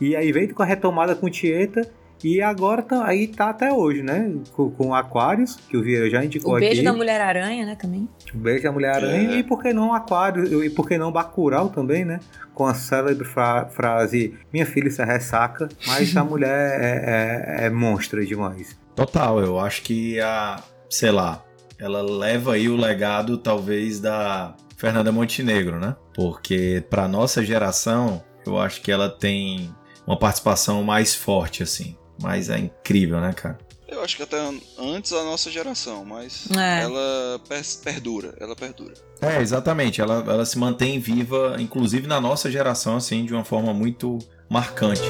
E 0.00 0.16
aí 0.16 0.32
veio 0.32 0.52
com 0.52 0.64
a 0.64 0.66
retomada 0.66 1.14
com 1.14 1.30
Tieta 1.30 1.88
e 2.22 2.40
agora 2.40 2.82
tá, 2.82 3.06
aí 3.06 3.28
tá 3.28 3.50
até 3.50 3.72
hoje, 3.72 4.02
né? 4.02 4.32
Com, 4.52 4.70
com 4.70 4.94
Aquários, 4.94 5.56
que 5.56 5.76
o 5.76 5.82
Vieira 5.82 6.08
já 6.08 6.24
indicou 6.24 6.56
aqui. 6.56 6.64
O 6.64 6.68
beijo 6.68 6.80
aqui. 6.80 6.84
da 6.84 6.92
Mulher-Aranha, 6.92 7.66
né, 7.66 7.74
também. 7.74 8.08
O 8.34 8.38
beijo 8.38 8.62
da 8.62 8.72
Mulher-Aranha 8.72 9.32
é. 9.32 9.38
e 9.38 9.42
por 9.42 9.62
que 9.62 9.72
não 9.72 9.92
Aquário, 9.92 10.64
e 10.64 10.70
por 10.70 10.88
que 10.88 10.96
não 10.98 11.12
Bacurau 11.12 11.68
também, 11.68 12.04
né? 12.04 12.20
Com 12.54 12.66
a 12.66 12.74
célebre 12.74 13.26
fra 13.26 13.66
frase, 13.66 14.34
minha 14.52 14.66
filha 14.66 14.90
se 14.90 15.04
ressaca, 15.04 15.68
mas 15.86 16.16
a 16.16 16.24
mulher 16.24 16.80
é, 16.80 17.62
é, 17.62 17.66
é 17.66 17.70
monstra 17.70 18.24
demais. 18.24 18.76
Total, 18.94 19.40
eu 19.40 19.58
acho 19.58 19.82
que 19.82 20.18
a, 20.20 20.62
sei 20.88 21.10
lá, 21.10 21.44
ela 21.78 22.00
leva 22.02 22.54
aí 22.54 22.68
o 22.68 22.76
legado 22.76 23.36
talvez 23.36 24.00
da 24.00 24.56
Fernanda 24.76 25.12
Montenegro, 25.12 25.78
né? 25.78 25.94
Porque 26.14 26.82
para 26.88 27.06
nossa 27.06 27.44
geração, 27.44 28.22
eu 28.46 28.58
acho 28.58 28.80
que 28.80 28.90
ela 28.90 29.10
tem 29.10 29.70
uma 30.06 30.18
participação 30.18 30.82
mais 30.82 31.14
forte 31.14 31.62
assim. 31.62 31.96
Mas 32.20 32.48
é 32.50 32.58
incrível, 32.58 33.20
né, 33.20 33.32
cara? 33.32 33.58
Eu 33.88 34.02
acho 34.02 34.16
que 34.16 34.22
até 34.22 34.36
antes 34.78 35.12
da 35.12 35.22
nossa 35.22 35.48
geração, 35.48 36.04
mas 36.04 36.48
é. 36.50 36.82
ela 36.82 37.40
perdura, 37.84 38.34
ela 38.40 38.56
perdura. 38.56 38.94
É, 39.20 39.40
exatamente. 39.40 40.00
Ela, 40.00 40.24
ela 40.26 40.44
se 40.44 40.58
mantém 40.58 40.98
viva, 40.98 41.56
inclusive 41.58 42.06
na 42.06 42.20
nossa 42.20 42.50
geração, 42.50 42.96
assim, 42.96 43.24
de 43.24 43.32
uma 43.32 43.44
forma 43.44 43.72
muito 43.72 44.18
marcante. 44.50 45.02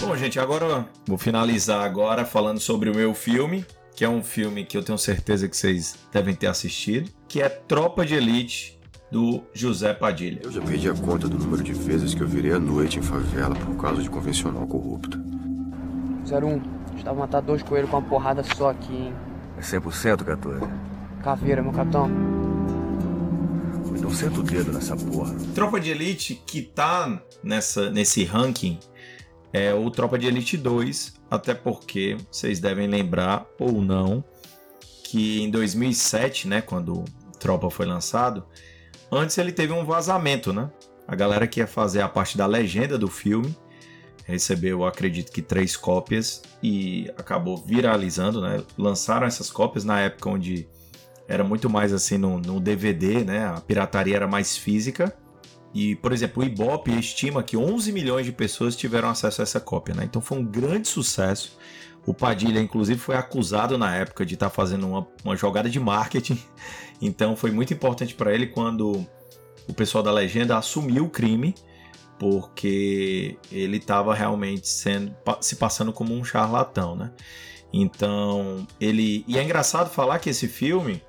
Bom, 0.00 0.16
gente, 0.16 0.38
agora 0.38 0.88
vou 1.06 1.18
finalizar 1.18 1.84
agora 1.84 2.24
falando 2.24 2.60
sobre 2.60 2.88
o 2.88 2.94
meu 2.94 3.14
filme, 3.14 3.66
que 3.96 4.04
é 4.04 4.08
um 4.08 4.22
filme 4.22 4.64
que 4.64 4.76
eu 4.76 4.82
tenho 4.82 4.98
certeza 4.98 5.48
que 5.48 5.56
vocês 5.56 5.96
devem 6.12 6.36
ter 6.36 6.46
assistido, 6.46 7.10
que 7.26 7.42
é 7.42 7.48
Tropa 7.48 8.06
de 8.06 8.14
Elite 8.14 8.78
do 9.12 9.42
José 9.52 9.92
Padilha. 9.92 10.40
Eu 10.42 10.50
já 10.50 10.62
perdi 10.62 10.88
a 10.88 10.94
conta 10.94 11.28
do 11.28 11.38
número 11.38 11.62
de 11.62 11.74
vezes 11.74 12.14
que 12.14 12.22
eu 12.22 12.26
virei 12.26 12.54
à 12.54 12.58
noite 12.58 12.98
em 12.98 13.02
favela 13.02 13.54
por 13.54 13.76
causa 13.76 14.02
de 14.02 14.08
convencional 14.08 14.66
corrupto. 14.66 15.18
01, 16.26 16.96
estava 16.96 17.18
matar 17.18 17.42
dois 17.42 17.62
coelhos 17.62 17.90
com 17.90 17.98
uma 17.98 18.08
porrada 18.08 18.42
só 18.42 18.70
aqui, 18.70 18.94
hein? 18.94 19.14
É 19.58 19.60
100%, 19.60 20.24
14. 20.24 20.66
Caveira, 21.22 21.62
meu 21.62 21.72
capitão. 21.72 22.10
Então 23.94 24.10
senta 24.10 24.40
o 24.40 24.42
dedo 24.42 24.72
nessa 24.72 24.96
porra. 24.96 25.34
Tropa 25.54 25.78
de 25.78 25.90
Elite 25.90 26.42
que 26.46 26.62
tá 26.62 27.22
nessa, 27.44 27.90
nesse 27.90 28.24
ranking 28.24 28.78
é 29.52 29.74
o 29.74 29.90
Tropa 29.90 30.18
de 30.18 30.26
Elite 30.26 30.56
2, 30.56 31.20
até 31.30 31.52
porque 31.52 32.16
vocês 32.30 32.60
devem 32.60 32.88
lembrar 32.88 33.46
ou 33.60 33.82
não 33.82 34.24
que 35.04 35.42
em 35.42 35.50
2007, 35.50 36.48
né, 36.48 36.62
quando 36.62 37.04
Tropa 37.38 37.68
foi 37.68 37.84
lançado, 37.84 38.46
Antes 39.12 39.36
ele 39.36 39.52
teve 39.52 39.74
um 39.74 39.84
vazamento, 39.84 40.54
né? 40.54 40.70
A 41.06 41.14
galera 41.14 41.46
que 41.46 41.60
ia 41.60 41.66
fazer 41.66 42.00
a 42.00 42.08
parte 42.08 42.38
da 42.38 42.46
legenda 42.46 42.96
do 42.96 43.08
filme 43.08 43.54
recebeu, 44.24 44.86
acredito 44.86 45.30
que, 45.30 45.42
três 45.42 45.76
cópias 45.76 46.42
e 46.62 47.10
acabou 47.18 47.58
viralizando, 47.58 48.40
né? 48.40 48.62
Lançaram 48.78 49.26
essas 49.26 49.50
cópias 49.50 49.84
na 49.84 50.00
época 50.00 50.30
onde 50.30 50.66
era 51.28 51.44
muito 51.44 51.68
mais 51.68 51.92
assim 51.92 52.16
no, 52.16 52.38
no 52.38 52.58
DVD, 52.58 53.22
né? 53.22 53.46
A 53.46 53.60
pirataria 53.60 54.16
era 54.16 54.26
mais 54.26 54.56
física. 54.56 55.14
E, 55.74 55.96
por 55.96 56.12
exemplo, 56.12 56.42
o 56.42 56.46
Ibope 56.46 56.98
estima 56.98 57.42
que 57.42 57.56
11 57.56 57.92
milhões 57.92 58.24
de 58.24 58.32
pessoas 58.32 58.74
tiveram 58.74 59.10
acesso 59.10 59.42
a 59.42 59.44
essa 59.44 59.60
cópia, 59.60 59.94
né? 59.94 60.04
Então 60.04 60.22
foi 60.22 60.38
um 60.38 60.44
grande 60.44 60.88
sucesso. 60.88 61.58
O 62.06 62.14
Padilha, 62.14 62.60
inclusive, 62.60 62.98
foi 62.98 63.16
acusado 63.16 63.76
na 63.76 63.94
época 63.94 64.24
de 64.24 64.34
estar 64.34 64.48
tá 64.48 64.54
fazendo 64.54 64.88
uma, 64.88 65.06
uma 65.22 65.36
jogada 65.36 65.68
de 65.68 65.78
marketing 65.78 66.42
então 67.02 67.34
foi 67.34 67.50
muito 67.50 67.74
importante 67.74 68.14
para 68.14 68.32
ele 68.32 68.46
quando 68.46 69.04
o 69.68 69.74
pessoal 69.74 70.04
da 70.04 70.12
legenda 70.12 70.56
assumiu 70.56 71.06
o 71.06 71.10
crime, 71.10 71.52
porque 72.18 73.36
ele 73.50 73.78
estava 73.78 74.14
realmente 74.14 74.68
sendo 74.68 75.12
se 75.40 75.56
passando 75.56 75.92
como 75.92 76.14
um 76.14 76.24
charlatão, 76.24 76.94
né? 76.94 77.10
Então, 77.72 78.66
ele 78.80 79.24
e 79.26 79.36
é 79.36 79.42
engraçado 79.42 79.90
falar 79.90 80.20
que 80.20 80.30
esse 80.30 80.46
filme, 80.46 81.02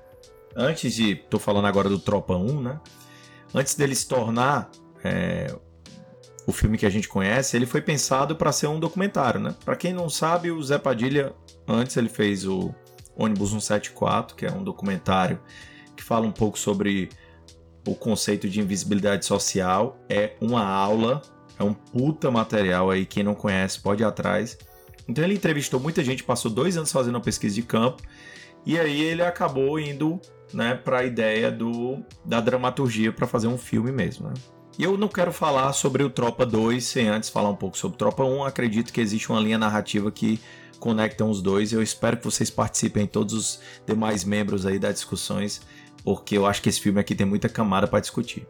antes 0.56 0.92
de 0.92 1.14
tô 1.14 1.38
falando 1.38 1.66
agora 1.66 1.88
do 1.88 1.98
Tropa 1.98 2.34
1, 2.34 2.60
né? 2.60 2.80
Antes 3.54 3.76
dele 3.76 3.94
se 3.94 4.08
tornar 4.08 4.70
é, 5.04 5.54
o 6.44 6.52
filme 6.52 6.76
que 6.76 6.86
a 6.86 6.90
gente 6.90 7.06
conhece, 7.06 7.56
ele 7.56 7.66
foi 7.66 7.80
pensado 7.80 8.34
para 8.34 8.50
ser 8.50 8.66
um 8.66 8.80
documentário, 8.80 9.38
né? 9.38 9.54
Para 9.64 9.76
quem 9.76 9.92
não 9.92 10.08
sabe, 10.08 10.50
o 10.50 10.60
Zé 10.60 10.78
Padilha 10.78 11.32
antes 11.68 11.96
ele 11.96 12.08
fez 12.08 12.44
o 12.44 12.74
Ônibus 13.16 13.50
174, 13.50 14.34
que 14.34 14.44
é 14.44 14.50
um 14.50 14.64
documentário 14.64 15.38
que 15.96 16.02
fala 16.02 16.26
um 16.26 16.32
pouco 16.32 16.58
sobre 16.58 17.08
o 17.86 17.94
conceito 17.94 18.48
de 18.48 18.60
invisibilidade 18.60 19.24
social. 19.24 19.98
É 20.08 20.32
uma 20.40 20.64
aula, 20.64 21.22
é 21.58 21.62
um 21.62 21.74
puta 21.74 22.30
material 22.30 22.90
aí. 22.90 23.04
Quem 23.06 23.22
não 23.22 23.34
conhece 23.34 23.80
pode 23.80 24.02
ir 24.02 24.06
atrás. 24.06 24.58
Então 25.08 25.22
ele 25.22 25.34
entrevistou 25.34 25.78
muita 25.78 26.02
gente, 26.02 26.24
passou 26.24 26.50
dois 26.50 26.76
anos 26.76 26.90
fazendo 26.90 27.16
uma 27.16 27.20
pesquisa 27.20 27.54
de 27.54 27.62
campo, 27.62 28.02
e 28.64 28.78
aí 28.78 29.02
ele 29.02 29.22
acabou 29.22 29.78
indo 29.78 30.18
né, 30.52 30.74
para 30.74 31.00
a 31.00 31.04
ideia 31.04 31.50
do, 31.50 32.02
da 32.24 32.40
dramaturgia 32.40 33.12
para 33.12 33.26
fazer 33.26 33.46
um 33.46 33.58
filme 33.58 33.92
mesmo. 33.92 34.28
Né? 34.28 34.34
E 34.78 34.84
eu 34.84 34.96
não 34.96 35.08
quero 35.08 35.32
falar 35.32 35.72
sobre 35.72 36.02
o 36.02 36.10
Tropa 36.10 36.46
2 36.46 36.82
sem 36.82 37.08
antes 37.08 37.28
falar 37.28 37.50
um 37.50 37.56
pouco 37.56 37.76
sobre 37.76 37.98
Tropa 37.98 38.24
1. 38.24 38.44
Acredito 38.44 38.92
que 38.92 39.00
existe 39.00 39.30
uma 39.30 39.40
linha 39.40 39.58
narrativa 39.58 40.10
que 40.10 40.40
conecta 40.80 41.24
os 41.24 41.40
dois. 41.42 41.72
Eu 41.72 41.82
espero 41.82 42.16
que 42.16 42.24
vocês 42.24 42.50
participem, 42.50 43.06
todos 43.06 43.34
os 43.34 43.60
demais 43.86 44.24
membros 44.24 44.66
aí 44.66 44.78
das 44.78 44.94
discussões, 44.94 45.62
porque 46.04 46.36
eu 46.36 46.46
acho 46.46 46.60
que 46.60 46.68
esse 46.68 46.80
filme 46.80 47.00
aqui 47.00 47.14
tem 47.14 47.26
muita 47.26 47.48
camada 47.48 47.86
para 47.86 48.00
discutir. 48.00 48.46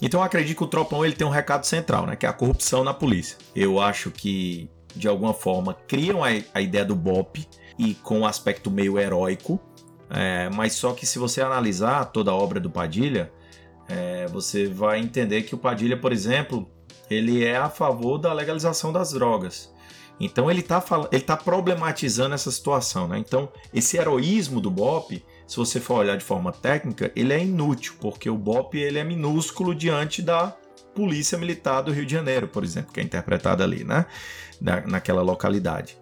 Então 0.00 0.20
eu 0.20 0.24
acredito 0.24 0.56
que 0.56 0.64
o 0.64 0.68
Tropa 0.68 0.96
1 0.96 1.06
ele 1.06 1.14
tem 1.14 1.26
um 1.26 1.30
recado 1.30 1.64
central, 1.64 2.06
né, 2.06 2.14
que 2.14 2.26
é 2.26 2.28
a 2.28 2.32
corrupção 2.32 2.84
na 2.84 2.94
polícia. 2.94 3.36
Eu 3.56 3.80
acho 3.80 4.10
que 4.10 4.70
de 4.94 5.08
alguma 5.08 5.34
forma 5.34 5.74
criam 5.86 6.22
a, 6.22 6.28
a 6.54 6.60
ideia 6.60 6.84
do 6.84 6.94
BOP 6.94 7.48
e 7.78 7.94
com 7.94 8.20
um 8.20 8.26
aspecto 8.26 8.70
meio 8.70 8.98
heróico, 8.98 9.60
é, 10.10 10.48
mas 10.50 10.74
só 10.74 10.92
que 10.92 11.06
se 11.06 11.18
você 11.18 11.40
analisar 11.40 12.06
toda 12.06 12.30
a 12.30 12.34
obra 12.34 12.60
do 12.60 12.70
Padilha, 12.70 13.32
é, 13.88 14.26
você 14.26 14.66
vai 14.66 15.00
entender 15.00 15.42
que 15.42 15.54
o 15.54 15.58
Padilha, 15.58 15.96
por 15.96 16.12
exemplo, 16.12 16.70
ele 17.10 17.44
é 17.44 17.56
a 17.56 17.70
favor 17.70 18.18
da 18.18 18.32
legalização 18.32 18.92
das 18.92 19.12
drogas. 19.12 19.72
Então 20.20 20.50
ele 20.50 20.60
está 20.60 20.82
ele 21.12 21.22
tá 21.22 21.36
problematizando 21.36 22.34
essa 22.34 22.50
situação. 22.50 23.06
Né? 23.08 23.18
Então, 23.18 23.48
esse 23.72 23.96
heroísmo 23.96 24.60
do 24.60 24.70
BOP, 24.70 25.24
se 25.48 25.56
você 25.56 25.80
for 25.80 25.94
olhar 25.94 26.18
de 26.18 26.24
forma 26.24 26.52
técnica, 26.52 27.10
ele 27.16 27.32
é 27.32 27.42
inútil, 27.42 27.94
porque 27.98 28.28
o 28.28 28.36
BOP 28.36 28.74
ele 28.74 28.98
é 28.98 29.02
minúsculo 29.02 29.74
diante 29.74 30.20
da 30.20 30.54
Polícia 30.94 31.38
Militar 31.38 31.80
do 31.80 31.90
Rio 31.90 32.04
de 32.04 32.12
Janeiro, 32.12 32.46
por 32.46 32.62
exemplo, 32.62 32.92
que 32.92 33.00
é 33.00 33.02
interpretada 33.02 33.64
ali, 33.64 33.82
né? 33.82 34.04
Na, 34.60 34.82
naquela 34.82 35.22
localidade. 35.22 35.96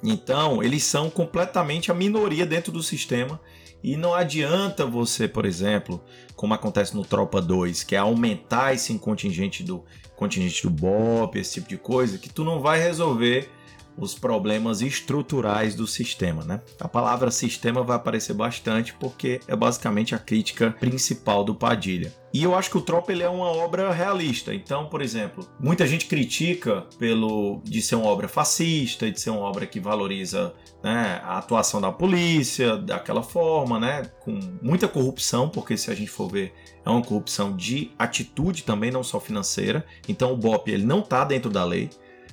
Então, 0.00 0.62
eles 0.62 0.84
são 0.84 1.10
completamente 1.10 1.90
a 1.90 1.94
minoria 1.94 2.46
dentro 2.46 2.70
do 2.70 2.84
sistema 2.84 3.40
e 3.82 3.96
não 3.96 4.14
adianta 4.14 4.86
você, 4.86 5.26
por 5.26 5.44
exemplo, 5.44 6.00
como 6.36 6.54
acontece 6.54 6.94
no 6.94 7.04
Tropa 7.04 7.42
2, 7.42 7.82
que 7.82 7.96
é 7.96 7.98
aumentar 7.98 8.72
esse 8.72 8.96
contingente 8.96 9.64
do 9.64 9.84
contingente 10.14 10.62
do 10.62 10.70
BOP, 10.70 11.36
esse 11.36 11.54
tipo 11.54 11.68
de 11.68 11.76
coisa, 11.76 12.16
que 12.16 12.28
tu 12.28 12.44
não 12.44 12.60
vai 12.60 12.80
resolver 12.80 13.50
os 13.96 14.14
problemas 14.14 14.80
estruturais 14.80 15.74
do 15.74 15.86
sistema, 15.86 16.44
né? 16.44 16.60
A 16.80 16.88
palavra 16.88 17.30
sistema 17.30 17.82
vai 17.82 17.96
aparecer 17.96 18.34
bastante 18.34 18.92
porque 18.94 19.40
é 19.46 19.54
basicamente 19.54 20.14
a 20.14 20.18
crítica 20.18 20.74
principal 20.80 21.44
do 21.44 21.54
Padilha. 21.54 22.12
E 22.34 22.42
eu 22.42 22.54
acho 22.54 22.70
que 22.70 22.78
o 22.78 22.80
Tropa 22.80 23.12
ele 23.12 23.22
é 23.22 23.28
uma 23.28 23.46
obra 23.46 23.92
realista. 23.92 24.54
Então, 24.54 24.86
por 24.86 25.02
exemplo, 25.02 25.46
muita 25.60 25.86
gente 25.86 26.06
critica 26.06 26.86
pelo 26.98 27.60
de 27.62 27.82
ser 27.82 27.96
uma 27.96 28.06
obra 28.06 28.26
fascista, 28.26 29.10
de 29.10 29.20
ser 29.20 29.30
uma 29.30 29.40
obra 29.40 29.66
que 29.66 29.78
valoriza 29.78 30.54
né, 30.82 31.20
a 31.22 31.36
atuação 31.36 31.78
da 31.78 31.92
polícia 31.92 32.76
daquela 32.78 33.22
forma, 33.22 33.78
né, 33.78 34.10
com 34.20 34.38
muita 34.62 34.88
corrupção, 34.88 35.48
porque 35.48 35.76
se 35.76 35.90
a 35.90 35.94
gente 35.94 36.10
for 36.10 36.28
ver, 36.28 36.54
é 36.84 36.88
uma 36.88 37.02
corrupção 37.02 37.54
de 37.54 37.90
atitude 37.98 38.62
também, 38.62 38.90
não 38.90 39.02
só 39.02 39.20
financeira. 39.20 39.84
Então, 40.08 40.32
o 40.32 40.36
BOP 40.36 40.68
ele 40.68 40.86
não 40.86 41.00
está 41.00 41.24
dentro 41.24 41.50
da 41.50 41.64
lei. 41.64 41.90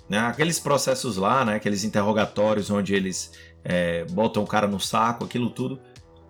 Né? 0.09 0.17
Aqueles 0.17 0.59
processos 0.59 1.17
lá, 1.17 1.45
né? 1.45 1.55
aqueles 1.55 1.83
interrogatórios 1.83 2.69
onde 2.69 2.95
eles 2.95 3.31
é, 3.63 4.05
botam 4.05 4.43
o 4.43 4.47
cara 4.47 4.67
no 4.67 4.79
saco, 4.79 5.25
aquilo 5.25 5.49
tudo. 5.49 5.79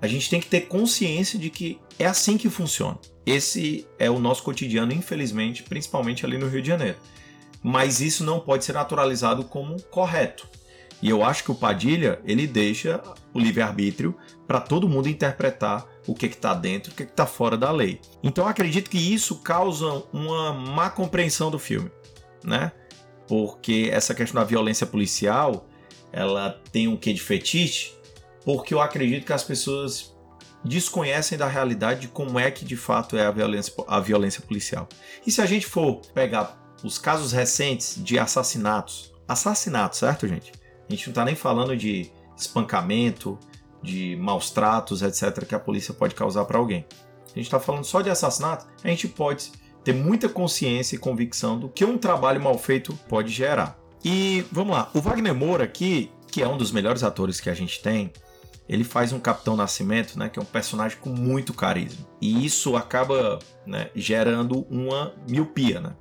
A 0.01 0.07
gente 0.07 0.29
tem 0.29 0.39
que 0.39 0.47
ter 0.47 0.61
consciência 0.61 1.39
de 1.39 1.49
que 1.49 1.79
é 1.97 2.05
assim 2.05 2.37
que 2.37 2.49
funciona. 2.49 2.97
Esse 3.25 3.87
é 3.97 4.09
o 4.09 4.19
nosso 4.19 4.43
cotidiano, 4.43 4.91
infelizmente, 4.91 5.63
principalmente 5.63 6.25
ali 6.25 6.37
no 6.37 6.47
Rio 6.47 6.61
de 6.61 6.67
Janeiro. 6.67 6.97
Mas 7.61 7.99
isso 8.01 8.23
não 8.23 8.39
pode 8.39 8.63
ser 8.65 8.73
naturalizado 8.73 9.43
como 9.43 9.81
correto. 9.83 10.47
E 11.01 11.09
eu 11.09 11.23
acho 11.23 11.43
que 11.43 11.51
o 11.51 11.55
Padilha 11.55 12.19
ele 12.25 12.45
deixa 12.45 13.01
o 13.33 13.39
livre-arbítrio 13.39 14.15
para 14.47 14.59
todo 14.59 14.89
mundo 14.89 15.07
interpretar 15.07 15.85
o 16.07 16.13
que 16.13 16.25
está 16.25 16.53
dentro, 16.53 16.91
o 16.91 16.95
que 16.95 17.03
está 17.03 17.25
fora 17.25 17.57
da 17.57 17.71
lei. 17.71 18.01
Então 18.21 18.47
acredito 18.47 18.89
que 18.89 18.97
isso 18.97 19.35
causa 19.37 20.03
uma 20.11 20.51
má 20.51 20.89
compreensão 20.89 21.49
do 21.49 21.59
filme, 21.59 21.89
né? 22.43 22.71
Porque 23.29 23.89
essa 23.93 24.15
questão 24.15 24.41
da 24.41 24.45
violência 24.45 24.87
policial 24.87 25.67
ela 26.11 26.59
tem 26.71 26.87
um 26.87 26.97
quê 26.97 27.13
de 27.13 27.21
fetiche, 27.21 27.93
porque 28.43 28.73
eu 28.73 28.81
acredito 28.81 29.23
que 29.23 29.31
as 29.31 29.43
pessoas 29.43 30.17
desconhecem 30.65 31.37
da 31.37 31.47
realidade 31.47 32.01
de 32.01 32.07
como 32.07 32.39
é 32.39 32.49
que 32.49 32.65
de 32.65 32.75
fato 32.75 33.15
é 33.15 33.27
a 33.27 33.31
violência, 33.31 33.71
a 33.87 33.99
violência 33.99 34.41
policial. 34.41 34.89
E 35.25 35.31
se 35.31 35.41
a 35.41 35.45
gente 35.45 35.67
for 35.67 36.01
pegar 36.13 36.59
os 36.83 36.97
casos 36.97 37.31
recentes 37.31 38.03
de 38.03 38.17
assassinatos, 38.17 39.13
assassinatos, 39.27 39.99
certo, 39.99 40.27
gente? 40.27 40.51
A 40.87 40.91
gente 40.91 41.05
não 41.05 41.11
está 41.11 41.23
nem 41.23 41.35
falando 41.35 41.77
de 41.77 42.11
espancamento, 42.35 43.37
de 43.83 44.15
maus 44.15 44.49
tratos, 44.49 45.03
etc., 45.03 45.45
que 45.45 45.53
a 45.53 45.59
polícia 45.59 45.93
pode 45.93 46.15
causar 46.15 46.45
para 46.45 46.57
alguém. 46.57 46.83
A 47.25 47.35
gente 47.35 47.45
está 47.45 47.59
falando 47.59 47.83
só 47.83 48.01
de 48.01 48.09
assassinato, 48.09 48.65
a 48.83 48.87
gente 48.87 49.07
pode 49.07 49.51
ter 49.89 49.93
muita 49.93 50.29
consciência 50.29 50.95
e 50.95 50.99
convicção 50.99 51.57
do 51.57 51.67
que 51.67 51.83
um 51.83 51.97
trabalho 51.97 52.39
mal 52.39 52.55
feito 52.59 52.93
pode 53.07 53.31
gerar. 53.31 53.75
E 54.05 54.45
vamos 54.51 54.75
lá, 54.75 54.91
o 54.93 55.01
Wagner 55.01 55.33
Moura 55.33 55.63
aqui, 55.63 56.11
que 56.27 56.43
é 56.43 56.47
um 56.47 56.57
dos 56.57 56.71
melhores 56.71 57.01
atores 57.01 57.41
que 57.41 57.49
a 57.49 57.55
gente 57.55 57.81
tem, 57.81 58.13
ele 58.67 58.83
faz 58.83 59.11
um 59.11 59.19
Capitão 59.19 59.55
Nascimento, 59.55 60.17
né, 60.19 60.29
que 60.29 60.37
é 60.37 60.41
um 60.41 60.45
personagem 60.45 60.99
com 61.01 61.09
muito 61.09 61.55
carisma. 61.55 62.05
E 62.21 62.45
isso 62.45 62.75
acaba 62.75 63.39
né, 63.65 63.89
gerando 63.95 64.63
uma 64.69 65.11
miopia, 65.27 65.81
né? 65.81 65.95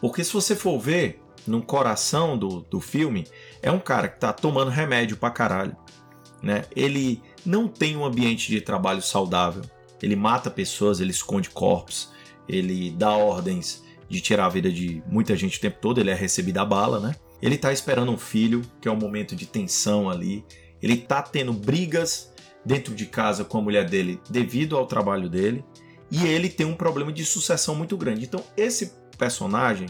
Porque 0.00 0.24
se 0.24 0.32
você 0.32 0.56
for 0.56 0.78
ver 0.78 1.20
no 1.46 1.60
coração 1.60 2.38
do, 2.38 2.62
do 2.62 2.80
filme, 2.80 3.26
é 3.60 3.70
um 3.70 3.78
cara 3.78 4.08
que 4.08 4.18
tá 4.18 4.32
tomando 4.32 4.70
remédio 4.70 5.18
pra 5.18 5.30
caralho, 5.30 5.76
né? 6.42 6.64
Ele 6.74 7.20
não 7.44 7.68
tem 7.68 7.98
um 7.98 8.04
ambiente 8.06 8.50
de 8.50 8.62
trabalho 8.62 9.02
saudável. 9.02 9.62
Ele 10.02 10.16
mata 10.16 10.50
pessoas, 10.50 11.00
ele 11.00 11.10
esconde 11.10 11.50
corpos, 11.50 12.15
ele 12.48 12.90
dá 12.90 13.10
ordens 13.16 13.84
de 14.08 14.20
tirar 14.20 14.46
a 14.46 14.48
vida 14.48 14.70
de 14.70 15.02
muita 15.06 15.34
gente 15.36 15.58
o 15.58 15.60
tempo 15.60 15.78
todo, 15.80 16.00
ele 16.00 16.10
é 16.10 16.14
recebido 16.14 16.58
a 16.58 16.64
bala, 16.64 17.00
né? 17.00 17.14
Ele 17.42 17.58
tá 17.58 17.72
esperando 17.72 18.12
um 18.12 18.18
filho, 18.18 18.62
que 18.80 18.88
é 18.88 18.90
um 18.90 18.96
momento 18.96 19.36
de 19.36 19.46
tensão 19.46 20.08
ali. 20.08 20.44
Ele 20.80 20.96
tá 20.96 21.22
tendo 21.22 21.52
brigas 21.52 22.32
dentro 22.64 22.94
de 22.94 23.06
casa 23.06 23.44
com 23.44 23.58
a 23.58 23.62
mulher 23.62 23.88
dele 23.88 24.20
devido 24.30 24.76
ao 24.76 24.86
trabalho 24.86 25.28
dele. 25.28 25.64
E 26.10 26.24
ele 26.26 26.48
tem 26.48 26.66
um 26.66 26.74
problema 26.74 27.12
de 27.12 27.24
sucessão 27.24 27.74
muito 27.74 27.96
grande. 27.96 28.24
Então, 28.24 28.42
esse 28.56 28.92
personagem, 29.18 29.88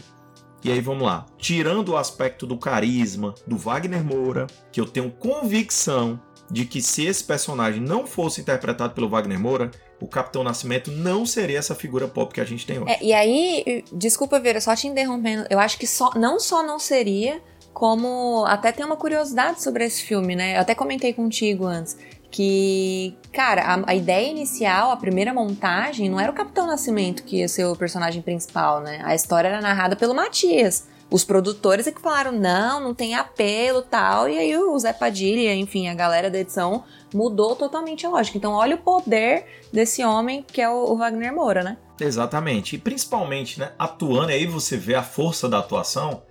e 0.63 0.71
aí 0.71 0.81
vamos 0.81 1.03
lá, 1.03 1.25
tirando 1.37 1.89
o 1.89 1.97
aspecto 1.97 2.45
do 2.45 2.57
carisma 2.57 3.35
do 3.45 3.57
Wagner 3.57 4.03
Moura, 4.03 4.47
que 4.71 4.81
eu 4.81 4.85
tenho 4.85 5.11
convicção 5.11 6.19
de 6.49 6.65
que 6.65 6.81
se 6.81 7.05
esse 7.05 7.23
personagem 7.23 7.81
não 7.81 8.07
fosse 8.07 8.41
interpretado 8.41 8.93
pelo 8.93 9.09
Wagner 9.09 9.39
Moura, 9.39 9.69
o 9.99 10.07
Capitão 10.07 10.43
Nascimento 10.43 10.91
não 10.91 11.25
seria 11.25 11.57
essa 11.57 11.73
figura 11.73 12.07
pop 12.07 12.33
que 12.33 12.41
a 12.41 12.45
gente 12.45 12.65
tem 12.65 12.79
hoje. 12.79 12.91
É, 12.91 13.03
e 13.03 13.13
aí, 13.13 13.83
desculpa, 13.91 14.39
Vera, 14.39 14.61
só 14.61 14.75
te 14.75 14.87
interrompendo, 14.87 15.45
eu 15.49 15.59
acho 15.59 15.77
que 15.77 15.87
só, 15.87 16.11
não 16.15 16.39
só 16.39 16.63
não 16.63 16.77
seria, 16.79 17.41
como 17.73 18.45
até 18.47 18.71
tem 18.71 18.85
uma 18.85 18.95
curiosidade 18.95 19.61
sobre 19.61 19.85
esse 19.85 20.03
filme, 20.03 20.35
né? 20.35 20.57
Eu 20.57 20.61
até 20.61 20.75
comentei 20.75 21.13
contigo 21.13 21.65
antes 21.65 21.97
que, 22.29 23.15
cara, 23.31 23.61
a, 23.61 23.91
a, 23.91 23.95
ideia 23.95 24.29
inicial, 24.29 24.91
a 24.91 24.97
primeira 24.97 25.33
montagem, 25.33 26.09
não 26.09 26.19
era 26.19 26.31
o 26.31 26.35
Capitão 26.35 26.67
Nascimento 26.67 27.23
que 27.23 27.37
ia 27.37 27.47
ser 27.47 27.65
o 27.65 27.75
personagem 27.75 28.21
principal, 28.21 28.81
né? 28.81 29.01
A 29.03 29.15
história 29.15 29.47
era 29.47 29.61
narrada 29.61 29.95
pelo 29.95 30.13
Matias. 30.13 30.87
Os 31.09 31.23
produtores 31.23 31.87
é 31.87 31.91
que 31.91 32.01
falaram, 32.01 32.33
não, 32.33 32.81
não 32.81 32.93
tem 32.93 33.15
apelo 33.15 33.81
tal. 33.81 34.27
E 34.27 34.37
aí 34.37 34.57
o 34.57 34.77
Zé 34.77 34.91
Padilha, 34.91 35.55
enfim, 35.55 35.87
a 35.87 35.93
galera 35.93 36.29
da 36.29 36.39
edição 36.39 36.83
mudou 37.13 37.55
totalmente 37.55 38.05
a 38.05 38.09
lógica. 38.09 38.37
Então, 38.37 38.51
olha 38.51 38.75
o 38.75 38.79
poder 38.79 39.45
desse 39.71 40.03
homem 40.03 40.43
que 40.45 40.61
é 40.61 40.69
o 40.69 40.97
Wagner 40.97 41.33
Moura, 41.33 41.63
né? 41.63 41.77
Exatamente. 41.99 42.75
E 42.75 42.79
principalmente, 42.79 43.59
né, 43.59 43.71
atuando, 43.79 44.31
aí 44.31 44.45
você 44.45 44.75
vê 44.75 44.95
a 44.95 45.03
força 45.03 45.47
da 45.47 45.59
atuação, 45.59 46.23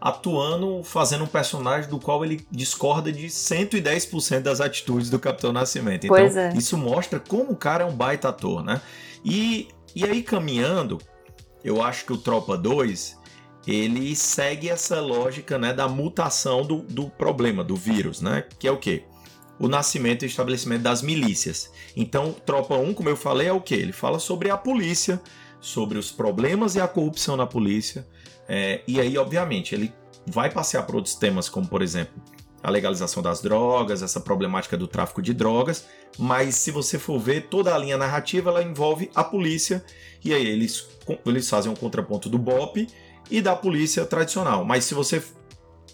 atuando, 0.00 0.82
fazendo 0.82 1.24
um 1.24 1.28
personagem 1.28 1.88
do 1.88 2.00
qual 2.00 2.24
ele 2.24 2.44
discorda 2.50 3.12
de 3.12 3.28
110% 3.28 4.40
das 4.40 4.60
atitudes 4.60 5.08
do 5.08 5.18
Capitão 5.18 5.52
Nascimento. 5.52 6.06
Então, 6.06 6.16
é. 6.16 6.52
isso 6.56 6.76
mostra 6.76 7.20
como 7.20 7.52
o 7.52 7.56
cara 7.56 7.84
é 7.84 7.86
um 7.86 7.94
baita 7.94 8.28
ator, 8.28 8.64
né? 8.64 8.80
E, 9.24 9.68
e 9.94 10.04
aí, 10.04 10.22
caminhando, 10.22 10.98
eu 11.64 11.80
acho 11.80 12.04
que 12.04 12.12
o 12.12 12.18
Tropa 12.18 12.58
2 12.58 13.16
ele 13.66 14.14
segue 14.14 14.68
essa 14.68 15.00
lógica 15.00 15.58
né, 15.58 15.72
da 15.72 15.88
mutação 15.88 16.62
do, 16.62 16.78
do 16.82 17.08
problema, 17.08 17.64
do 17.64 17.76
vírus, 17.76 18.20
né? 18.20 18.44
Que 18.58 18.68
é 18.68 18.70
o 18.70 18.76
quê? 18.76 19.04
O 19.58 19.68
nascimento 19.68 20.24
e 20.24 20.26
estabelecimento 20.26 20.82
das 20.82 21.00
milícias. 21.00 21.70
Então, 21.96 22.32
Tropa 22.32 22.76
1, 22.76 22.94
como 22.94 23.08
eu 23.08 23.16
falei, 23.16 23.48
é 23.48 23.52
o 23.52 23.60
quê? 23.60 23.76
Ele 23.76 23.92
fala 23.92 24.18
sobre 24.18 24.50
a 24.50 24.56
polícia, 24.56 25.20
sobre 25.60 25.96
os 25.96 26.10
problemas 26.10 26.74
e 26.74 26.80
a 26.80 26.88
corrupção 26.88 27.36
na 27.36 27.46
polícia. 27.46 28.06
É, 28.48 28.82
e 28.86 29.00
aí, 29.00 29.16
obviamente, 29.16 29.74
ele 29.74 29.92
vai 30.26 30.50
passear 30.50 30.84
por 30.84 30.96
outros 30.96 31.14
temas, 31.14 31.48
como, 31.48 31.66
por 31.66 31.80
exemplo, 31.80 32.14
a 32.62 32.70
legalização 32.70 33.22
das 33.22 33.42
drogas, 33.42 34.02
essa 34.02 34.18
problemática 34.18 34.76
do 34.76 34.88
tráfico 34.88 35.20
de 35.20 35.34
drogas, 35.34 35.86
mas 36.18 36.54
se 36.54 36.70
você 36.70 36.98
for 36.98 37.18
ver, 37.18 37.48
toda 37.48 37.74
a 37.74 37.78
linha 37.78 37.98
narrativa 37.98 38.48
ela 38.48 38.62
envolve 38.62 39.10
a 39.14 39.22
polícia, 39.22 39.84
e 40.24 40.32
aí 40.32 40.46
eles, 40.46 40.88
eles 41.26 41.48
fazem 41.48 41.70
um 41.70 41.74
contraponto 41.74 42.28
do 42.30 42.38
BOP 42.38 42.88
e 43.30 43.40
da 43.40 43.56
polícia 43.56 44.04
tradicional. 44.04 44.64
Mas 44.64 44.84
se 44.84 44.94
você 44.94 45.22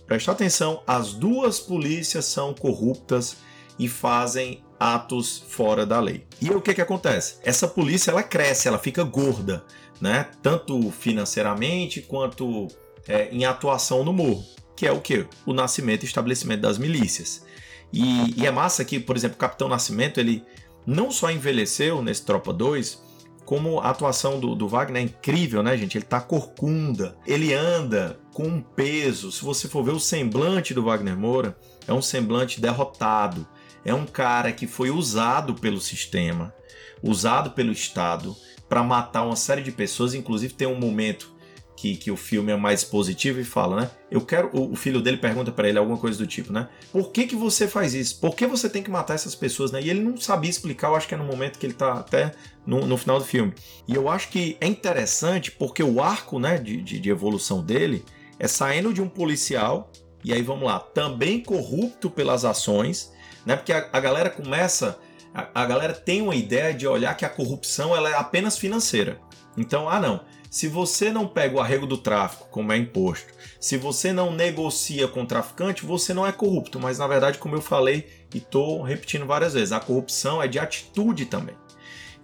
presta 0.07 0.33
atenção, 0.33 0.83
as 0.87 1.13
duas 1.13 1.61
polícias 1.61 2.25
são 2.25 2.53
corruptas 2.53 3.37
e 3.79 3.89
fazem 3.89 4.63
atos 4.79 5.45
fora 5.49 5.85
da 5.85 6.01
lei. 6.01 6.27
E 6.41 6.51
o 6.51 6.61
que 6.61 6.75
que 6.75 6.81
acontece? 6.81 7.37
Essa 7.43 7.69
polícia 7.69 8.11
ela 8.11 8.23
cresce, 8.23 8.67
ela 8.67 8.79
fica 8.79 9.05
gorda, 9.05 9.65
né? 10.01 10.29
Tanto 10.43 10.91
financeiramente 10.91 12.01
quanto 12.01 12.69
é, 13.07 13.29
em 13.31 13.45
atuação 13.45 14.03
no 14.03 14.13
morro, 14.13 14.45
que 14.75 14.87
é 14.87 14.93
o 14.93 15.01
que? 15.01 15.27
O 15.45 15.53
nascimento 15.53 16.03
e 16.03 16.07
estabelecimento 16.07 16.63
das 16.63 16.79
milícias. 16.79 17.45
E, 17.93 18.41
e, 18.41 18.47
é 18.47 18.51
massa 18.51 18.85
que, 18.85 19.01
por 19.01 19.17
exemplo, 19.17 19.37
o 19.37 19.41
Capitão 19.41 19.69
Nascimento 19.69 20.19
ele 20.19 20.45
não 20.87 21.11
só 21.11 21.31
envelheceu 21.31 22.03
nesse 22.03 22.25
Tropa 22.25 22.53
2, 22.53 23.03
como 23.51 23.81
a 23.81 23.91
atuação 23.91 24.39
do, 24.39 24.55
do, 24.55 24.69
Wagner 24.69 25.03
é 25.03 25.05
incrível, 25.07 25.61
né, 25.61 25.77
gente? 25.77 25.99
Ele 25.99 26.05
tá 26.05 26.21
corcunda, 26.21 27.17
ele 27.27 27.53
anda 27.53 28.17
com 28.33 28.45
um 28.45 28.63
peso. 28.63 29.33
Se 29.33 29.45
você 29.45 29.67
for 29.67 29.83
ver 29.83 29.91
o 29.91 29.99
semblante 29.99 30.73
do 30.73 30.85
Wagner 30.85 31.19
Moura, 31.19 31.59
é 31.85 31.93
um 31.93 32.01
semblante 32.01 32.61
derrotado. 32.61 33.45
É 33.85 33.93
um 33.93 34.07
cara 34.07 34.53
que 34.53 34.69
foi 34.69 34.93
usado 34.93 35.53
pelo 35.57 35.81
sistema, 35.81 36.55
usado 37.03 37.51
pelo 37.51 37.73
Estado 37.73 38.37
para 38.69 38.85
matar 38.85 39.25
uma 39.25 39.35
série 39.35 39.63
de 39.63 39.73
pessoas. 39.73 40.15
Inclusive, 40.15 40.55
tem 40.55 40.69
um 40.69 40.79
momento 40.79 41.35
que, 41.81 41.97
que 41.97 42.11
o 42.11 42.17
filme 42.17 42.53
é 42.53 42.57
mais 42.57 42.85
positivo 42.85 43.41
e 43.41 43.45
fala, 43.45 43.81
né? 43.81 43.91
Eu 44.11 44.21
quero. 44.21 44.51
O 44.53 44.77
filho 44.77 45.01
dele 45.01 45.17
pergunta 45.17 45.51
para 45.51 45.67
ele 45.67 45.79
alguma 45.79 45.97
coisa 45.97 46.19
do 46.19 46.27
tipo, 46.27 46.53
né? 46.53 46.69
Por 46.93 47.11
que, 47.11 47.27
que 47.27 47.35
você 47.35 47.67
faz 47.67 47.95
isso? 47.95 48.21
Por 48.21 48.37
que 48.37 48.47
você 48.47 48.69
tem 48.69 48.83
que 48.83 48.91
matar 48.91 49.15
essas 49.15 49.35
pessoas, 49.35 49.73
né? 49.73 49.81
E 49.81 49.89
ele 49.89 50.01
não 50.01 50.15
sabia 50.19 50.51
explicar, 50.51 50.89
eu 50.89 50.97
acho 50.97 51.09
que 51.09 51.15
é 51.15 51.17
no 51.17 51.25
momento 51.25 51.59
que 51.59 51.65
ele 51.65 51.73
tá 51.73 51.95
até 51.95 52.33
no, 52.67 52.87
no 52.87 52.99
final 52.99 53.19
do 53.19 53.25
filme. 53.25 53.55
E 53.89 53.95
eu 53.95 54.11
acho 54.11 54.29
que 54.29 54.59
é 54.61 54.67
interessante 54.67 55.51
porque 55.51 55.83
o 55.83 56.03
arco, 56.03 56.39
né, 56.39 56.59
de, 56.59 56.83
de, 56.83 57.01
de 57.01 57.09
evolução 57.09 57.65
dele 57.65 58.05
é 58.39 58.47
saindo 58.47 58.93
de 58.93 59.01
um 59.01 59.09
policial, 59.09 59.91
e 60.23 60.35
aí 60.35 60.43
vamos 60.43 60.65
lá, 60.65 60.79
também 60.79 61.43
corrupto 61.43 62.11
pelas 62.11 62.45
ações, 62.45 63.11
né? 63.47 63.57
Porque 63.57 63.73
a, 63.73 63.89
a 63.91 64.01
galera 64.01 64.29
começa. 64.29 64.99
A, 65.33 65.63
a 65.63 65.65
galera 65.65 65.95
tem 65.95 66.21
uma 66.21 66.35
ideia 66.35 66.75
de 66.75 66.87
olhar 66.87 67.17
que 67.17 67.25
a 67.25 67.31
corrupção 67.31 67.97
ela 67.97 68.11
é 68.11 68.15
apenas 68.15 68.59
financeira. 68.59 69.19
Então, 69.57 69.89
ah 69.89 69.99
não, 69.99 70.21
se 70.51 70.67
você 70.67 71.13
não 71.13 71.29
pega 71.29 71.57
o 71.57 71.61
arrego 71.61 71.87
do 71.87 71.97
tráfico, 71.97 72.49
como 72.51 72.73
é 72.73 72.77
imposto, 72.77 73.33
se 73.61 73.77
você 73.77 74.13
não 74.13 74.35
negocia 74.35 75.07
com 75.07 75.23
o 75.23 75.27
traficante, 75.27 75.87
você 75.87 76.13
não 76.13 76.27
é 76.27 76.33
corrupto. 76.33 76.81
Mas 76.81 76.99
na 76.99 77.07
verdade, 77.07 77.39
como 77.39 77.55
eu 77.55 77.63
falei 77.63 78.09
e 78.35 78.39
estou 78.39 78.83
repetindo 78.83 79.25
várias 79.25 79.55
vezes, 79.55 79.71
a 79.71 79.79
corrupção 79.79 80.43
é 80.43 80.49
de 80.49 80.59
atitude 80.59 81.27
também. 81.27 81.55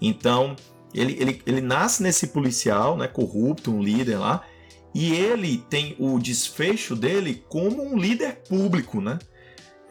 Então, 0.01 0.57
ele, 0.93 1.17
ele, 1.21 1.43
ele 1.47 1.61
nasce 1.61 2.03
nesse 2.03 2.27
policial, 2.27 2.97
né, 2.97 3.07
corrupto, 3.07 3.71
um 3.71 3.81
líder 3.81 4.19
lá, 4.19 4.45
e 4.93 5.15
ele 5.15 5.59
tem 5.71 5.95
o 5.97 6.19
desfecho 6.19 6.97
dele 6.97 7.45
como 7.49 7.81
um 7.81 7.97
líder 7.97 8.43
público, 8.49 9.01
né? 9.01 9.19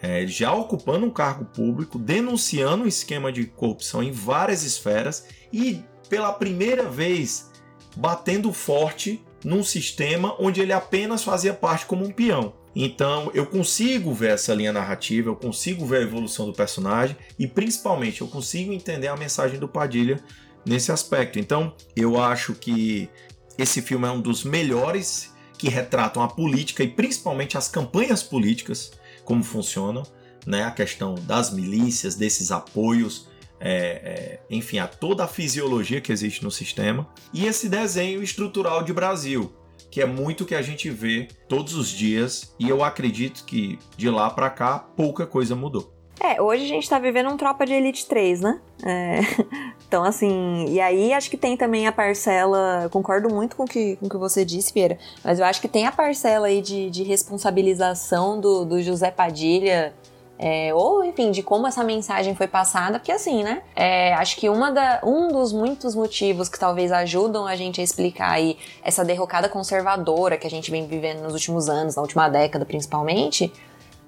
É, 0.02 0.28
já 0.28 0.54
ocupando 0.54 1.06
um 1.06 1.10
cargo 1.10 1.46
público, 1.46 1.98
denunciando 1.98 2.84
um 2.84 2.88
esquema 2.88 3.32
de 3.32 3.46
corrupção 3.46 4.04
em 4.04 4.12
várias 4.12 4.64
esferas 4.64 5.26
e 5.54 5.84
pela 6.10 6.34
primeira 6.34 6.90
vez 6.90 7.50
batendo 7.96 8.52
forte 8.52 9.24
num 9.44 9.64
sistema 9.64 10.36
onde 10.40 10.60
ele 10.62 10.74
apenas 10.74 11.24
fazia 11.24 11.54
parte 11.54 11.86
como 11.86 12.04
um 12.04 12.12
peão. 12.12 12.54
Então 12.76 13.32
eu 13.34 13.46
consigo 13.46 14.14
ver 14.14 14.32
essa 14.32 14.54
linha 14.54 14.74
narrativa, 14.74 15.30
eu 15.30 15.36
consigo 15.36 15.86
ver 15.86 16.00
a 16.00 16.02
evolução 16.02 16.46
do 16.46 16.54
personagem 16.54 17.16
e 17.40 17.48
principalmente 17.48 18.22
eu 18.22 18.28
consigo 18.28 18.74
entender 18.74 19.08
a 19.08 19.16
mensagem 19.16 19.58
do 19.60 19.68
Padilha 19.68 20.22
nesse 20.66 20.92
aspecto. 20.92 21.40
Então 21.40 21.74
eu 21.96 22.22
acho 22.22 22.54
que 22.54 23.10
esse 23.58 23.82
filme 23.82 24.06
é 24.08 24.12
um 24.12 24.20
dos 24.20 24.44
melhores 24.44 25.34
que 25.58 25.70
retratam 25.70 26.22
a 26.22 26.28
política 26.28 26.84
e 26.84 26.90
principalmente 26.90 27.58
as 27.58 27.70
campanhas 27.70 28.22
políticas, 28.22 28.92
como 29.24 29.42
funcionam, 29.42 30.04
né? 30.46 30.64
a 30.64 30.72
questão 30.72 31.16
das 31.16 31.52
milícias, 31.54 32.16
desses 32.16 32.52
apoios 32.52 33.28
é, 33.60 33.70
é, 33.70 34.40
enfim, 34.50 34.80
a 34.80 34.88
toda 34.88 35.24
a 35.24 35.28
fisiologia 35.28 36.02
que 36.02 36.12
existe 36.12 36.44
no 36.44 36.52
sistema, 36.52 37.08
e 37.34 37.46
esse 37.46 37.70
desenho 37.70 38.22
estrutural 38.22 38.84
de 38.84 38.94
Brasil, 38.94 39.54
que 39.90 40.02
é 40.02 40.06
muito 40.06 40.46
que 40.46 40.56
a 40.56 40.62
gente 40.62 40.90
vê 40.90 41.28
todos 41.48 41.76
os 41.76 41.90
dias, 41.90 42.54
e 42.60 42.68
eu 42.68 42.84
acredito 42.84 43.46
que 43.46 43.80
de 43.96 44.10
lá 44.10 44.30
para 44.30 44.50
cá 44.50 44.80
pouca 44.80 45.26
coisa 45.26 45.56
mudou. 45.56 45.96
É, 46.20 46.42
hoje 46.42 46.64
a 46.64 46.68
gente 46.68 46.90
tá 46.90 46.98
vivendo 46.98 47.30
um 47.30 47.38
Tropa 47.38 47.66
de 47.66 47.74
Elite 47.74 48.08
3, 48.08 48.40
né? 48.40 48.60
É, 48.84 49.20
então, 49.88 50.04
assim, 50.04 50.66
e 50.70 50.80
aí 50.80 51.14
acho 51.14 51.30
que 51.30 51.38
tem 51.38 51.58
também 51.58 51.88
a 51.88 51.92
parcela, 51.92 52.90
concordo 52.90 53.34
muito 53.34 53.56
com 53.56 53.66
que, 53.66 53.94
o 53.94 53.98
com 53.98 54.10
que 54.10 54.18
você 54.18 54.46
disse, 54.46 54.72
Pieira, 54.72 54.98
mas 55.24 55.40
eu 55.40 55.46
acho 55.46 55.60
que 55.60 55.68
tem 55.68 55.86
a 55.86 55.92
parcela 55.92 56.48
aí 56.48 56.62
de, 56.62 56.90
de 56.90 57.04
responsabilização 57.04 58.40
do, 58.40 58.66
do 58.66 58.82
José 58.82 59.12
Padilha 59.12 59.94
é, 60.38 60.74
ou, 60.74 61.04
enfim, 61.04 61.32
de 61.32 61.42
como 61.42 61.66
essa 61.66 61.84
mensagem 61.84 62.36
foi 62.36 62.48
passada, 62.48 63.00
porque 63.00 63.12
assim, 63.12 63.44
né? 63.44 63.62
É, 63.76 64.14
acho 64.16 64.36
que 64.36 64.50
uma 64.50 64.72
da, 64.72 65.00
um 65.04 65.30
dos 65.30 65.54
muitos 65.54 65.96
motivos 65.96 66.50
que 66.50 66.60
talvez 66.60 66.92
ajudam 66.92 67.48
a 67.48 67.56
gente 67.56 67.80
a 67.80 67.84
explicar 67.84 68.32
aí 68.32 68.58
essa 68.84 69.06
derrocada 69.06 69.48
conservadora 69.48 70.38
que 70.38 70.46
a 70.46 70.50
gente 70.50 70.70
vem 70.70 70.88
vivendo 70.88 71.22
nos 71.22 71.34
últimos 71.34 71.70
anos, 71.70 71.96
na 71.96 72.02
última 72.02 72.28
década 72.28 72.66
principalmente, 72.66 73.52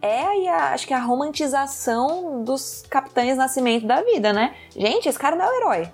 é 0.02 0.22
aí 0.22 0.48
a, 0.48 0.74
acho 0.74 0.86
que 0.86 0.94
a 0.94 1.00
romantização 1.00 2.44
dos 2.44 2.84
capitães 2.90 3.38
Nascimento 3.38 3.88
da 3.88 4.02
vida, 4.02 4.34
né? 4.34 4.54
Gente, 4.76 5.08
esse 5.10 5.18
cara 5.18 5.36
não 5.36 5.46
é 5.46 5.50
o 5.50 5.58
herói. 5.58 5.90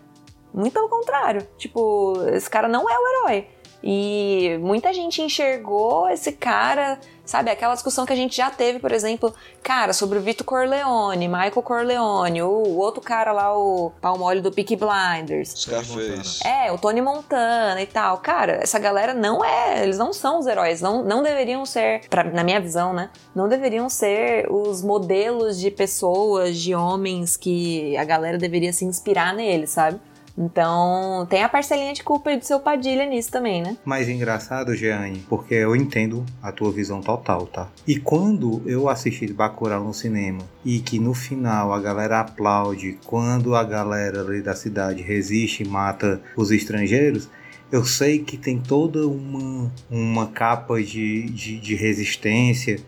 Muito 0.53 0.73
pelo 0.73 0.89
contrário. 0.89 1.47
Tipo, 1.57 2.15
esse 2.33 2.49
cara 2.49 2.67
não 2.67 2.89
é 2.89 2.97
o 2.97 3.07
herói. 3.07 3.47
E 3.81 4.57
muita 4.61 4.93
gente 4.93 5.21
enxergou 5.21 6.09
esse 6.09 6.31
cara, 6.31 6.99
sabe? 7.25 7.49
Aquela 7.49 7.73
discussão 7.73 8.05
que 8.05 8.13
a 8.13 8.15
gente 8.15 8.35
já 8.35 8.49
teve, 8.49 8.79
por 8.79 8.91
exemplo, 8.91 9.33
cara, 9.61 9.93
sobre 9.93 10.17
o 10.17 10.21
Vitor 10.21 10.45
Corleone, 10.45 11.27
Michael 11.27 11.51
Corleone, 11.51 12.41
o, 12.41 12.49
o 12.49 12.77
outro 12.77 13.01
cara 13.01 13.31
lá, 13.31 13.57
o 13.57 13.91
palmole 14.01 14.41
do 14.41 14.51
Peaky 14.51 14.75
Blinders. 14.75 15.53
Scarface. 15.55 16.45
É, 16.45 16.71
o 16.71 16.77
Tony 16.77 17.01
Montana 17.01 17.81
e 17.81 17.85
tal. 17.85 18.17
Cara, 18.17 18.59
essa 18.61 18.79
galera 18.79 19.13
não 19.13 19.43
é. 19.43 19.83
Eles 19.83 19.97
não 19.97 20.11
são 20.11 20.39
os 20.39 20.47
heróis. 20.47 20.81
Não, 20.81 21.03
não 21.03 21.23
deveriam 21.23 21.65
ser, 21.65 22.07
pra, 22.09 22.23
na 22.23 22.43
minha 22.43 22.59
visão, 22.59 22.93
né? 22.93 23.09
Não 23.35 23.47
deveriam 23.47 23.89
ser 23.89 24.51
os 24.51 24.81
modelos 24.81 25.59
de 25.59 25.71
pessoas, 25.71 26.57
de 26.57 26.75
homens 26.75 27.37
que 27.37 27.95
a 27.97 28.03
galera 28.03 28.37
deveria 28.37 28.73
se 28.73 28.85
inspirar 28.85 29.33
neles, 29.33 29.71
sabe? 29.71 29.99
Então, 30.37 31.27
tem 31.29 31.43
a 31.43 31.49
parcelinha 31.49 31.93
de 31.93 32.03
culpa 32.03 32.35
do 32.35 32.43
seu 32.43 32.59
Padilha 32.59 33.05
nisso 33.05 33.31
também, 33.31 33.61
né? 33.61 33.77
Mas 33.85 34.09
engraçado, 34.09 34.75
Jeane, 34.75 35.23
porque 35.29 35.53
eu 35.53 35.75
entendo 35.75 36.25
a 36.41 36.51
tua 36.51 36.71
visão 36.71 37.01
total, 37.01 37.45
tá? 37.45 37.69
E 37.87 37.99
quando 37.99 38.61
eu 38.65 38.89
assisti 38.89 39.31
Bacurau 39.31 39.83
no 39.83 39.93
cinema 39.93 40.41
e 40.65 40.79
que 40.79 40.97
no 40.99 41.13
final 41.13 41.71
a 41.71 41.79
galera 41.79 42.19
aplaude 42.19 42.97
quando 43.05 43.55
a 43.55 43.63
galera 43.63 44.21
ali 44.21 44.41
da 44.41 44.55
cidade 44.55 45.01
resiste 45.03 45.63
e 45.63 45.67
mata 45.67 46.21
os 46.35 46.51
estrangeiros, 46.51 47.29
eu 47.71 47.85
sei 47.85 48.19
que 48.19 48.37
tem 48.37 48.59
toda 48.59 49.07
uma, 49.07 49.71
uma 49.89 50.27
capa 50.27 50.81
de, 50.81 51.23
de, 51.29 51.59
de 51.59 51.75
resistência 51.75 52.79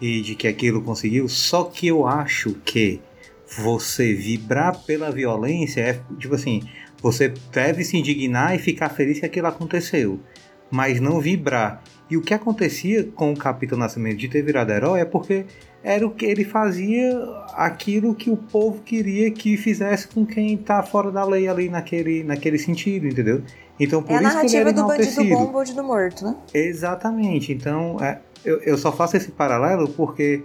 e 0.00 0.20
de 0.20 0.34
que 0.34 0.46
aquilo 0.46 0.82
conseguiu, 0.82 1.28
só 1.28 1.64
que 1.64 1.86
eu 1.86 2.06
acho 2.06 2.52
que 2.64 3.00
você 3.56 4.12
vibrar 4.12 4.76
pela 4.84 5.10
violência 5.10 5.80
é 5.80 6.00
tipo 6.18 6.34
assim, 6.34 6.62
você 7.04 7.34
deve 7.52 7.84
se 7.84 7.98
indignar 7.98 8.54
e 8.54 8.58
ficar 8.58 8.88
feliz 8.88 9.20
que 9.20 9.26
aquilo 9.26 9.46
aconteceu, 9.46 10.18
mas 10.70 11.02
não 11.02 11.20
vibrar. 11.20 11.82
E 12.10 12.16
o 12.16 12.22
que 12.22 12.32
acontecia 12.32 13.04
com 13.14 13.30
o 13.30 13.36
Capitão 13.36 13.76
Nascimento 13.76 14.16
de 14.16 14.26
ter 14.26 14.40
virado 14.40 14.72
herói 14.72 15.00
é 15.00 15.04
porque 15.04 15.44
era 15.82 16.06
o 16.06 16.10
que 16.10 16.24
ele 16.24 16.46
fazia 16.46 17.12
aquilo 17.52 18.14
que 18.14 18.30
o 18.30 18.38
povo 18.38 18.80
queria 18.80 19.30
que 19.30 19.54
fizesse 19.58 20.08
com 20.08 20.24
quem 20.24 20.56
tá 20.56 20.82
fora 20.82 21.10
da 21.10 21.22
lei 21.26 21.46
ali 21.46 21.68
naquele, 21.68 22.24
naquele 22.24 22.56
sentido, 22.56 23.06
entendeu? 23.06 23.42
Então 23.78 24.02
por 24.02 24.12
é 24.12 24.26
isso 24.26 24.40
que 24.40 24.46
ele 24.46 24.56
era 24.56 24.72
do 24.72 24.86
bandido 24.86 25.24
bom, 25.26 25.52
bandido 25.52 25.84
morto, 25.84 26.24
né? 26.24 26.36
Exatamente. 26.54 27.52
Então 27.52 27.98
é, 28.00 28.18
eu, 28.42 28.60
eu 28.60 28.78
só 28.78 28.90
faço 28.90 29.14
esse 29.18 29.30
paralelo 29.30 29.88
porque 29.88 30.42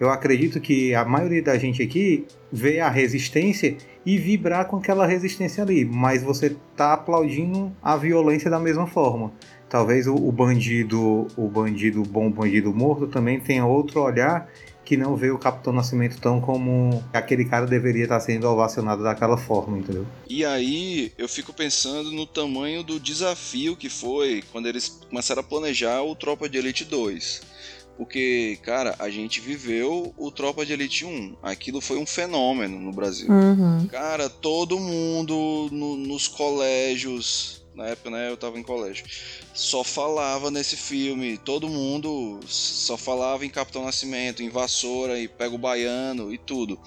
eu 0.00 0.10
acredito 0.10 0.58
que 0.58 0.92
a 0.92 1.04
maioria 1.04 1.42
da 1.42 1.56
gente 1.56 1.80
aqui 1.80 2.26
vê 2.50 2.80
a 2.80 2.88
resistência 2.88 3.76
e 4.04 4.16
vibrar 4.16 4.66
com 4.66 4.76
aquela 4.76 5.06
resistência 5.06 5.62
ali, 5.62 5.84
mas 5.84 6.22
você 6.22 6.56
tá 6.76 6.94
aplaudindo 6.94 7.72
a 7.82 7.96
violência 7.96 8.50
da 8.50 8.58
mesma 8.58 8.86
forma. 8.86 9.32
Talvez 9.68 10.06
o, 10.06 10.14
o 10.14 10.32
bandido, 10.32 11.28
o 11.36 11.48
bandido 11.48 12.02
bom, 12.02 12.26
o 12.26 12.30
bandido 12.30 12.74
morto 12.74 13.06
também 13.06 13.38
tenha 13.38 13.64
outro 13.64 14.00
olhar 14.02 14.48
que 14.84 14.96
não 14.96 15.14
vê 15.14 15.30
o 15.30 15.38
Capitão 15.38 15.72
Nascimento 15.72 16.20
tão 16.20 16.40
como 16.40 17.04
aquele 17.12 17.44
cara 17.44 17.64
deveria 17.64 18.02
estar 18.02 18.18
sendo 18.18 18.48
ovacionado 18.48 19.04
daquela 19.04 19.36
forma, 19.36 19.78
entendeu? 19.78 20.04
E 20.28 20.44
aí 20.44 21.12
eu 21.16 21.28
fico 21.28 21.52
pensando 21.52 22.10
no 22.10 22.26
tamanho 22.26 22.82
do 22.82 22.98
desafio 22.98 23.76
que 23.76 23.88
foi 23.88 24.42
quando 24.50 24.66
eles 24.66 24.88
começaram 25.08 25.42
a 25.42 25.44
planejar 25.44 26.02
o 26.02 26.16
Tropa 26.16 26.48
de 26.48 26.58
Elite 26.58 26.84
2 26.84 27.59
porque, 28.00 28.58
cara, 28.62 28.96
a 28.98 29.10
gente 29.10 29.42
viveu 29.42 30.14
o 30.16 30.30
Tropa 30.30 30.64
de 30.64 30.72
Elite 30.72 31.04
1. 31.04 31.36
Aquilo 31.42 31.82
foi 31.82 31.98
um 31.98 32.06
fenômeno 32.06 32.80
no 32.80 32.90
Brasil. 32.94 33.30
Uhum. 33.30 33.86
Cara, 33.88 34.30
todo 34.30 34.80
mundo 34.80 35.68
no, 35.70 35.98
nos 35.98 36.26
colégios, 36.26 37.62
na 37.74 37.88
época, 37.88 38.08
né, 38.08 38.30
eu 38.30 38.38
tava 38.38 38.58
em 38.58 38.62
colégio. 38.62 39.04
Só 39.52 39.84
falava 39.84 40.50
nesse 40.50 40.78
filme, 40.78 41.36
todo 41.36 41.68
mundo 41.68 42.40
só 42.46 42.96
falava 42.96 43.44
em 43.44 43.50
Capitão 43.50 43.84
Nascimento, 43.84 44.42
em 44.42 44.48
Vassoura, 44.48 45.20
e 45.20 45.28
Pega 45.28 45.54
o 45.54 45.58
Baiano 45.58 46.32
e 46.32 46.38
tudo. 46.38 46.80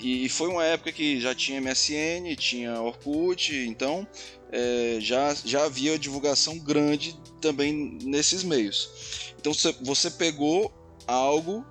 E, 0.00 0.26
e 0.26 0.28
foi 0.28 0.48
uma 0.48 0.64
época 0.64 0.92
que 0.92 1.20
já 1.20 1.34
tinha 1.34 1.60
MSN, 1.60 2.36
tinha 2.36 2.80
Orkut, 2.80 3.52
então 3.52 4.06
é, 4.52 4.98
já, 5.00 5.34
já 5.44 5.64
havia 5.64 5.98
divulgação 5.98 6.56
grande 6.56 7.18
também 7.40 7.98
nesses 8.04 8.44
meios. 8.44 9.25
Então 9.46 9.74
você, 9.82 10.10
pegou 10.10 10.72
algo 11.06 11.64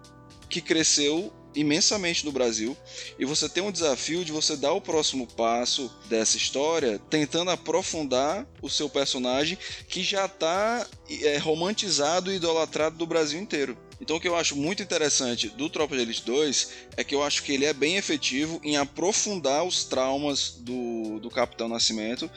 que 0.50 0.62
cresceu 0.62 1.34
imensamente 1.54 2.26
no 2.26 2.32
Brasil 2.32 2.76
e 3.20 3.26
você 3.26 3.50
tem 3.50 3.62
um 3.62 3.72
desafio 3.72 4.24
de 4.24 4.32
você 4.32 4.56
dar 4.56 4.72
o 4.72 4.80
próximo 4.80 5.28
passo 5.28 5.94
dessa 6.08 6.38
história 6.38 7.00
tentando 7.10 7.52
aprofundar 7.52 8.48
o 8.62 8.70
seu 8.70 8.90
personagem 8.90 9.58
que 9.90 10.04
já 10.04 10.26
está 10.26 10.88
é, 11.10 11.38
romantizado 11.38 12.32
e 12.32 12.36
idolatrado 12.36 12.98
do 12.98 13.06
Brasil 13.06 13.42
inteiro. 13.42 13.78
Então 14.00 14.16
o 14.16 14.22
que 14.22 14.28
eu 14.28 14.38
acho 14.38 14.56
muito 14.56 14.82
interessante 14.82 15.50
do 15.50 15.70
Tropa 15.70 15.98
de 15.98 16.02
Elite 16.02 16.26
2 16.26 16.70
é 16.96 17.04
que 17.04 17.14
eu 17.16 17.24
acho 17.24 17.44
que 17.44 17.52
ele 17.52 17.66
é 17.66 17.74
bem 17.74 17.98
efetivo 17.98 18.62
em 18.64 18.78
aprofundar 18.78 19.66
os 19.66 19.84
traumas 19.84 20.52
do, 20.60 21.20
do 21.20 21.30
Capitão 21.30 21.68
Nascimento 21.68 22.32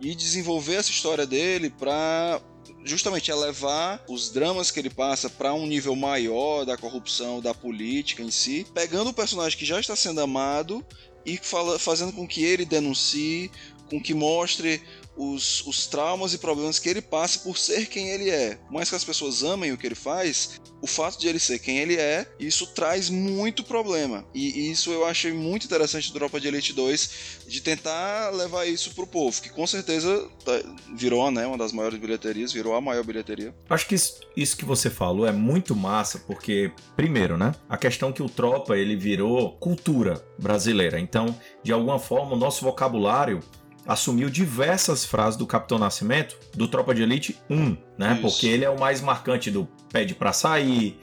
e 0.00 0.14
desenvolver 0.14 0.74
essa 0.74 0.90
história 0.90 1.26
dele 1.26 1.70
para 1.70 2.40
justamente 2.86 3.30
elevar 3.30 4.02
os 4.08 4.30
dramas 4.30 4.70
que 4.70 4.78
ele 4.78 4.90
passa 4.90 5.28
para 5.28 5.54
um 5.54 5.66
nível 5.66 5.96
maior 5.96 6.64
da 6.64 6.76
corrupção, 6.76 7.40
da 7.40 7.52
política 7.52 8.22
em 8.22 8.30
si, 8.30 8.66
pegando 8.72 9.10
o 9.10 9.14
personagem 9.14 9.58
que 9.58 9.64
já 9.64 9.80
está 9.80 9.96
sendo 9.96 10.20
amado 10.20 10.84
e 11.24 11.36
fala, 11.36 11.78
fazendo 11.78 12.12
com 12.12 12.26
que 12.26 12.44
ele 12.44 12.64
denuncie, 12.64 13.50
com 13.90 14.00
que 14.00 14.14
mostre 14.14 14.82
os, 15.16 15.66
os 15.66 15.86
traumas 15.86 16.34
e 16.34 16.38
problemas 16.38 16.78
que 16.78 16.88
ele 16.88 17.00
passa 17.00 17.38
por 17.40 17.56
ser 17.56 17.86
quem 17.86 18.08
ele 18.08 18.30
é. 18.30 18.58
Mais 18.70 18.88
que 18.88 18.96
as 18.96 19.04
pessoas 19.04 19.42
amem 19.42 19.72
o 19.72 19.78
que 19.78 19.86
ele 19.86 19.94
faz, 19.94 20.60
o 20.80 20.86
fato 20.86 21.18
de 21.18 21.26
ele 21.26 21.38
ser 21.38 21.58
quem 21.58 21.78
ele 21.78 21.96
é, 21.96 22.26
isso 22.38 22.66
traz 22.68 23.08
muito 23.08 23.64
problema. 23.64 24.24
E, 24.34 24.60
e 24.60 24.70
isso 24.70 24.90
eu 24.90 25.04
achei 25.04 25.32
muito 25.32 25.64
interessante 25.64 26.12
do 26.12 26.18
Tropa 26.18 26.38
de 26.38 26.48
Elite 26.48 26.72
2, 26.72 27.44
de 27.46 27.60
tentar 27.60 28.30
levar 28.30 28.66
isso 28.66 28.94
pro 28.94 29.06
povo, 29.06 29.40
que 29.40 29.48
com 29.48 29.66
certeza 29.66 30.28
tá, 30.44 30.52
virou 30.94 31.30
né, 31.30 31.46
uma 31.46 31.58
das 31.58 31.72
maiores 31.72 31.98
bilheterias, 31.98 32.52
virou 32.52 32.74
a 32.74 32.80
maior 32.80 33.04
bilheteria. 33.04 33.54
Acho 33.68 33.88
que 33.88 33.94
isso, 33.94 34.20
isso 34.36 34.56
que 34.56 34.64
você 34.64 34.90
falou 34.90 35.26
é 35.26 35.32
muito 35.32 35.74
massa, 35.74 36.18
porque, 36.20 36.70
primeiro, 36.94 37.36
né, 37.36 37.54
a 37.68 37.76
questão 37.76 38.12
que 38.12 38.22
o 38.22 38.28
Tropa 38.28 38.76
ele 38.76 38.96
virou 38.96 39.56
cultura 39.58 40.24
brasileira. 40.38 41.00
Então, 41.00 41.38
de 41.62 41.72
alguma 41.72 41.98
forma, 41.98 42.34
o 42.34 42.38
nosso 42.38 42.64
vocabulário 42.64 43.42
assumiu 43.86 44.28
diversas 44.28 45.04
frases 45.04 45.36
do 45.36 45.46
Capitão 45.46 45.78
Nascimento 45.78 46.38
do 46.54 46.66
Tropa 46.66 46.94
de 46.94 47.02
Elite 47.02 47.38
1, 47.48 47.76
né? 47.96 48.12
Isso. 48.12 48.22
Porque 48.22 48.46
ele 48.46 48.64
é 48.64 48.70
o 48.70 48.78
mais 48.78 49.00
marcante 49.00 49.50
do 49.50 49.68
pede 49.92 50.14
para 50.14 50.32
sair, 50.32 50.98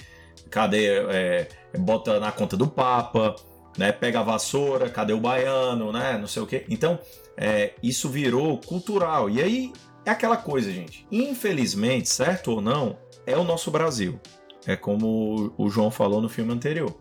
cadê 0.49 0.87
é, 1.09 1.47
bota 1.79 2.19
na 2.19 2.31
conta 2.31 2.57
do 2.57 2.67
Papa, 2.67 3.35
né? 3.77 3.91
Pega 3.91 4.19
a 4.19 4.23
vassoura, 4.23 4.89
cadê 4.89 5.13
o 5.13 5.19
baiano, 5.19 5.91
né? 5.91 6.17
Não 6.17 6.27
sei 6.27 6.41
o 6.41 6.47
quê. 6.47 6.65
Então, 6.69 6.99
é, 7.37 7.73
isso 7.81 8.09
virou 8.09 8.57
cultural. 8.59 9.29
E 9.29 9.41
aí 9.41 9.73
é 10.05 10.11
aquela 10.11 10.37
coisa, 10.37 10.71
gente. 10.71 11.07
Infelizmente, 11.11 12.09
certo 12.09 12.51
ou 12.51 12.61
não, 12.61 12.97
é 13.25 13.37
o 13.37 13.43
nosso 13.43 13.71
Brasil. 13.71 14.19
É 14.65 14.75
como 14.75 15.53
o 15.57 15.69
João 15.69 15.91
falou 15.91 16.21
no 16.21 16.29
filme 16.29 16.53
anterior. 16.53 16.97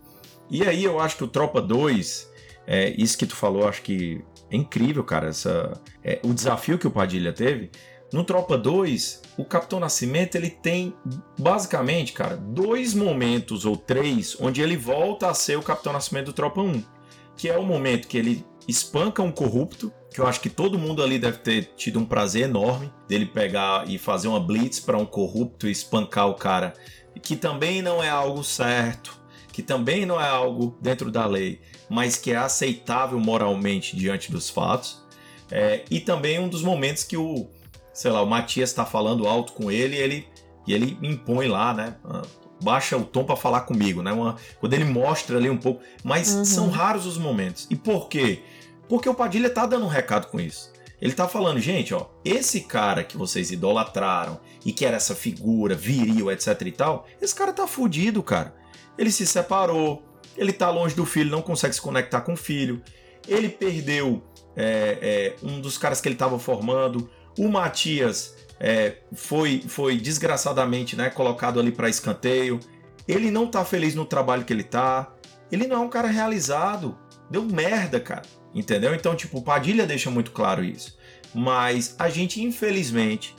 E 0.51 0.67
aí 0.67 0.85
eu 0.85 1.01
acho 1.01 1.17
que 1.17 1.25
o 1.25 1.29
Tropa 1.29 1.61
2, 1.61 2.31
é, 2.67 2.91
isso 2.91 3.17
que 3.17 3.27
tu 3.27 3.37
falou, 3.37 3.69
acho 3.69 3.83
que 3.83 4.23
é 4.53 4.57
incrível, 4.57 5.03
cara, 5.03 5.29
essa, 5.29 5.81
é, 6.05 6.21
o 6.23 6.35
desafio 6.35 6.79
que 6.79 6.87
o 6.87 6.91
Padilha 6.91 7.33
teve. 7.33 7.71
No 8.13 8.23
Tropa 8.23 8.59
2, 8.59 9.23
o 9.39 9.45
Capitão 9.47 9.81
Nascimento 9.81 10.35
ele 10.35 10.51
tem 10.51 10.95
basicamente, 11.39 12.13
cara, 12.13 12.37
dois 12.37 12.93
momentos 12.93 13.65
ou 13.65 13.75
três 13.75 14.37
onde 14.39 14.61
ele 14.61 14.77
volta 14.77 15.31
a 15.31 15.35
ser 15.35 15.57
o 15.57 15.63
Capitão 15.63 15.95
Nascimento 15.95 16.27
do 16.27 16.33
Tropa 16.35 16.61
1. 16.61 16.85
Que 17.35 17.49
é 17.49 17.57
o 17.57 17.65
momento 17.65 18.07
que 18.07 18.19
ele 18.19 18.45
espanca 18.69 19.23
um 19.23 19.33
corrupto, 19.33 19.91
que 20.13 20.21
eu 20.21 20.27
acho 20.27 20.43
que 20.43 20.51
todo 20.51 20.79
mundo 20.79 21.03
ali 21.03 21.19
deve 21.19 21.39
ter 21.39 21.73
tido 21.75 21.99
um 21.99 22.05
prazer 22.05 22.43
enorme 22.43 22.93
dele 23.09 23.25
pegar 23.25 23.89
e 23.89 23.97
fazer 23.97 24.29
uma 24.29 24.39
blitz 24.39 24.79
para 24.79 24.99
um 24.99 25.07
corrupto 25.07 25.67
e 25.67 25.71
espancar 25.71 26.29
o 26.29 26.35
cara, 26.35 26.75
que 27.23 27.37
também 27.37 27.81
não 27.81 28.05
é 28.05 28.11
algo 28.11 28.45
certo, 28.45 29.19
que 29.51 29.63
também 29.63 30.05
não 30.05 30.21
é 30.21 30.29
algo 30.29 30.77
dentro 30.83 31.11
da 31.11 31.25
lei, 31.25 31.59
mas 31.93 32.17
que 32.17 32.33
é 32.33 32.37
aceitável 32.37 33.21
moralmente 33.21 33.95
diante 33.95 34.33
dos 34.33 34.49
fatos. 34.49 35.03
É, 35.51 35.85
e 35.91 36.01
também 36.01 36.39
um 36.39 36.49
dos 36.49 36.63
momentos 36.63 37.05
que 37.05 37.19
o, 37.19 37.47
sei 37.93 38.11
lá, 38.11 38.23
o 38.23 38.27
Matias 38.27 38.71
está 38.71 38.87
falando 38.87 39.29
alto 39.29 39.53
com 39.53 39.71
ele 39.71 39.97
e 39.97 39.99
ele, 39.99 40.29
e 40.67 40.73
ele 40.73 40.99
impõe 41.03 41.49
lá, 41.49 41.75
né? 41.75 41.97
Ah, 42.03 42.23
baixa 42.63 42.97
o 42.97 43.05
tom 43.05 43.25
para 43.25 43.37
falar 43.37 43.63
comigo, 43.63 44.03
né? 44.03 44.11
Uma, 44.11 44.37
quando 44.59 44.73
ele 44.73 44.87
mostra 44.87 45.37
ali 45.37 45.51
um 45.51 45.59
pouco. 45.59 45.83
Mas 46.03 46.33
uhum. 46.33 46.45
são 46.47 46.71
raros 46.71 47.05
os 47.05 47.19
momentos. 47.19 47.67
E 47.69 47.77
por 47.77 48.09
quê? 48.09 48.41
Porque 48.89 49.07
o 49.09 49.15
Padilha 49.15 49.51
tá 49.51 49.67
dando 49.67 49.85
um 49.85 49.89
recado 49.89 50.29
com 50.29 50.41
isso. 50.41 50.73
Ele 50.99 51.13
tá 51.13 51.29
falando, 51.29 51.61
gente, 51.61 51.93
ó, 51.93 52.07
esse 52.25 52.63
cara 52.63 53.05
que 53.05 53.19
vocês 53.19 53.51
idolatraram 53.51 54.41
e 54.65 54.73
que 54.73 54.87
era 54.87 54.97
essa 54.97 55.15
figura 55.15 55.75
viril, 55.75 56.31
etc 56.31 56.63
e 56.63 56.73
tal, 56.73 57.07
esse 57.21 57.35
cara 57.35 57.53
tá 57.53 57.67
fudido, 57.67 58.23
cara. 58.23 58.55
Ele 58.97 59.11
se 59.11 59.27
separou, 59.27 60.03
ele 60.37 60.53
tá 60.53 60.71
longe 60.71 60.95
do 60.95 61.05
filho, 61.05 61.31
não 61.31 61.43
consegue 61.43 61.75
se 61.75 61.81
conectar 61.81 62.21
com 62.21 62.33
o 62.33 62.37
filho. 62.37 62.83
Ele 63.27 63.49
perdeu 63.49 64.23
é, 64.57 64.99
é, 65.01 65.47
um 65.47 65.61
dos 65.61 65.79
caras 65.79 66.01
que 66.01 66.09
ele 66.09 66.15
estava 66.15 66.39
formando. 66.39 67.11
O 67.39 67.49
Matias 67.49 68.37
é, 68.59 68.97
foi, 69.13 69.63
foi 69.67 69.97
desgraçadamente 69.97 70.97
né, 70.97 71.11
colocado 71.11 71.59
ali 71.59 71.73
para 71.73 71.89
escanteio. 71.89 72.61
Ele 73.07 73.31
não 73.31 73.47
tá 73.47 73.65
feliz 73.65 73.95
no 73.95 74.05
trabalho 74.05 74.45
que 74.45 74.53
ele 74.53 74.65
tá. 74.65 75.13
Ele 75.51 75.67
não 75.67 75.77
é 75.77 75.81
um 75.81 75.89
cara 75.89 76.09
realizado. 76.09 76.97
Deu 77.31 77.43
merda, 77.43 78.01
cara. 78.01 78.23
Entendeu? 78.55 78.95
Então, 78.95 79.17
tipo, 79.17 79.39
o 79.39 79.43
Padilha 79.43 79.87
deixa 79.87 80.11
muito 80.11 80.31
claro 80.31 80.63
isso. 80.63 80.97
Mas 81.35 81.95
a 81.99 82.09
gente, 82.09 82.43
infelizmente, 82.43 83.35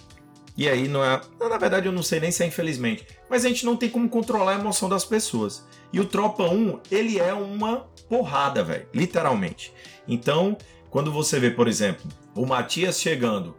e 0.57 0.67
aí 0.69 0.87
não 0.87 1.03
é. 1.03 1.21
Na 1.39 1.57
verdade, 1.57 1.87
eu 1.87 1.91
não 1.91 2.03
sei 2.03 2.19
nem 2.19 2.31
se 2.31 2.43
é 2.43 2.47
infelizmente. 2.47 3.05
Mas 3.33 3.45
a 3.45 3.47
gente 3.47 3.65
não 3.65 3.75
tem 3.75 3.89
como 3.89 4.07
controlar 4.07 4.51
a 4.51 4.59
emoção 4.59 4.87
das 4.87 5.03
pessoas. 5.03 5.65
E 5.91 5.99
o 5.99 6.05
Tropa 6.05 6.43
1, 6.43 6.81
ele 6.91 7.19
é 7.19 7.33
uma 7.33 7.77
porrada, 8.07 8.63
velho. 8.63 8.85
Literalmente. 8.93 9.73
Então, 10.07 10.55
quando 10.91 11.11
você 11.11 11.39
vê, 11.39 11.49
por 11.49 11.67
exemplo, 11.67 12.07
o 12.35 12.45
Matias 12.45 13.01
chegando 13.01 13.55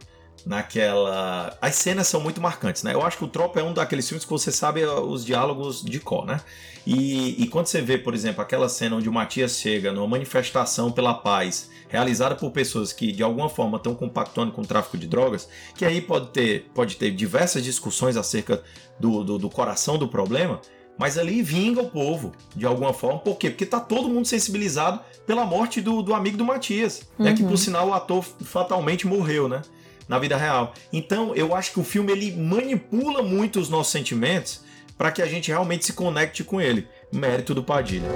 naquela. 0.47 1.57
As 1.61 1.75
cenas 1.77 2.07
são 2.07 2.21
muito 2.21 2.41
marcantes, 2.41 2.83
né? 2.83 2.93
Eu 2.95 3.03
acho 3.03 3.19
que 3.19 3.25
o 3.25 3.29
Tropa 3.29 3.61
é 3.61 3.63
um 3.63 3.73
daqueles 3.73 4.07
filmes 4.09 4.25
que 4.25 4.31
você 4.31 4.53
sabe 4.53 4.83
eh, 4.83 4.89
os 4.89 5.25
diálogos 5.25 5.83
de 5.83 5.99
cor, 6.01 6.27
né? 6.27 6.41
E, 6.87 7.43
e 7.43 7.47
quando 7.49 7.67
você 7.67 7.81
vê, 7.81 7.97
por 7.97 8.15
exemplo, 8.15 8.43
aquela 8.43 8.69
cena 8.69 8.97
onde 8.97 9.09
o 9.09 9.13
Matias 9.13 9.59
chega 9.59 9.91
numa 9.91 10.07
manifestação 10.07 10.93
pela 10.93 11.15
paz, 11.15 11.71
realizada 11.89 12.35
por 12.35 12.51
pessoas 12.51 12.93
que 12.93 13.11
de 13.11 13.23
alguma 13.23 13.49
forma 13.49 13.79
estão 13.79 13.95
compactuando 13.95 14.53
com 14.53 14.61
o 14.61 14.67
tráfico 14.67 14.99
de 14.99 15.07
drogas, 15.07 15.49
que 15.75 15.85
aí 15.85 16.01
pode 16.01 16.29
ter, 16.29 16.71
pode 16.75 16.97
ter 16.97 17.11
diversas 17.11 17.65
discussões 17.65 18.17
acerca 18.17 18.63
do, 19.01 19.25
do, 19.25 19.39
do 19.39 19.49
coração 19.49 19.97
do 19.97 20.07
problema, 20.07 20.61
mas 20.99 21.19
ali 21.19 21.43
vinga 21.43 21.81
o 21.81 21.91
povo, 21.91 22.33
de 22.55 22.67
alguma 22.67 22.93
forma. 22.93 23.19
Por 23.19 23.37
quê? 23.37 23.51
Porque 23.51 23.67
tá 23.67 23.81
todo 23.81 24.09
mundo 24.09 24.27
sensibilizado 24.27 25.01
pela 25.27 25.45
morte 25.45 25.81
do, 25.81 26.03
do 26.03 26.15
amigo 26.15 26.37
do 26.37 26.45
Matias. 26.45 27.03
Uhum. 27.19 27.25
Né? 27.25 27.33
Que, 27.33 27.43
por 27.43 27.53
uhum. 27.53 27.57
sinal, 27.57 27.89
o 27.89 27.95
ator 27.95 28.23
fatalmente 28.23 29.07
morreu, 29.07 29.49
né? 29.49 29.63
Na 30.09 30.19
vida 30.19 30.37
real. 30.37 30.75
Então, 30.93 31.35
eu 31.35 31.55
acho 31.55 31.73
que 31.73 31.81
o 31.81 31.85
filme 31.85 32.13
ele 32.13 32.33
manipula 32.33 33.23
muito 33.23 33.59
os 33.59 33.69
nossos 33.69 33.93
sentimentos 33.93 34.63
para 34.97 35.11
que 35.11 35.23
a 35.23 35.27
gente 35.27 35.49
realmente 35.49 35.85
se 35.85 35.93
conecte 35.93 36.45
com 36.45 36.61
ele. 36.61 36.87
Mérito 37.13 37.55
do 37.55 37.63
Padilha. 37.63 38.09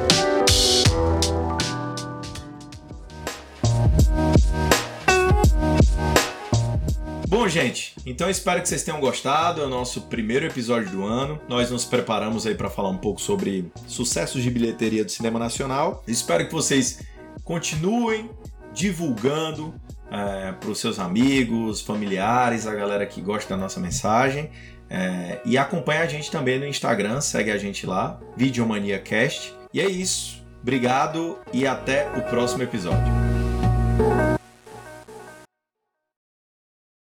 Bom, 7.29 7.47
gente, 7.47 7.95
então 8.07 8.29
espero 8.31 8.63
que 8.63 8.69
vocês 8.69 8.83
tenham 8.83 8.99
gostado. 9.01 9.61
É 9.61 9.65
o 9.65 9.69
nosso 9.69 10.03
primeiro 10.03 10.47
episódio 10.47 10.91
do 10.91 11.05
ano. 11.05 11.39
Nós 11.47 11.71
nos 11.71 11.85
preparamos 11.85 12.47
aí 12.47 12.55
para 12.55 12.71
falar 12.71 12.89
um 12.89 12.97
pouco 12.97 13.21
sobre 13.21 13.71
sucessos 13.87 14.43
de 14.43 14.51
bilheteria 14.51 15.05
do 15.05 15.11
cinema 15.11 15.39
nacional. 15.39 16.03
Espero 16.09 16.47
que 16.47 16.53
vocês 16.53 17.01
continuem 17.45 18.31
divulgando 18.73 19.75
é, 20.11 20.53
para 20.53 20.71
os 20.71 20.79
seus 20.79 20.99
amigos, 20.99 21.81
familiares, 21.81 22.67
a 22.67 22.75
galera 22.75 23.07
que 23.07 23.21
gosta 23.21 23.55
da 23.55 23.61
nossa 23.61 23.81
mensagem. 23.81 24.51
É, 24.91 25.41
e 25.45 25.59
acompanha 25.59 26.03
a 26.03 26.07
gente 26.07 26.31
também 26.31 26.59
no 26.59 26.67
Instagram, 26.67 27.21
segue 27.21 27.51
a 27.51 27.59
gente 27.59 27.87
lá, 27.87 28.19
Videomania 28.37 28.99
Cast. 28.99 29.55
E 29.73 29.81
é 29.81 29.87
isso. 29.87 30.43
Obrigado 30.63 31.39
e 31.53 31.67
até 31.67 32.09
o 32.17 32.23
próximo 32.23 32.63
episódio. 32.63 34.38